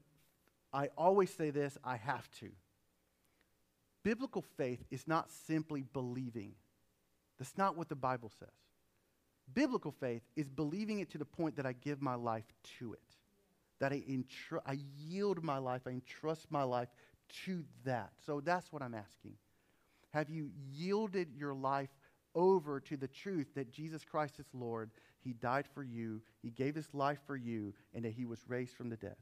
I 0.71 0.89
always 0.95 1.33
say 1.33 1.49
this, 1.49 1.75
I 1.83 1.95
have 1.95 2.29
to. 2.39 2.49
Biblical 4.03 4.43
faith 4.57 4.83
is 4.91 5.07
not 5.07 5.31
simply 5.47 5.83
believing. 5.93 6.53
That's 7.39 7.57
not 7.57 7.75
what 7.75 7.89
the 7.89 7.95
Bible 7.95 8.31
says. 8.39 8.49
Biblical 9.51 9.91
faith 9.91 10.21
is 10.35 10.47
believing 10.47 10.99
it 10.99 11.09
to 11.11 11.17
the 11.17 11.25
point 11.25 11.55
that 11.55 11.65
I 11.65 11.73
give 11.73 12.01
my 12.01 12.15
life 12.15 12.45
to 12.79 12.93
it 12.93 12.99
that 13.81 13.91
I, 13.91 14.03
entr- 14.07 14.61
I 14.65 14.77
yield 14.95 15.43
my 15.43 15.57
life, 15.57 15.81
I 15.87 15.89
entrust 15.89 16.51
my 16.51 16.61
life 16.61 16.87
to 17.45 17.65
that. 17.83 18.11
So 18.25 18.39
that's 18.39 18.71
what 18.71 18.83
I'm 18.83 18.93
asking. 18.93 19.33
Have 20.13 20.29
you 20.29 20.51
yielded 20.71 21.29
your 21.35 21.53
life 21.53 21.89
over 22.35 22.79
to 22.79 22.95
the 22.95 23.07
truth 23.07 23.47
that 23.55 23.71
Jesus 23.71 24.05
Christ 24.05 24.39
is 24.39 24.45
Lord? 24.53 24.91
He 25.23 25.33
died 25.33 25.65
for 25.73 25.83
you, 25.83 26.21
He 26.43 26.51
gave 26.51 26.75
His 26.75 26.93
life 26.93 27.19
for 27.25 27.35
you, 27.35 27.73
and 27.93 28.05
that 28.05 28.13
He 28.13 28.25
was 28.25 28.39
raised 28.47 28.75
from 28.75 28.89
the 28.89 28.97
dead. 28.97 29.15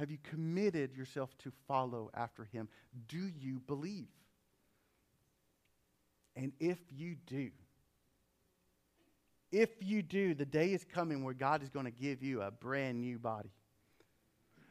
Have 0.00 0.10
you 0.10 0.16
committed 0.30 0.96
yourself 0.96 1.36
to 1.40 1.52
follow 1.68 2.10
after 2.14 2.44
Him? 2.44 2.68
Do 3.06 3.18
you 3.18 3.60
believe? 3.66 4.08
And 6.34 6.52
if 6.58 6.78
you 6.90 7.16
do, 7.26 7.50
if 9.52 9.68
you 9.80 10.00
do, 10.00 10.32
the 10.34 10.46
day 10.46 10.72
is 10.72 10.84
coming 10.84 11.22
where 11.22 11.34
God 11.34 11.62
is 11.62 11.68
going 11.68 11.84
to 11.84 11.90
give 11.90 12.22
you 12.22 12.40
a 12.40 12.50
brand 12.50 13.02
new 13.02 13.18
body. 13.18 13.50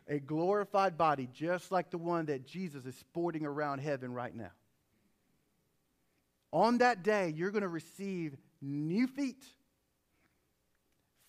a 0.09 0.19
glorified 0.19 0.97
body 0.97 1.29
just 1.31 1.71
like 1.71 1.91
the 1.91 1.97
one 1.97 2.25
that 2.25 2.45
Jesus 2.45 2.85
is 2.85 2.95
sporting 2.95 3.45
around 3.45 3.79
heaven 3.79 4.11
right 4.11 4.35
now. 4.35 4.51
On 6.51 6.79
that 6.79 7.03
day, 7.03 7.31
you're 7.35 7.51
going 7.51 7.61
to 7.61 7.67
receive 7.67 8.35
new 8.61 9.05
feet, 9.05 9.45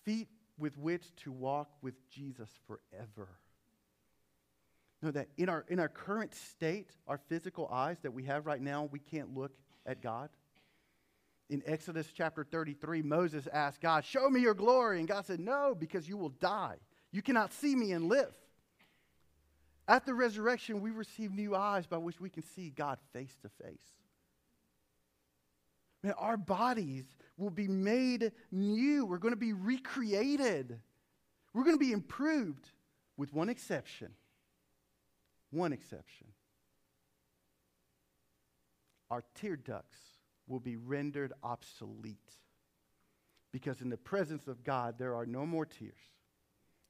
feet 0.03 0.27
with 0.57 0.75
which 0.79 1.15
to 1.17 1.31
walk 1.31 1.69
with 1.83 1.93
Jesus 2.09 2.49
forever. 2.65 3.29
Know 5.01 5.11
that 5.11 5.29
in 5.37 5.49
our, 5.49 5.65
in 5.67 5.79
our 5.79 5.89
current 5.89 6.35
state, 6.35 6.91
our 7.07 7.17
physical 7.17 7.67
eyes 7.71 7.97
that 8.03 8.11
we 8.13 8.23
have 8.25 8.45
right 8.45 8.61
now, 8.61 8.87
we 8.91 8.99
can't 8.99 9.35
look 9.35 9.51
at 9.85 10.01
God. 10.01 10.29
In 11.49 11.63
Exodus 11.65 12.07
chapter 12.15 12.43
33, 12.43 13.01
Moses 13.01 13.47
asked 13.51 13.81
God, 13.81 14.05
Show 14.05 14.29
me 14.29 14.41
your 14.41 14.53
glory. 14.53 14.99
And 14.99 15.07
God 15.07 15.25
said, 15.25 15.39
No, 15.39 15.75
because 15.77 16.07
you 16.07 16.17
will 16.17 16.29
die. 16.29 16.75
You 17.11 17.21
cannot 17.21 17.51
see 17.51 17.75
me 17.75 17.91
and 17.91 18.07
live. 18.07 18.33
At 19.87 20.05
the 20.05 20.13
resurrection, 20.13 20.81
we 20.81 20.91
receive 20.91 21.33
new 21.33 21.55
eyes 21.55 21.87
by 21.87 21.97
which 21.97 22.21
we 22.21 22.29
can 22.29 22.43
see 22.43 22.69
God 22.69 22.99
face 23.11 23.35
to 23.41 23.49
face. 23.63 23.83
Man, 26.03 26.13
our 26.17 26.37
bodies 26.37 27.05
will 27.37 27.49
be 27.49 27.67
made 27.67 28.31
new. 28.51 29.05
We're 29.05 29.17
going 29.17 29.33
to 29.33 29.39
be 29.39 29.53
recreated. 29.53 30.79
We're 31.53 31.63
going 31.63 31.75
to 31.75 31.85
be 31.85 31.91
improved, 31.91 32.69
with 33.17 33.33
one 33.33 33.49
exception. 33.49 34.13
One 35.51 35.73
exception. 35.73 36.27
Our 39.09 39.23
tear 39.35 39.55
ducts 39.55 39.99
will 40.47 40.59
be 40.59 40.77
rendered 40.77 41.33
obsolete. 41.43 42.17
Because 43.51 43.81
in 43.81 43.89
the 43.89 43.97
presence 43.97 44.47
of 44.47 44.63
God, 44.63 44.95
there 44.97 45.15
are 45.15 45.25
no 45.25 45.45
more 45.45 45.65
tears, 45.65 45.99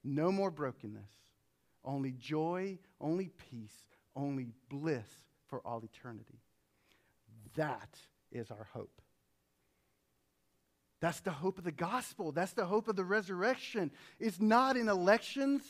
no 0.03 0.31
more 0.31 0.51
brokenness, 0.51 1.09
only 1.83 2.11
joy, 2.11 2.77
only 2.99 3.29
peace, 3.49 3.75
only 4.15 4.47
bliss 4.69 5.07
for 5.47 5.59
all 5.65 5.83
eternity. 5.83 6.39
That 7.55 7.97
is 8.31 8.51
our 8.51 8.67
hope. 8.73 9.01
That's 10.99 11.21
the 11.21 11.31
hope 11.31 11.57
of 11.57 11.63
the 11.63 11.71
gospel. 11.71 12.31
That's 12.31 12.53
the 12.53 12.65
hope 12.65 12.87
of 12.87 12.95
the 12.95 13.03
resurrection. 13.03 13.91
It's 14.19 14.39
not 14.39 14.77
in 14.77 14.87
elections. 14.87 15.63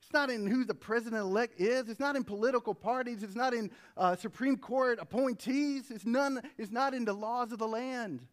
It's 0.00 0.12
not 0.12 0.30
in 0.30 0.46
who 0.46 0.64
the 0.64 0.74
president 0.74 1.20
elect 1.20 1.60
is. 1.60 1.88
It's 1.88 2.00
not 2.00 2.16
in 2.16 2.24
political 2.24 2.74
parties. 2.74 3.22
It's 3.22 3.36
not 3.36 3.54
in 3.54 3.70
uh, 3.96 4.16
Supreme 4.16 4.56
Court 4.56 4.98
appointees. 5.00 5.90
It's, 5.90 6.06
none, 6.06 6.42
it's 6.58 6.72
not 6.72 6.94
in 6.94 7.04
the 7.04 7.12
laws 7.12 7.52
of 7.52 7.58
the 7.58 7.68
land. 7.68 8.26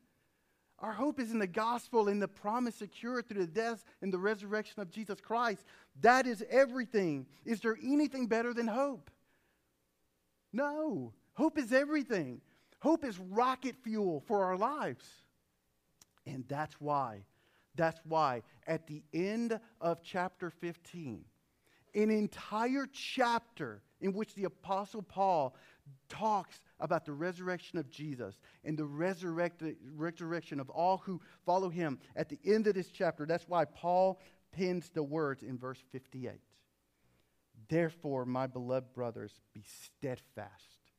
Our 0.79 0.93
hope 0.93 1.19
is 1.19 1.31
in 1.31 1.39
the 1.39 1.47
gospel, 1.47 2.07
in 2.07 2.19
the 2.19 2.27
promise 2.27 2.75
secured 2.75 3.27
through 3.27 3.41
the 3.41 3.51
death 3.51 3.83
and 4.01 4.13
the 4.13 4.19
resurrection 4.19 4.81
of 4.81 4.91
Jesus 4.91 5.19
Christ. 5.19 5.65
That 6.01 6.27
is 6.27 6.43
everything. 6.49 7.25
Is 7.45 7.61
there 7.61 7.77
anything 7.83 8.27
better 8.27 8.53
than 8.53 8.67
hope? 8.67 9.09
No. 10.53 11.13
Hope 11.33 11.57
is 11.57 11.73
everything. 11.73 12.41
Hope 12.79 13.03
is 13.03 13.19
rocket 13.19 13.75
fuel 13.83 14.23
for 14.27 14.43
our 14.45 14.57
lives. 14.57 15.05
And 16.27 16.43
that's 16.47 16.75
why, 16.79 17.23
that's 17.75 17.99
why 18.03 18.43
at 18.67 18.85
the 18.85 19.01
end 19.13 19.59
of 19.81 20.01
chapter 20.03 20.49
15, 20.49 21.23
an 21.97 22.11
entire 22.11 22.87
chapter 22.91 23.81
in 24.01 24.13
which 24.13 24.35
the 24.35 24.43
Apostle 24.43 25.01
Paul 25.01 25.55
talks 26.09 26.61
about 26.79 27.05
the 27.05 27.13
resurrection 27.13 27.79
of 27.79 27.89
Jesus 27.89 28.37
and 28.63 28.77
the 28.77 28.85
resurrection 28.85 30.59
of 30.59 30.69
all 30.69 30.97
who 30.99 31.19
follow 31.45 31.69
him. 31.69 31.99
At 32.15 32.29
the 32.29 32.39
end 32.45 32.67
of 32.67 32.75
this 32.75 32.91
chapter, 32.91 33.25
that's 33.25 33.47
why 33.47 33.65
Paul 33.65 34.19
pins 34.51 34.89
the 34.93 35.03
words 35.03 35.41
in 35.41 35.57
verse 35.57 35.79
58. 35.91 36.39
Therefore, 37.67 38.25
my 38.25 38.45
beloved 38.47 38.93
brothers, 38.93 39.33
be 39.53 39.63
steadfast, 39.83 40.91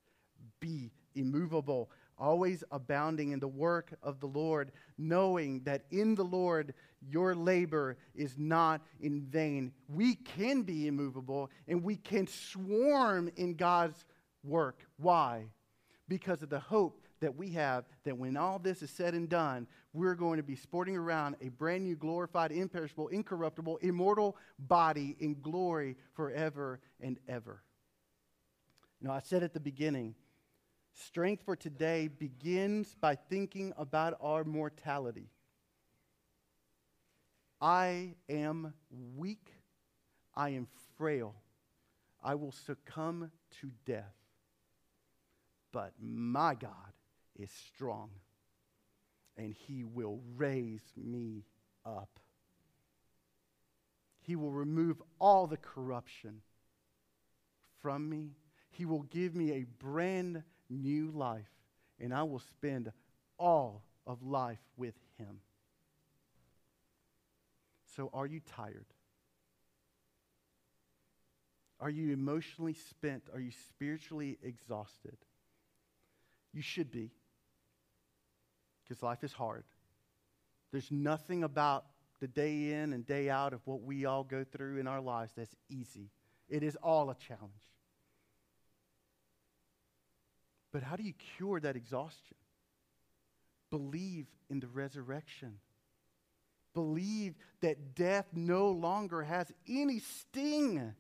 be 0.61 0.91
immovable, 1.15 1.91
always 2.19 2.65
abounding 2.71 3.33
in 3.33 3.41
the 3.41 3.49
work 3.49 3.93
of 4.03 4.21
the 4.21 4.27
Lord, 4.27 4.73
knowing 4.97 5.63
that 5.65 5.85
in 5.91 6.15
the 6.15 6.25
Lord 6.25 6.75
your 7.01 7.35
labor 7.35 7.97
is 8.15 8.35
not 8.37 8.83
in 9.01 9.23
vain. 9.23 9.73
We 9.89 10.15
can 10.15 10.63
be 10.63 10.87
immovable 10.87 11.51
and 11.67 11.83
we 11.83 11.97
can 11.97 12.27
swarm 12.27 13.31
in 13.37 13.55
God's 13.55 14.05
work. 14.43 14.87
Why? 14.97 15.47
Because 16.09 16.43
of 16.43 16.49
the 16.49 16.61
hope 16.61 17.01
that 17.21 17.37
we 17.37 17.51
have 17.51 17.85
that 18.05 18.17
when 18.17 18.37
all 18.37 18.59
this 18.59 18.83
is 18.83 18.91
said 18.91 19.15
and 19.15 19.29
done, 19.29 19.67
we're 19.93 20.15
going 20.15 20.37
to 20.37 20.43
be 20.43 20.57
sporting 20.57 20.97
around 20.97 21.37
a 21.41 21.49
brand 21.49 21.85
new, 21.85 21.97
glorified, 21.97 22.53
imperishable, 22.53 23.09
incorruptible, 23.09 23.79
immortal 23.79 24.37
body 24.59 25.17
in 25.19 25.41
glory 25.41 25.97
forever 26.15 26.81
and 27.01 27.19
ever. 27.29 27.63
You 29.01 29.09
know, 29.09 29.15
I 29.15 29.21
said 29.21 29.43
at 29.43 29.55
the 29.55 29.61
beginning, 29.61 30.15
Strength 31.07 31.45
for 31.45 31.55
today 31.55 32.09
begins 32.09 32.97
by 33.01 33.15
thinking 33.15 33.73
about 33.77 34.19
our 34.21 34.43
mortality. 34.43 35.31
I 37.61 38.15
am 38.29 38.75
weak. 39.17 39.53
I 40.35 40.51
am 40.51 40.67
frail. 40.97 41.37
I 42.23 42.35
will 42.35 42.51
succumb 42.51 43.31
to 43.61 43.71
death. 43.87 44.15
But 45.71 45.93
my 46.01 46.57
God 46.57 46.73
is 47.39 47.51
strong, 47.51 48.11
and 49.37 49.55
He 49.55 49.85
will 49.85 50.21
raise 50.37 50.93
me 50.97 51.45
up. 51.87 52.19
He 54.21 54.35
will 54.35 54.53
remove 54.53 55.01
all 55.21 55.47
the 55.47 55.57
corruption 55.59 56.43
from 57.81 58.11
me. 58.11 58.33
He 58.71 58.85
will 58.85 59.03
give 59.03 59.37
me 59.37 59.53
a 59.53 59.65
brand 59.79 60.43
new 60.69 61.11
life, 61.11 61.51
and 62.01 62.13
I 62.13 62.23
will 62.23 62.41
spend 62.41 62.93
all 63.39 63.83
of 64.07 64.23
life 64.23 64.61
with 64.77 64.95
Him. 65.19 65.41
So, 67.97 68.11
are 68.13 68.27
you 68.27 68.41
tired? 68.55 68.87
Are 71.81 71.91
you 71.91 72.13
emotionally 72.13 72.75
spent? 72.75 73.25
Are 73.33 73.41
you 73.41 73.53
spiritually 73.69 74.39
exhausted? 74.43 75.17
You 76.53 76.63
should 76.63 76.91
be, 76.91 77.11
because 78.83 79.03
life 79.03 79.23
is 79.23 79.33
hard. 79.33 79.65
There's 80.73 80.91
nothing 80.91 81.45
about 81.45 81.85
the 82.21 82.29
day 82.29 82.73
in 82.73 82.93
and 82.93 83.07
day 83.07 83.31
out 83.31 83.53
of 83.53 83.61
what 83.65 83.83
we 83.83 84.05
all 84.05 84.25
go 84.25 84.45
through 84.45 84.79
in 84.79 84.87
our 84.87 85.01
lives 85.01 85.33
that's 85.37 85.55
easy. 85.69 86.11
It 86.49 86.63
is 86.63 86.77
all 86.83 87.11
a 87.11 87.15
challenge. 87.15 87.53
But 90.73 90.83
how 90.83 90.97
do 90.97 91.03
you 91.03 91.15
cure 91.37 91.61
that 91.61 91.77
exhaustion? 91.77 92.37
Believe 93.71 94.27
in 94.51 94.61
the 94.61 94.67
resurrection. 94.67 95.59
Believe 96.75 97.35
that 97.61 97.95
death 97.95 98.27
no 98.33 98.71
longer 98.71 99.23
has 99.23 99.51
any 99.69 99.99
sting, 99.99 100.95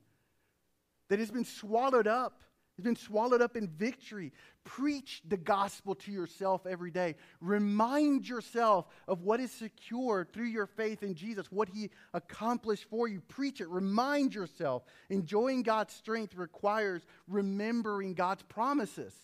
that 1.08 1.18
has 1.18 1.30
been 1.30 1.44
swallowed 1.44 2.06
up, 2.06 2.42
has 2.76 2.84
been 2.84 2.96
swallowed 2.96 3.42
up 3.42 3.56
in 3.56 3.68
victory. 3.68 4.32
Preach 4.64 5.22
the 5.26 5.36
gospel 5.36 5.94
to 5.96 6.12
yourself 6.12 6.66
every 6.66 6.90
day. 6.90 7.16
Remind 7.40 8.28
yourself 8.28 8.86
of 9.06 9.22
what 9.22 9.40
is 9.40 9.50
secured 9.50 10.32
through 10.32 10.46
your 10.46 10.66
faith 10.66 11.02
in 11.02 11.14
Jesus, 11.14 11.50
what 11.50 11.68
he 11.68 11.90
accomplished 12.14 12.86
for 12.88 13.08
you. 13.08 13.20
Preach 13.20 13.60
it. 13.60 13.68
Remind 13.68 14.34
yourself. 14.34 14.84
Enjoying 15.10 15.62
God's 15.62 15.94
strength 15.94 16.34
requires 16.34 17.02
remembering 17.26 18.14
God's 18.14 18.42
promises. 18.42 19.14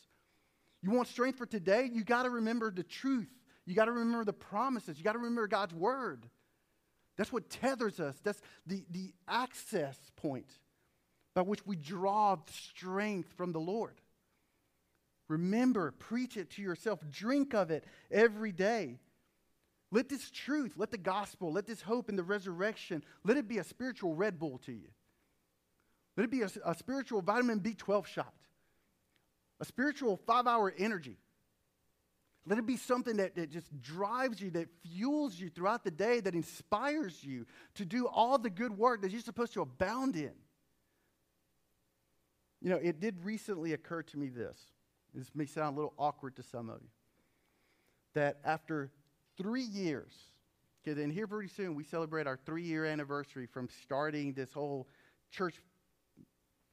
You 0.84 0.90
want 0.90 1.08
strength 1.08 1.38
for 1.38 1.46
today? 1.46 1.88
You 1.90 2.04
got 2.04 2.24
to 2.24 2.30
remember 2.30 2.70
the 2.70 2.82
truth. 2.82 3.30
You 3.64 3.74
got 3.74 3.86
to 3.86 3.92
remember 3.92 4.22
the 4.22 4.34
promises. 4.34 4.98
You 4.98 5.04
got 5.04 5.12
to 5.12 5.18
remember 5.18 5.46
God's 5.46 5.72
word. 5.72 6.28
That's 7.16 7.32
what 7.32 7.48
tethers 7.48 8.00
us. 8.00 8.16
That's 8.22 8.42
the, 8.66 8.84
the 8.90 9.14
access 9.26 9.96
point 10.16 10.50
by 11.34 11.40
which 11.40 11.64
we 11.64 11.76
draw 11.76 12.36
strength 12.52 13.32
from 13.34 13.52
the 13.52 13.60
Lord. 13.60 13.98
Remember, 15.28 15.90
preach 15.92 16.36
it 16.36 16.50
to 16.50 16.62
yourself, 16.62 17.00
drink 17.10 17.54
of 17.54 17.70
it 17.70 17.84
every 18.10 18.52
day. 18.52 18.98
Let 19.90 20.10
this 20.10 20.30
truth, 20.30 20.74
let 20.76 20.90
the 20.90 20.98
gospel, 20.98 21.50
let 21.50 21.66
this 21.66 21.80
hope 21.80 22.10
in 22.10 22.16
the 22.16 22.22
resurrection, 22.22 23.02
let 23.24 23.38
it 23.38 23.48
be 23.48 23.56
a 23.56 23.64
spiritual 23.64 24.14
Red 24.14 24.38
Bull 24.38 24.58
to 24.66 24.72
you. 24.72 24.88
Let 26.18 26.24
it 26.24 26.30
be 26.30 26.42
a, 26.42 26.50
a 26.66 26.74
spiritual 26.74 27.22
vitamin 27.22 27.60
B12 27.60 28.04
shot 28.04 28.34
a 29.64 29.66
spiritual 29.66 30.20
five 30.26 30.46
hour 30.46 30.72
energy. 30.76 31.16
Let 32.46 32.58
it 32.58 32.66
be 32.66 32.76
something 32.76 33.16
that, 33.16 33.36
that 33.36 33.50
just 33.50 33.80
drives 33.80 34.40
you, 34.40 34.50
that 34.50 34.68
fuels 34.82 35.38
you 35.40 35.48
throughout 35.48 35.82
the 35.82 35.90
day, 35.90 36.20
that 36.20 36.34
inspires 36.34 37.24
you 37.24 37.46
to 37.76 37.86
do 37.86 38.06
all 38.06 38.36
the 38.36 38.50
good 38.50 38.76
work 38.76 39.00
that 39.00 39.10
you're 39.10 39.22
supposed 39.22 39.54
to 39.54 39.62
abound 39.62 40.16
in. 40.16 40.32
You 42.60 42.70
know, 42.70 42.76
it 42.76 43.00
did 43.00 43.24
recently 43.24 43.72
occur 43.72 44.02
to 44.02 44.18
me 44.18 44.28
this. 44.28 44.58
This 45.14 45.30
may 45.34 45.46
sound 45.46 45.74
a 45.74 45.76
little 45.76 45.94
awkward 45.98 46.36
to 46.36 46.42
some 46.42 46.68
of 46.68 46.80
you. 46.82 46.88
That 48.14 48.40
after 48.44 48.90
three 49.38 49.62
years, 49.62 50.12
okay, 50.82 50.92
then 50.92 51.10
here 51.10 51.26
pretty 51.26 51.48
soon 51.48 51.74
we 51.74 51.84
celebrate 51.84 52.26
our 52.26 52.38
three 52.44 52.64
year 52.64 52.84
anniversary 52.84 53.46
from 53.46 53.68
starting 53.82 54.34
this 54.34 54.52
whole 54.52 54.86
church 55.30 55.54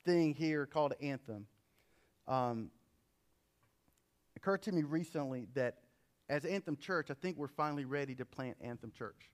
thing 0.03 0.33
here 0.33 0.65
called 0.65 0.93
Anthem. 1.01 1.47
Um, 2.27 2.71
occurred 4.41 4.63
to 4.63 4.71
me 4.71 4.81
recently 4.81 5.47
that 5.53 5.77
as 6.27 6.45
Anthem 6.45 6.77
Church, 6.77 7.11
I 7.11 7.13
think 7.13 7.37
we're 7.37 7.47
finally 7.47 7.85
ready 7.85 8.15
to 8.15 8.25
plant 8.25 8.57
Anthem 8.61 8.91
Church. 8.97 9.29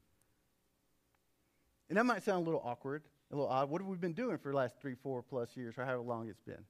And 1.90 1.98
that 1.98 2.06
might 2.06 2.24
sound 2.24 2.42
a 2.42 2.46
little 2.46 2.62
awkward, 2.66 3.04
a 3.32 3.36
little 3.36 3.50
odd. 3.50 3.70
What 3.70 3.82
have 3.82 3.88
we 3.88 3.96
been 3.96 4.14
doing 4.14 4.38
for 4.38 4.52
the 4.52 4.58
last 4.58 4.76
three, 4.82 4.96
four 4.96 5.22
plus 5.22 5.56
years, 5.56 5.78
or 5.78 5.86
however 5.86 6.02
long 6.02 6.28
it's 6.28 6.42
been? 6.42 6.66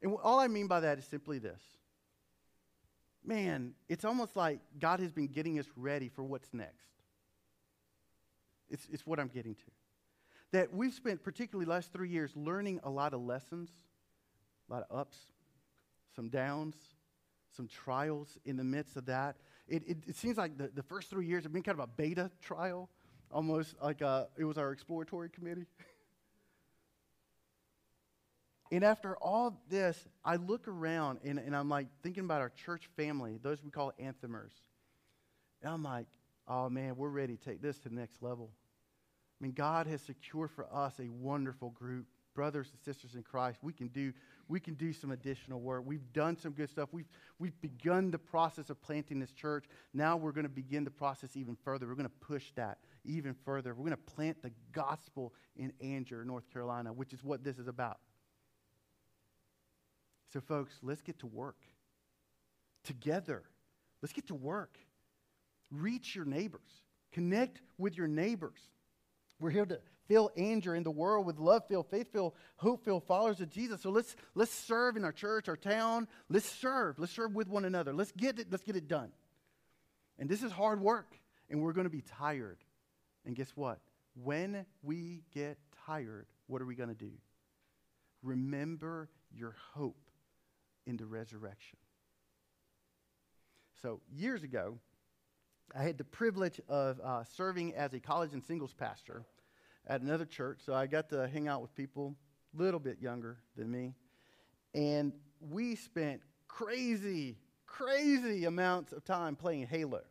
And 0.00 0.16
all 0.22 0.40
I 0.40 0.48
mean 0.48 0.66
by 0.66 0.80
that 0.80 0.98
is 0.98 1.04
simply 1.04 1.38
this 1.38 1.60
man, 3.24 3.74
it's 3.88 4.04
almost 4.04 4.34
like 4.34 4.60
God 4.80 4.98
has 4.98 5.12
been 5.12 5.28
getting 5.28 5.58
us 5.58 5.66
ready 5.76 6.08
for 6.08 6.24
what's 6.24 6.48
next. 6.52 6.88
It's, 8.68 8.88
it's 8.90 9.06
what 9.06 9.20
I'm 9.20 9.28
getting 9.28 9.54
to. 9.54 9.70
That 10.52 10.74
we've 10.74 10.92
spent, 10.92 11.22
particularly 11.22 11.70
last 11.70 11.92
three 11.92 12.08
years, 12.08 12.32
learning 12.34 12.80
a 12.82 12.90
lot 12.90 13.14
of 13.14 13.20
lessons, 13.20 13.70
a 14.68 14.72
lot 14.72 14.86
of 14.90 14.98
ups, 14.98 15.18
some 16.16 16.30
downs, 16.30 16.74
some 17.56 17.68
trials 17.68 18.38
in 18.44 18.56
the 18.56 18.64
midst 18.64 18.96
of 18.96 19.06
that. 19.06 19.36
It, 19.68 19.82
it, 19.86 19.98
it 20.08 20.16
seems 20.16 20.36
like 20.36 20.58
the, 20.58 20.70
the 20.74 20.82
first 20.82 21.10
three 21.10 21.26
years 21.26 21.44
have 21.44 21.52
been 21.52 21.62
kind 21.62 21.78
of 21.78 21.84
a 21.84 21.86
beta 21.86 22.30
trial, 22.40 22.88
almost 23.30 23.74
like 23.82 24.00
a, 24.00 24.06
uh, 24.06 24.26
it 24.36 24.44
was 24.44 24.58
our 24.58 24.72
exploratory 24.72 25.30
committee. 25.30 25.66
and 28.72 28.84
after 28.84 29.16
all 29.16 29.60
this, 29.68 30.06
I 30.24 30.36
look 30.36 30.68
around 30.68 31.20
and, 31.24 31.38
and 31.38 31.54
I'm 31.54 31.68
like 31.68 31.88
thinking 32.02 32.24
about 32.24 32.40
our 32.40 32.50
church 32.50 32.88
family, 32.96 33.38
those 33.42 33.62
we 33.62 33.70
call 33.70 33.92
anthemers. 34.00 34.52
And 35.62 35.72
I'm 35.72 35.82
like, 35.82 36.06
oh 36.48 36.68
man, 36.68 36.96
we're 36.96 37.08
ready 37.08 37.36
to 37.36 37.44
take 37.44 37.62
this 37.62 37.78
to 37.80 37.88
the 37.88 37.94
next 37.94 38.22
level. 38.22 38.50
I 39.40 39.44
mean, 39.44 39.52
God 39.52 39.86
has 39.86 40.02
secured 40.02 40.50
for 40.50 40.66
us 40.72 41.00
a 41.00 41.08
wonderful 41.08 41.70
group, 41.70 42.06
brothers 42.34 42.70
and 42.70 42.80
sisters 42.80 43.14
in 43.14 43.22
Christ. 43.22 43.58
We 43.62 43.72
can 43.72 43.88
do, 43.88 44.12
we 44.48 44.60
can 44.60 44.74
do 44.74 44.92
some 44.92 45.10
additional 45.10 45.60
work. 45.60 45.82
We've 45.86 46.12
done 46.12 46.36
some 46.36 46.52
good 46.52 46.70
stuff. 46.70 46.88
We've, 46.92 47.08
we've 47.38 47.58
begun 47.60 48.10
the 48.10 48.18
process 48.18 48.70
of 48.70 48.80
planting 48.82 49.18
this 49.18 49.32
church. 49.32 49.64
Now 49.94 50.16
we're 50.16 50.32
going 50.32 50.44
to 50.44 50.50
begin 50.50 50.84
the 50.84 50.90
process 50.90 51.36
even 51.36 51.56
further. 51.64 51.86
We're 51.86 51.94
going 51.94 52.04
to 52.04 52.26
push 52.26 52.52
that 52.56 52.78
even 53.04 53.34
further. 53.44 53.74
We're 53.74 53.86
going 53.86 53.90
to 53.90 54.14
plant 54.14 54.42
the 54.42 54.52
gospel 54.72 55.32
in 55.56 55.72
Angier, 55.82 56.24
North 56.24 56.50
Carolina, 56.52 56.92
which 56.92 57.12
is 57.12 57.22
what 57.24 57.44
this 57.44 57.58
is 57.58 57.68
about. 57.68 57.98
So, 60.32 60.40
folks, 60.40 60.78
let's 60.82 61.02
get 61.02 61.18
to 61.20 61.26
work 61.26 61.58
together. 62.84 63.42
Let's 64.00 64.12
get 64.12 64.26
to 64.28 64.34
work. 64.34 64.78
Reach 65.70 66.14
your 66.14 66.24
neighbors, 66.24 66.82
connect 67.12 67.60
with 67.78 67.96
your 67.96 68.08
neighbors. 68.08 68.60
We're 69.40 69.50
here 69.50 69.64
to 69.66 69.80
fill 70.08 70.30
Angier 70.36 70.74
in 70.74 70.82
the 70.82 70.90
world 70.90 71.26
with 71.26 71.38
love 71.38 71.62
filled, 71.68 71.88
faith 71.90 72.12
filled, 72.12 72.34
hope 72.56 72.84
filled 72.84 73.04
followers 73.04 73.40
of 73.40 73.50
Jesus. 73.50 73.80
So 73.80 73.90
let's, 73.90 74.14
let's 74.34 74.52
serve 74.52 74.96
in 74.96 75.04
our 75.04 75.12
church, 75.12 75.48
our 75.48 75.56
town. 75.56 76.08
Let's 76.28 76.48
serve. 76.48 76.98
Let's 76.98 77.12
serve 77.12 77.34
with 77.34 77.48
one 77.48 77.64
another. 77.64 77.92
Let's 77.92 78.12
get 78.12 78.38
it, 78.38 78.48
let's 78.50 78.64
get 78.64 78.76
it 78.76 78.88
done. 78.88 79.10
And 80.18 80.28
this 80.28 80.42
is 80.42 80.52
hard 80.52 80.80
work, 80.80 81.16
and 81.50 81.62
we're 81.62 81.72
going 81.72 81.86
to 81.86 81.90
be 81.90 82.02
tired. 82.02 82.58
And 83.24 83.34
guess 83.34 83.50
what? 83.54 83.80
When 84.14 84.66
we 84.82 85.22
get 85.32 85.58
tired, 85.86 86.26
what 86.46 86.60
are 86.60 86.66
we 86.66 86.74
going 86.74 86.90
to 86.90 86.94
do? 86.94 87.12
Remember 88.22 89.08
your 89.34 89.56
hope 89.74 90.10
in 90.86 90.96
the 90.96 91.06
resurrection. 91.06 91.78
So, 93.80 94.00
years 94.14 94.42
ago, 94.42 94.78
I 95.74 95.82
had 95.82 95.98
the 95.98 96.04
privilege 96.04 96.60
of 96.68 97.00
uh, 97.00 97.24
serving 97.24 97.74
as 97.74 97.94
a 97.94 98.00
college 98.00 98.32
and 98.32 98.44
singles 98.44 98.74
pastor 98.74 99.24
at 99.86 100.00
another 100.00 100.24
church. 100.24 100.60
So 100.64 100.74
I 100.74 100.86
got 100.86 101.08
to 101.10 101.28
hang 101.28 101.48
out 101.48 101.62
with 101.62 101.74
people 101.74 102.14
a 102.58 102.62
little 102.62 102.80
bit 102.80 103.00
younger 103.00 103.38
than 103.56 103.70
me. 103.70 103.94
And 104.74 105.12
we 105.40 105.74
spent 105.76 106.22
crazy, 106.48 107.36
crazy 107.66 108.44
amounts 108.44 108.92
of 108.92 109.04
time 109.04 109.36
playing 109.36 109.66
Halo. 109.66 110.02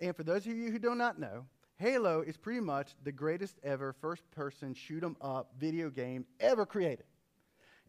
And 0.00 0.14
for 0.14 0.24
those 0.24 0.46
of 0.46 0.56
you 0.56 0.70
who 0.70 0.78
do 0.78 0.94
not 0.94 1.18
know, 1.18 1.46
Halo 1.76 2.22
is 2.22 2.36
pretty 2.36 2.60
much 2.60 2.94
the 3.02 3.12
greatest 3.12 3.58
ever 3.62 3.92
first 3.92 4.30
person 4.30 4.74
shoot 4.74 5.04
'em 5.04 5.16
up 5.20 5.52
video 5.58 5.90
game 5.90 6.26
ever 6.40 6.64
created. 6.64 7.06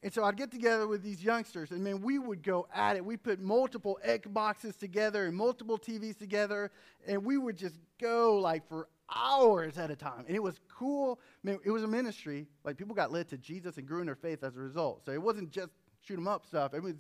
And 0.04 0.14
so 0.14 0.24
I'd 0.24 0.38
get 0.38 0.52
together 0.52 0.88
with 0.88 1.02
these 1.02 1.24
youngsters, 1.24 1.72
and 1.72 1.84
man, 1.84 2.02
we 2.02 2.20
would 2.20 2.44
go 2.44 2.68
at 2.74 2.98
it. 2.98 3.04
We'd 3.04 3.24
put 3.24 3.40
multiple 3.40 3.98
Xboxes 4.06 4.78
together 4.78 5.26
and 5.26 5.36
multiple 5.36 5.78
TVs 5.78 6.18
together, 6.18 6.72
and 7.08 7.26
we 7.26 7.38
would 7.38 7.58
just 7.58 7.80
go 7.98 8.38
like 8.40 8.68
for 8.68 8.90
hours 9.14 9.78
at 9.78 9.92
a 9.92 9.96
time. 9.96 10.26
And 10.28 10.36
it 10.36 10.44
was 10.44 10.60
cool. 10.78 11.20
Man, 11.44 11.60
it 11.66 11.72
was 11.72 11.84
a 11.84 11.88
ministry. 11.88 12.48
Like 12.64 12.78
people 12.78 12.96
got 12.96 13.12
led 13.12 13.28
to 13.30 13.38
Jesus 13.38 13.78
and 13.78 13.88
grew 13.88 14.00
in 14.00 14.06
their 14.06 14.16
faith 14.16 14.44
as 14.44 14.56
a 14.56 14.60
result. 14.60 15.06
So 15.06 15.12
it 15.12 15.22
wasn't 15.22 15.52
just 15.52 15.72
shoot 16.02 16.18
'em 16.18 16.28
up 16.28 16.46
stuff. 16.46 16.74
It 16.74 16.84
was 16.84 16.96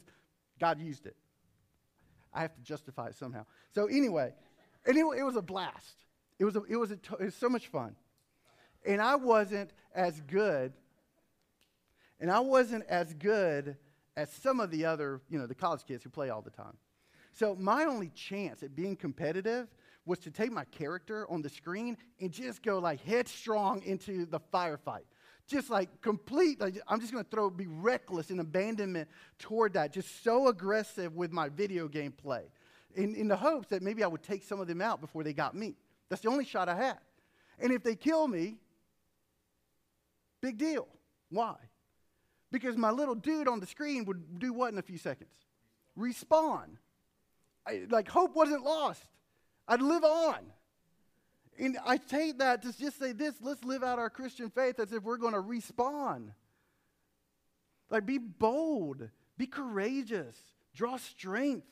God 0.60 0.80
used 0.80 1.06
it. 1.06 1.16
I 2.34 2.42
have 2.42 2.54
to 2.56 2.62
justify 2.62 3.08
it 3.08 3.16
somehow. 3.16 3.46
So 3.74 3.88
anyway, 3.88 4.34
and 4.86 4.98
it, 4.98 5.06
it 5.18 5.24
was 5.24 5.36
a 5.36 5.42
blast. 5.42 6.06
It 6.40 6.46
was, 6.46 6.56
a, 6.56 6.62
it, 6.70 6.76
was 6.76 6.92
a, 6.92 7.00
it 7.20 7.26
was 7.26 7.36
so 7.36 7.50
much 7.50 7.68
fun. 7.68 7.96
And 8.86 9.02
I 9.02 9.16
wasn't 9.16 9.72
as 9.94 10.22
good 10.22 10.74
and 12.20 12.32
I 12.32 12.40
wasn't 12.40 12.86
as 12.88 13.14
good 13.14 13.78
as 14.16 14.32
some 14.32 14.60
of 14.60 14.72
the 14.72 14.86
other, 14.86 15.22
you 15.30 15.38
know, 15.38 15.46
the 15.46 15.56
college 15.56 15.86
kids 15.88 16.04
who 16.04 16.10
play 16.10 16.30
all 16.30 16.42
the 16.42 16.50
time. 16.50 16.78
So 17.34 17.56
my 17.56 17.84
only 17.86 18.10
chance 18.10 18.64
at 18.64 18.76
being 18.76 18.96
competitive 18.96 19.68
was 20.08 20.20
to 20.20 20.32
take 20.32 20.52
my 20.52 20.64
character 20.66 21.30
on 21.30 21.42
the 21.42 21.50
screen 21.50 21.98
and 22.20 22.32
just 22.32 22.64
go 22.64 22.80
like 22.80 23.04
headstrong 23.04 23.84
into 23.84 24.26
the 24.26 24.40
firefight. 24.40 25.04
Just 25.48 25.70
like 25.70 26.02
complete, 26.02 26.60
like, 26.60 26.80
I'm 26.88 27.00
just 27.00 27.12
gonna 27.12 27.26
throw, 27.30 27.50
be 27.50 27.68
reckless 27.68 28.32
in 28.32 28.40
abandonment 28.40 29.08
toward 29.40 29.74
that, 29.74 29.94
just 29.94 30.24
so 30.24 30.48
aggressive 30.48 31.16
with 31.16 31.32
my 31.32 31.50
video 31.50 31.88
game 31.88 32.12
play, 32.12 32.44
in, 32.96 33.16
in 33.16 33.28
the 33.28 33.38
hopes 33.38 33.70
that 33.70 33.82
maybe 33.82 34.04
I 34.04 34.08
would 34.08 34.24
take 34.24 34.44
some 34.44 34.60
of 34.60 34.68
them 34.68 34.82
out 34.82 35.00
before 35.00 35.24
they 35.24 35.34
got 35.34 35.56
me. 35.56 35.76
That's 36.10 36.22
the 36.22 36.30
only 36.30 36.46
shot 36.46 36.68
I 36.68 36.76
had. 36.76 36.98
And 37.60 37.72
if 37.72 37.84
they 37.84 37.96
kill 37.96 38.28
me, 38.28 38.58
big 40.42 40.58
deal. 40.58 40.88
Why? 41.30 41.56
Because 42.52 42.78
my 42.78 42.92
little 42.92 43.16
dude 43.16 43.48
on 43.48 43.60
the 43.60 43.68
screen 43.68 44.06
would 44.06 44.40
do 44.40 44.54
what 44.54 44.72
in 44.72 44.78
a 44.80 44.82
few 44.82 44.98
seconds? 44.98 45.32
Respawn. 45.98 46.78
I, 47.66 47.84
like, 47.90 48.08
hope 48.08 48.36
wasn't 48.36 48.64
lost. 48.64 49.04
I'd 49.68 49.82
live 49.82 50.04
on. 50.04 50.40
And 51.60 51.78
I 51.86 51.98
take 51.98 52.40
that 52.40 52.62
to 52.64 52.78
just 52.78 53.00
say 53.00 53.12
this 53.12 53.36
let's 53.42 53.64
live 53.64 53.84
out 53.84 54.00
our 54.00 54.10
Christian 54.10 54.50
faith 54.50 54.80
as 54.80 54.94
if 54.94 55.04
we're 55.04 55.18
going 55.18 55.34
to 55.34 55.42
respawn. 55.42 56.30
Like, 57.90 58.06
be 58.06 58.18
bold, 58.18 59.10
be 59.38 59.48
courageous, 59.48 60.36
draw 60.76 60.98
strength, 60.98 61.68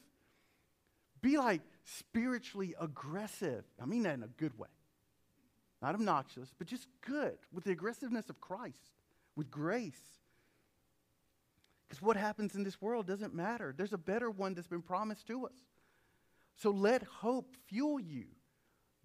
be 1.22 1.38
like 1.38 1.62
spiritually 1.84 2.74
aggressive. 2.80 3.66
I 3.82 3.86
mean 3.86 4.04
that 4.04 4.14
in 4.16 4.24
a 4.24 4.28
good 4.28 4.58
way. 4.58 4.70
Not 5.82 5.94
obnoxious, 5.94 6.54
but 6.58 6.68
just 6.68 6.88
good, 7.02 7.38
with 7.52 7.66
the 7.66 7.72
aggressiveness 7.72 8.30
of 8.30 8.40
Christ, 8.42 8.80
with 9.36 9.52
grace. 9.52 10.00
Because 11.88 12.02
what 12.02 12.18
happens 12.18 12.56
in 12.56 12.64
this 12.64 12.82
world 12.82 13.06
doesn't 13.06 13.36
matter. 13.36 13.74
There's 13.76 13.94
a 13.94 13.98
better 13.98 14.32
one 14.32 14.56
that's 14.56 14.68
been 14.68 14.82
promised 14.82 15.28
to 15.28 15.46
us. 15.46 15.54
So 16.56 16.72
let 16.72 17.04
hope 17.04 17.56
fuel 17.68 18.00
you. 18.00 18.26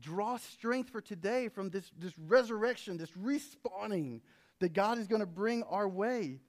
Draw 0.00 0.38
strength 0.38 0.90
for 0.90 1.00
today 1.00 1.48
from 1.48 1.70
this, 1.70 1.90
this 1.98 2.12
resurrection, 2.18 2.96
this 2.96 3.10
respawning 3.12 4.20
that 4.60 4.72
God 4.72 4.98
is 4.98 5.06
going 5.06 5.20
to 5.20 5.26
bring 5.26 5.62
our 5.64 5.88
way. 5.88 6.40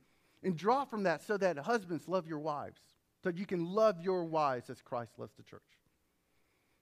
And 0.43 0.57
draw 0.57 0.85
from 0.85 1.03
that 1.03 1.23
so 1.23 1.37
that 1.37 1.57
husbands 1.57 2.07
love 2.07 2.27
your 2.27 2.39
wives, 2.39 2.79
so 3.23 3.29
you 3.29 3.45
can 3.45 3.73
love 3.73 4.01
your 4.01 4.25
wives 4.25 4.69
as 4.69 4.81
Christ 4.81 5.11
loves 5.19 5.33
the 5.35 5.43
church. 5.43 5.61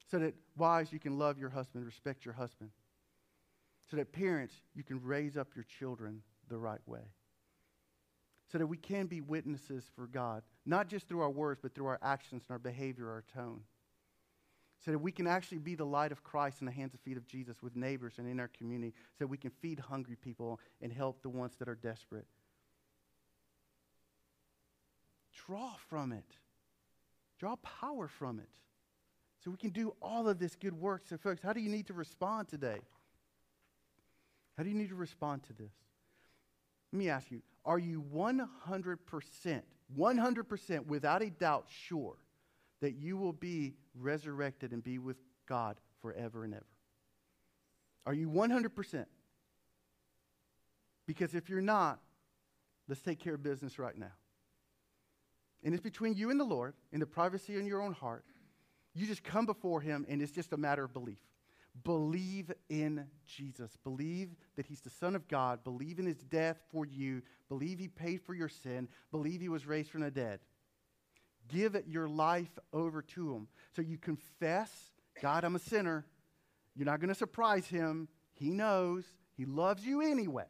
So 0.10 0.20
that 0.20 0.34
wives, 0.58 0.94
you 0.94 1.00
can 1.00 1.20
love 1.20 1.38
your 1.38 1.50
husband, 1.50 1.86
respect 1.86 2.24
your 2.24 2.34
husband. 2.34 2.72
So 3.92 3.98
that 3.98 4.14
parents, 4.14 4.54
you 4.76 4.84
can 4.84 5.04
raise 5.04 5.36
up 5.36 5.50
your 5.56 5.66
children 5.66 6.22
the 6.48 6.58
right 6.58 6.80
way 6.86 7.02
so 8.52 8.58
that 8.58 8.68
we 8.68 8.78
can 8.78 9.06
be 9.06 9.22
witnesses 9.22 9.86
for 9.96 10.08
God, 10.08 10.44
not 10.66 10.88
just 10.88 11.08
through 11.08 11.22
our 11.22 11.30
words, 11.30 11.60
but 11.62 11.76
through 11.76 11.86
our 11.86 12.00
actions 12.02 12.44
and 12.48 12.54
our 12.54 12.60
behavior, 12.60 13.10
our 13.10 13.24
tone. 13.34 13.62
So 14.84 14.92
that 14.92 15.00
we 15.00 15.12
can 15.12 15.28
actually 15.28 15.58
be 15.58 15.76
the 15.76 15.86
light 15.86 16.12
of 16.12 16.24
Christ 16.24 16.62
in 16.62 16.66
the 16.66 16.72
hands 16.72 16.94
and 16.94 17.02
feet 17.02 17.18
of 17.18 17.28
Jesus 17.28 17.62
with 17.62 17.76
neighbors 17.76 18.14
and 18.18 18.28
in 18.28 18.40
our 18.40 18.48
community, 18.48 18.94
so 19.14 19.26
that 19.26 19.28
we 19.28 19.38
can 19.38 19.52
feed 19.62 19.80
hungry 19.80 20.16
people 20.16 20.60
and 20.82 20.92
help 20.92 21.22
the 21.22 21.30
ones 21.30 21.56
that 21.60 21.68
are 21.68 21.76
desperate. 21.76 22.26
Draw 25.46 25.74
from 25.90 26.14
it, 26.14 26.38
draw 27.40 27.56
power 27.58 28.08
from 28.08 28.40
it, 28.40 28.50
so 29.44 29.52
we 29.52 29.58
can 29.58 29.72
do 29.72 29.94
all 30.02 30.28
of 30.28 30.40
this 30.40 30.56
good 30.56 30.74
work. 30.74 31.04
So, 31.10 31.18
folks, 31.18 31.42
how 31.42 31.54
do 31.54 31.60
you 31.60 31.70
need 31.70 31.88
to 31.88 31.94
respond 31.94 32.48
today? 32.48 32.80
How 34.58 34.64
do 34.64 34.70
you 34.70 34.76
need 34.76 34.90
to 34.90 34.96
respond 34.96 35.44
to 35.44 35.54
this? 35.54 35.72
Let 36.92 37.00
me 37.00 37.10
ask 37.10 37.32
you 37.32 37.42
are 37.66 37.80
you 37.80 38.04
100%, 38.14 39.62
100% 39.98 40.86
without 40.88 41.22
a 41.22 41.30
doubt 41.30 41.66
sure 41.68 42.16
that 42.82 42.96
you 42.96 43.18
will 43.18 43.34
be 43.34 43.76
resurrected 43.96 44.72
and 44.72 44.84
be 44.84 44.98
with 44.98 45.18
God 45.48 45.80
forever 46.02 46.44
and 46.44 46.54
ever? 46.54 46.66
Are 48.06 48.14
you 48.14 48.30
100%? 48.30 49.06
Because 51.06 51.36
if 51.36 51.50
you're 51.50 51.62
not, 51.62 52.00
Let's 52.90 53.02
take 53.04 53.20
care 53.20 53.36
of 53.36 53.44
business 53.44 53.78
right 53.78 53.96
now. 53.96 54.12
And 55.64 55.74
it's 55.74 55.84
between 55.84 56.16
you 56.16 56.32
and 56.32 56.40
the 56.40 56.46
Lord, 56.46 56.74
in 56.92 57.00
the 57.00 57.06
privacy 57.06 57.56
in 57.56 57.68
your 57.68 57.82
own 57.82 57.94
heart. 57.94 58.26
You 58.96 59.06
just 59.06 59.24
come 59.24 59.46
before 59.46 59.80
Him, 59.80 60.06
and 60.10 60.22
it's 60.22 60.32
just 60.32 60.54
a 60.54 60.58
matter 60.58 60.84
of 60.84 60.92
belief. 60.92 61.20
Believe 61.84 62.52
in 62.68 63.06
Jesus. 63.28 63.78
Believe 63.84 64.36
that 64.56 64.66
He's 64.66 64.82
the 64.82 64.90
Son 64.90 65.16
of 65.16 65.28
God. 65.28 65.64
Believe 65.64 66.00
in 66.00 66.08
His 66.08 66.24
death 66.24 66.58
for 66.72 66.86
you. 66.86 67.22
Believe 67.48 67.78
He 67.78 67.88
paid 67.88 68.22
for 68.22 68.34
your 68.34 68.50
sin. 68.50 68.88
Believe 69.12 69.40
He 69.40 69.50
was 69.50 69.68
raised 69.68 69.92
from 69.92 70.02
the 70.02 70.10
dead. 70.10 70.40
Give 71.50 71.76
it 71.76 71.86
your 71.88 72.08
life 72.08 72.58
over 72.72 73.02
to 73.02 73.34
Him. 73.34 73.48
So 73.76 73.82
you 73.82 73.98
confess, 73.98 74.72
God, 75.22 75.44
I'm 75.44 75.56
a 75.56 75.60
sinner. 75.60 76.06
You're 76.76 76.86
not 76.86 77.00
going 77.00 77.10
to 77.10 77.16
surprise 77.16 77.68
Him. 77.68 78.08
He 78.34 78.50
knows. 78.50 79.04
He 79.36 79.46
loves 79.46 79.86
you 79.86 80.02
anyway. 80.02 80.46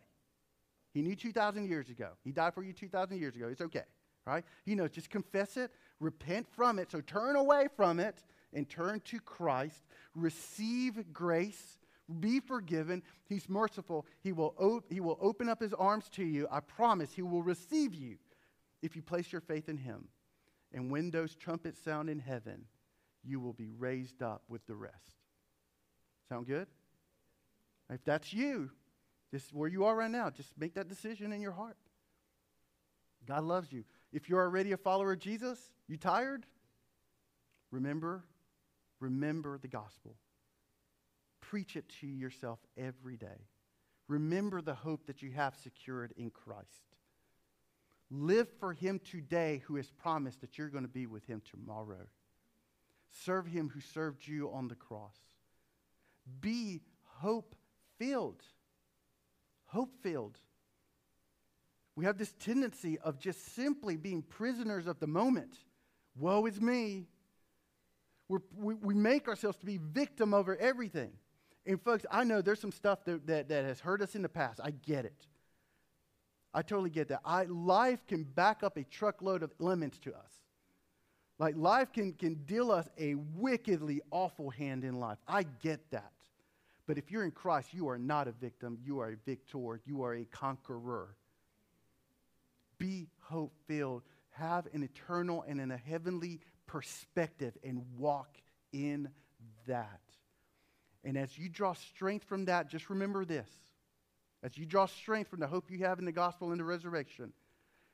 He 0.93 1.01
knew 1.01 1.15
2,000 1.15 1.67
years 1.67 1.89
ago. 1.89 2.09
He 2.23 2.31
died 2.31 2.53
for 2.53 2.63
you 2.63 2.73
2,000 2.73 3.19
years 3.19 3.35
ago. 3.35 3.47
It's 3.47 3.61
okay, 3.61 3.83
right? 4.25 4.43
He 4.65 4.75
knows. 4.75 4.91
Just 4.91 5.09
confess 5.09 5.57
it, 5.57 5.71
repent 5.99 6.47
from 6.51 6.79
it. 6.79 6.91
So 6.91 7.01
turn 7.01 7.35
away 7.35 7.67
from 7.75 7.99
it 7.99 8.23
and 8.53 8.67
turn 8.67 9.01
to 9.05 9.19
Christ. 9.19 9.87
Receive 10.15 11.13
grace. 11.13 11.79
Be 12.19 12.39
forgiven. 12.39 13.03
He's 13.27 13.47
merciful. 13.47 14.07
He 14.21 14.31
will, 14.31 14.55
op- 14.57 14.91
he 14.91 14.99
will 14.99 15.19
open 15.21 15.47
up 15.47 15.61
his 15.61 15.73
arms 15.73 16.09
to 16.13 16.23
you. 16.23 16.47
I 16.51 16.59
promise 16.59 17.11
he 17.13 17.21
will 17.21 17.43
receive 17.43 17.93
you 17.93 18.17
if 18.81 18.95
you 18.95 19.03
place 19.03 19.31
your 19.31 19.41
faith 19.41 19.69
in 19.69 19.77
him. 19.77 20.07
And 20.73 20.91
when 20.91 21.11
those 21.11 21.35
trumpets 21.35 21.79
sound 21.79 22.09
in 22.09 22.19
heaven, 22.19 22.65
you 23.23 23.39
will 23.39 23.53
be 23.53 23.69
raised 23.69 24.21
up 24.21 24.43
with 24.47 24.65
the 24.67 24.75
rest. 24.75 25.15
Sound 26.27 26.47
good? 26.47 26.67
If 27.89 28.03
that's 28.03 28.33
you, 28.33 28.69
this 29.31 29.45
is 29.45 29.53
where 29.53 29.69
you 29.69 29.85
are 29.85 29.95
right 29.95 30.11
now. 30.11 30.29
Just 30.29 30.57
make 30.57 30.75
that 30.75 30.87
decision 30.87 31.31
in 31.31 31.41
your 31.41 31.51
heart. 31.51 31.77
God 33.27 33.43
loves 33.43 33.71
you. 33.71 33.83
If 34.11 34.29
you're 34.29 34.41
already 34.41 34.71
a 34.71 34.77
follower 34.77 35.13
of 35.13 35.19
Jesus, 35.19 35.59
you 35.87 35.97
tired? 35.97 36.45
Remember, 37.71 38.23
remember 38.99 39.57
the 39.57 39.67
gospel. 39.67 40.15
Preach 41.41 41.75
it 41.75 41.89
to 42.01 42.07
yourself 42.07 42.59
every 42.77 43.17
day. 43.17 43.47
Remember 44.07 44.61
the 44.61 44.73
hope 44.73 45.05
that 45.07 45.21
you 45.21 45.31
have 45.31 45.55
secured 45.55 46.13
in 46.17 46.31
Christ. 46.31 46.88
Live 48.11 48.47
for 48.59 48.73
Him 48.73 48.99
today 48.99 49.61
who 49.65 49.75
has 49.75 49.89
promised 49.89 50.41
that 50.41 50.57
you're 50.57 50.69
going 50.69 50.83
to 50.83 50.89
be 50.89 51.05
with 51.05 51.25
Him 51.25 51.41
tomorrow. 51.49 52.07
Serve 53.11 53.47
Him 53.47 53.69
who 53.69 53.81
served 53.81 54.27
you 54.27 54.51
on 54.51 54.67
the 54.67 54.75
cross. 54.75 55.15
Be 56.41 56.81
hope 57.03 57.55
filled 57.97 58.43
hope 59.69 59.95
filled. 60.01 60.37
We 61.95 62.05
have 62.05 62.17
this 62.17 62.33
tendency 62.39 62.97
of 62.99 63.19
just 63.19 63.55
simply 63.55 63.97
being 63.97 64.21
prisoners 64.21 64.87
of 64.87 64.99
the 64.99 65.07
moment. 65.07 65.57
Woe 66.15 66.45
is 66.45 66.59
me. 66.59 67.07
We're, 68.27 68.39
we 68.55 68.75
we 68.75 68.93
make 68.93 69.27
ourselves 69.27 69.57
to 69.59 69.65
be 69.65 69.77
victim 69.77 70.33
over 70.33 70.55
everything. 70.57 71.11
And 71.65 71.81
folks, 71.81 72.05
I 72.09 72.23
know 72.23 72.41
there's 72.41 72.61
some 72.61 72.71
stuff 72.71 73.03
that, 73.05 73.27
that, 73.27 73.49
that 73.49 73.65
has 73.65 73.79
hurt 73.79 74.01
us 74.01 74.15
in 74.15 74.21
the 74.21 74.29
past. 74.29 74.59
I 74.63 74.71
get 74.71 75.05
it. 75.05 75.27
I 76.53 76.61
totally 76.61 76.89
get 76.89 77.09
that. 77.09 77.21
I, 77.23 77.43
life 77.43 78.05
can 78.07 78.23
back 78.23 78.63
up 78.63 78.77
a 78.77 78.83
truckload 78.83 79.43
of 79.43 79.51
lemons 79.59 79.99
to 79.99 80.11
us. 80.11 80.33
Like 81.37 81.55
life 81.55 81.93
can, 81.93 82.13
can 82.13 82.35
deal 82.45 82.71
us 82.71 82.89
a 82.97 83.15
wickedly 83.15 84.01
awful 84.11 84.49
hand 84.49 84.83
in 84.83 84.99
life. 84.99 85.17
I 85.27 85.43
get 85.61 85.79
that. 85.91 86.11
But 86.85 86.97
if 86.97 87.11
you're 87.11 87.23
in 87.23 87.31
Christ, 87.31 87.73
you 87.73 87.87
are 87.87 87.99
not 87.99 88.27
a 88.27 88.31
victim. 88.31 88.79
You 88.83 88.99
are 88.99 89.11
a 89.11 89.15
victor. 89.25 89.79
You 89.85 90.03
are 90.03 90.15
a 90.15 90.25
conqueror. 90.25 91.15
Be 92.79 93.07
hope 93.19 93.53
filled. 93.67 94.01
Have 94.31 94.67
an 94.73 94.83
eternal 94.83 95.45
and 95.47 95.61
in 95.61 95.71
a 95.71 95.77
heavenly 95.77 96.39
perspective 96.65 97.57
and 97.63 97.83
walk 97.97 98.37
in 98.73 99.09
that. 99.67 100.01
And 101.03 101.17
as 101.17 101.37
you 101.37 101.47
draw 101.47 101.73
strength 101.73 102.25
from 102.25 102.45
that, 102.45 102.69
just 102.69 102.89
remember 102.89 103.23
this. 103.23 103.47
As 104.41 104.57
you 104.57 104.65
draw 104.65 104.85
strength 104.85 105.29
from 105.29 105.39
the 105.39 105.47
hope 105.47 105.69
you 105.69 105.79
have 105.79 105.99
in 105.99 106.05
the 106.05 106.11
gospel 106.11 106.51
and 106.51 106.59
the 106.59 106.65
resurrection, 106.65 107.33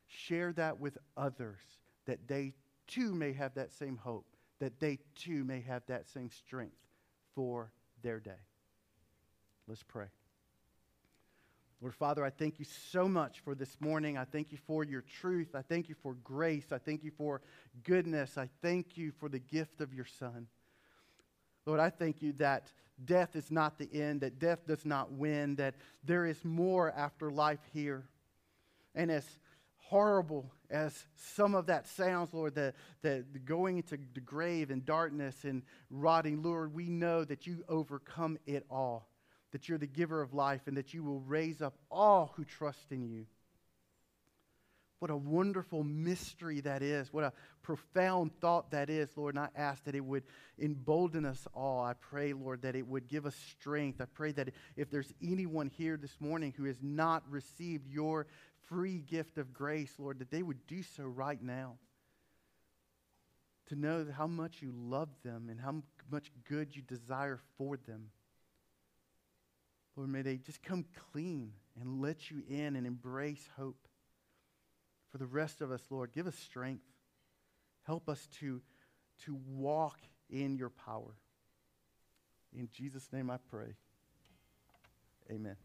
share 0.08 0.54
that 0.54 0.80
with 0.80 0.98
others 1.18 1.60
that 2.06 2.28
they 2.28 2.54
too 2.88 3.16
may 3.16 3.34
have 3.34 3.56
that 3.56 3.72
same 3.72 3.98
hope, 3.98 4.28
that 4.60 4.80
they 4.80 5.00
too 5.16 5.44
may 5.44 5.62
have 5.62 5.84
that 5.88 6.08
same 6.08 6.30
strength 6.30 6.78
for 7.34 7.72
their 8.04 8.20
day. 8.20 8.32
Let's 9.68 9.84
pray. 9.84 10.08
Lord 11.82 11.96
Father, 11.96 12.24
I 12.24 12.30
thank 12.30 12.60
you 12.60 12.66
so 12.66 13.08
much 13.08 13.42
for 13.42 13.54
this 13.54 13.78
morning. 13.82 14.18
I 14.18 14.24
thank 14.24 14.52
you 14.52 14.58
for 14.66 14.84
your 14.84 15.02
truth. 15.02 15.56
I 15.56 15.62
thank 15.62 15.90
you 15.90 15.96
for 16.02 16.14
grace. 16.24 16.72
I 16.72 16.78
thank 16.78 17.04
you 17.04 17.12
for 17.12 17.42
goodness. 17.84 18.38
I 18.38 18.50
thank 18.62 18.98
you 18.98 19.12
for 19.20 19.28
the 19.28 19.40
gift 19.40 19.82
of 19.82 19.94
your 19.94 20.06
Son. 20.06 20.48
Lord, 21.66 21.80
I 21.80 21.90
thank 21.90 22.22
you 22.22 22.34
that 22.34 22.72
death 23.04 23.36
is 23.36 23.52
not 23.52 23.78
the 23.78 23.90
end, 23.94 24.22
that 24.22 24.40
death 24.40 24.66
does 24.68 24.86
not 24.86 25.12
win, 25.12 25.56
that 25.56 25.76
there 26.04 26.26
is 26.26 26.44
more 26.46 26.92
after 26.92 27.30
life 27.32 27.60
here. 27.74 28.06
And 28.94 29.12
as 29.12 29.26
horrible 29.78 30.52
as 30.70 31.06
some 31.16 31.54
of 31.56 31.66
that 31.68 31.88
sounds, 31.88 32.34
Lord, 32.34 32.56
that, 32.56 32.76
that 33.02 33.46
going 33.46 33.78
into 33.78 33.98
the 34.14 34.22
grave 34.22 34.72
and 34.72 34.86
darkness 34.86 35.44
and 35.44 35.64
rotting, 35.90 36.42
Lord, 36.42 36.74
we 36.74 36.90
know 36.90 37.24
that 37.26 37.46
you 37.46 37.64
overcome 37.68 38.38
it 38.46 38.66
all 38.70 39.10
that 39.56 39.70
you're 39.70 39.78
the 39.78 39.88
giver 39.88 40.22
of 40.22 40.34
life 40.34 40.68
and 40.68 40.76
that 40.76 40.94
you 40.94 41.02
will 41.02 41.22
raise 41.22 41.62
up 41.62 41.78
all 41.90 42.34
who 42.36 42.44
trust 42.44 42.92
in 42.92 43.08
you. 43.08 43.26
What 45.06 45.14
a 45.14 45.18
wonderful 45.18 45.84
mystery 45.84 46.62
that 46.62 46.82
is. 46.82 47.14
What 47.14 47.26
a 47.26 47.34
profound 47.62 48.32
thought 48.42 48.72
that 48.72 48.90
is, 48.90 49.08
Lord. 49.16 49.36
And 49.36 49.44
I 49.44 49.50
ask 49.56 49.84
that 49.84 49.94
it 49.94 50.04
would 50.04 50.24
embolden 50.60 51.26
us 51.26 51.48
all. 51.54 51.84
I 51.84 51.94
pray, 51.94 52.34
Lord, 52.34 52.64
that 52.64 52.76
it 52.76 52.88
would 52.88 53.08
give 53.08 53.28
us 53.28 53.36
strength. 53.36 54.02
I 54.02 54.06
pray 54.06 54.32
that 54.32 54.50
if 54.76 54.90
there's 54.90 55.14
anyone 55.22 55.70
here 55.70 55.96
this 55.96 56.20
morning 56.20 56.56
who 56.58 56.64
has 56.64 56.78
not 56.82 57.22
received 57.30 57.88
your 57.88 58.26
free 58.68 58.98
gift 58.98 59.38
of 59.38 59.54
grace, 59.54 59.94
Lord, 60.00 60.18
that 60.18 60.32
they 60.32 60.42
would 60.42 60.66
do 60.66 60.82
so 60.82 61.04
right 61.04 61.40
now. 61.40 61.76
To 63.68 63.76
know 63.76 64.08
how 64.12 64.26
much 64.26 64.60
you 64.60 64.74
love 64.76 65.10
them 65.24 65.50
and 65.52 65.60
how 65.62 65.84
much 66.10 66.32
good 66.50 66.76
you 66.76 66.82
desire 66.82 67.40
for 67.60 67.78
them. 67.78 68.10
Lord, 69.96 70.10
may 70.10 70.24
they 70.24 70.38
just 70.38 70.64
come 70.64 70.84
clean 71.12 71.52
and 71.80 72.02
let 72.02 72.32
you 72.32 72.42
in 72.50 72.76
and 72.76 72.88
embrace 72.88 73.48
hope. 73.56 73.85
For 75.16 75.20
the 75.20 75.28
rest 75.28 75.62
of 75.62 75.72
us, 75.72 75.82
Lord, 75.90 76.12
give 76.12 76.28
us 76.28 76.36
strength. 76.36 76.84
Help 77.84 78.10
us 78.10 78.28
to, 78.42 78.62
to 79.24 79.40
walk 79.48 79.98
in 80.30 80.58
your 80.58 80.70
power. 80.70 81.16
In 82.54 82.68
Jesus' 82.74 83.08
name 83.14 83.30
I 83.30 83.38
pray. 83.50 83.76
Amen. 85.32 85.56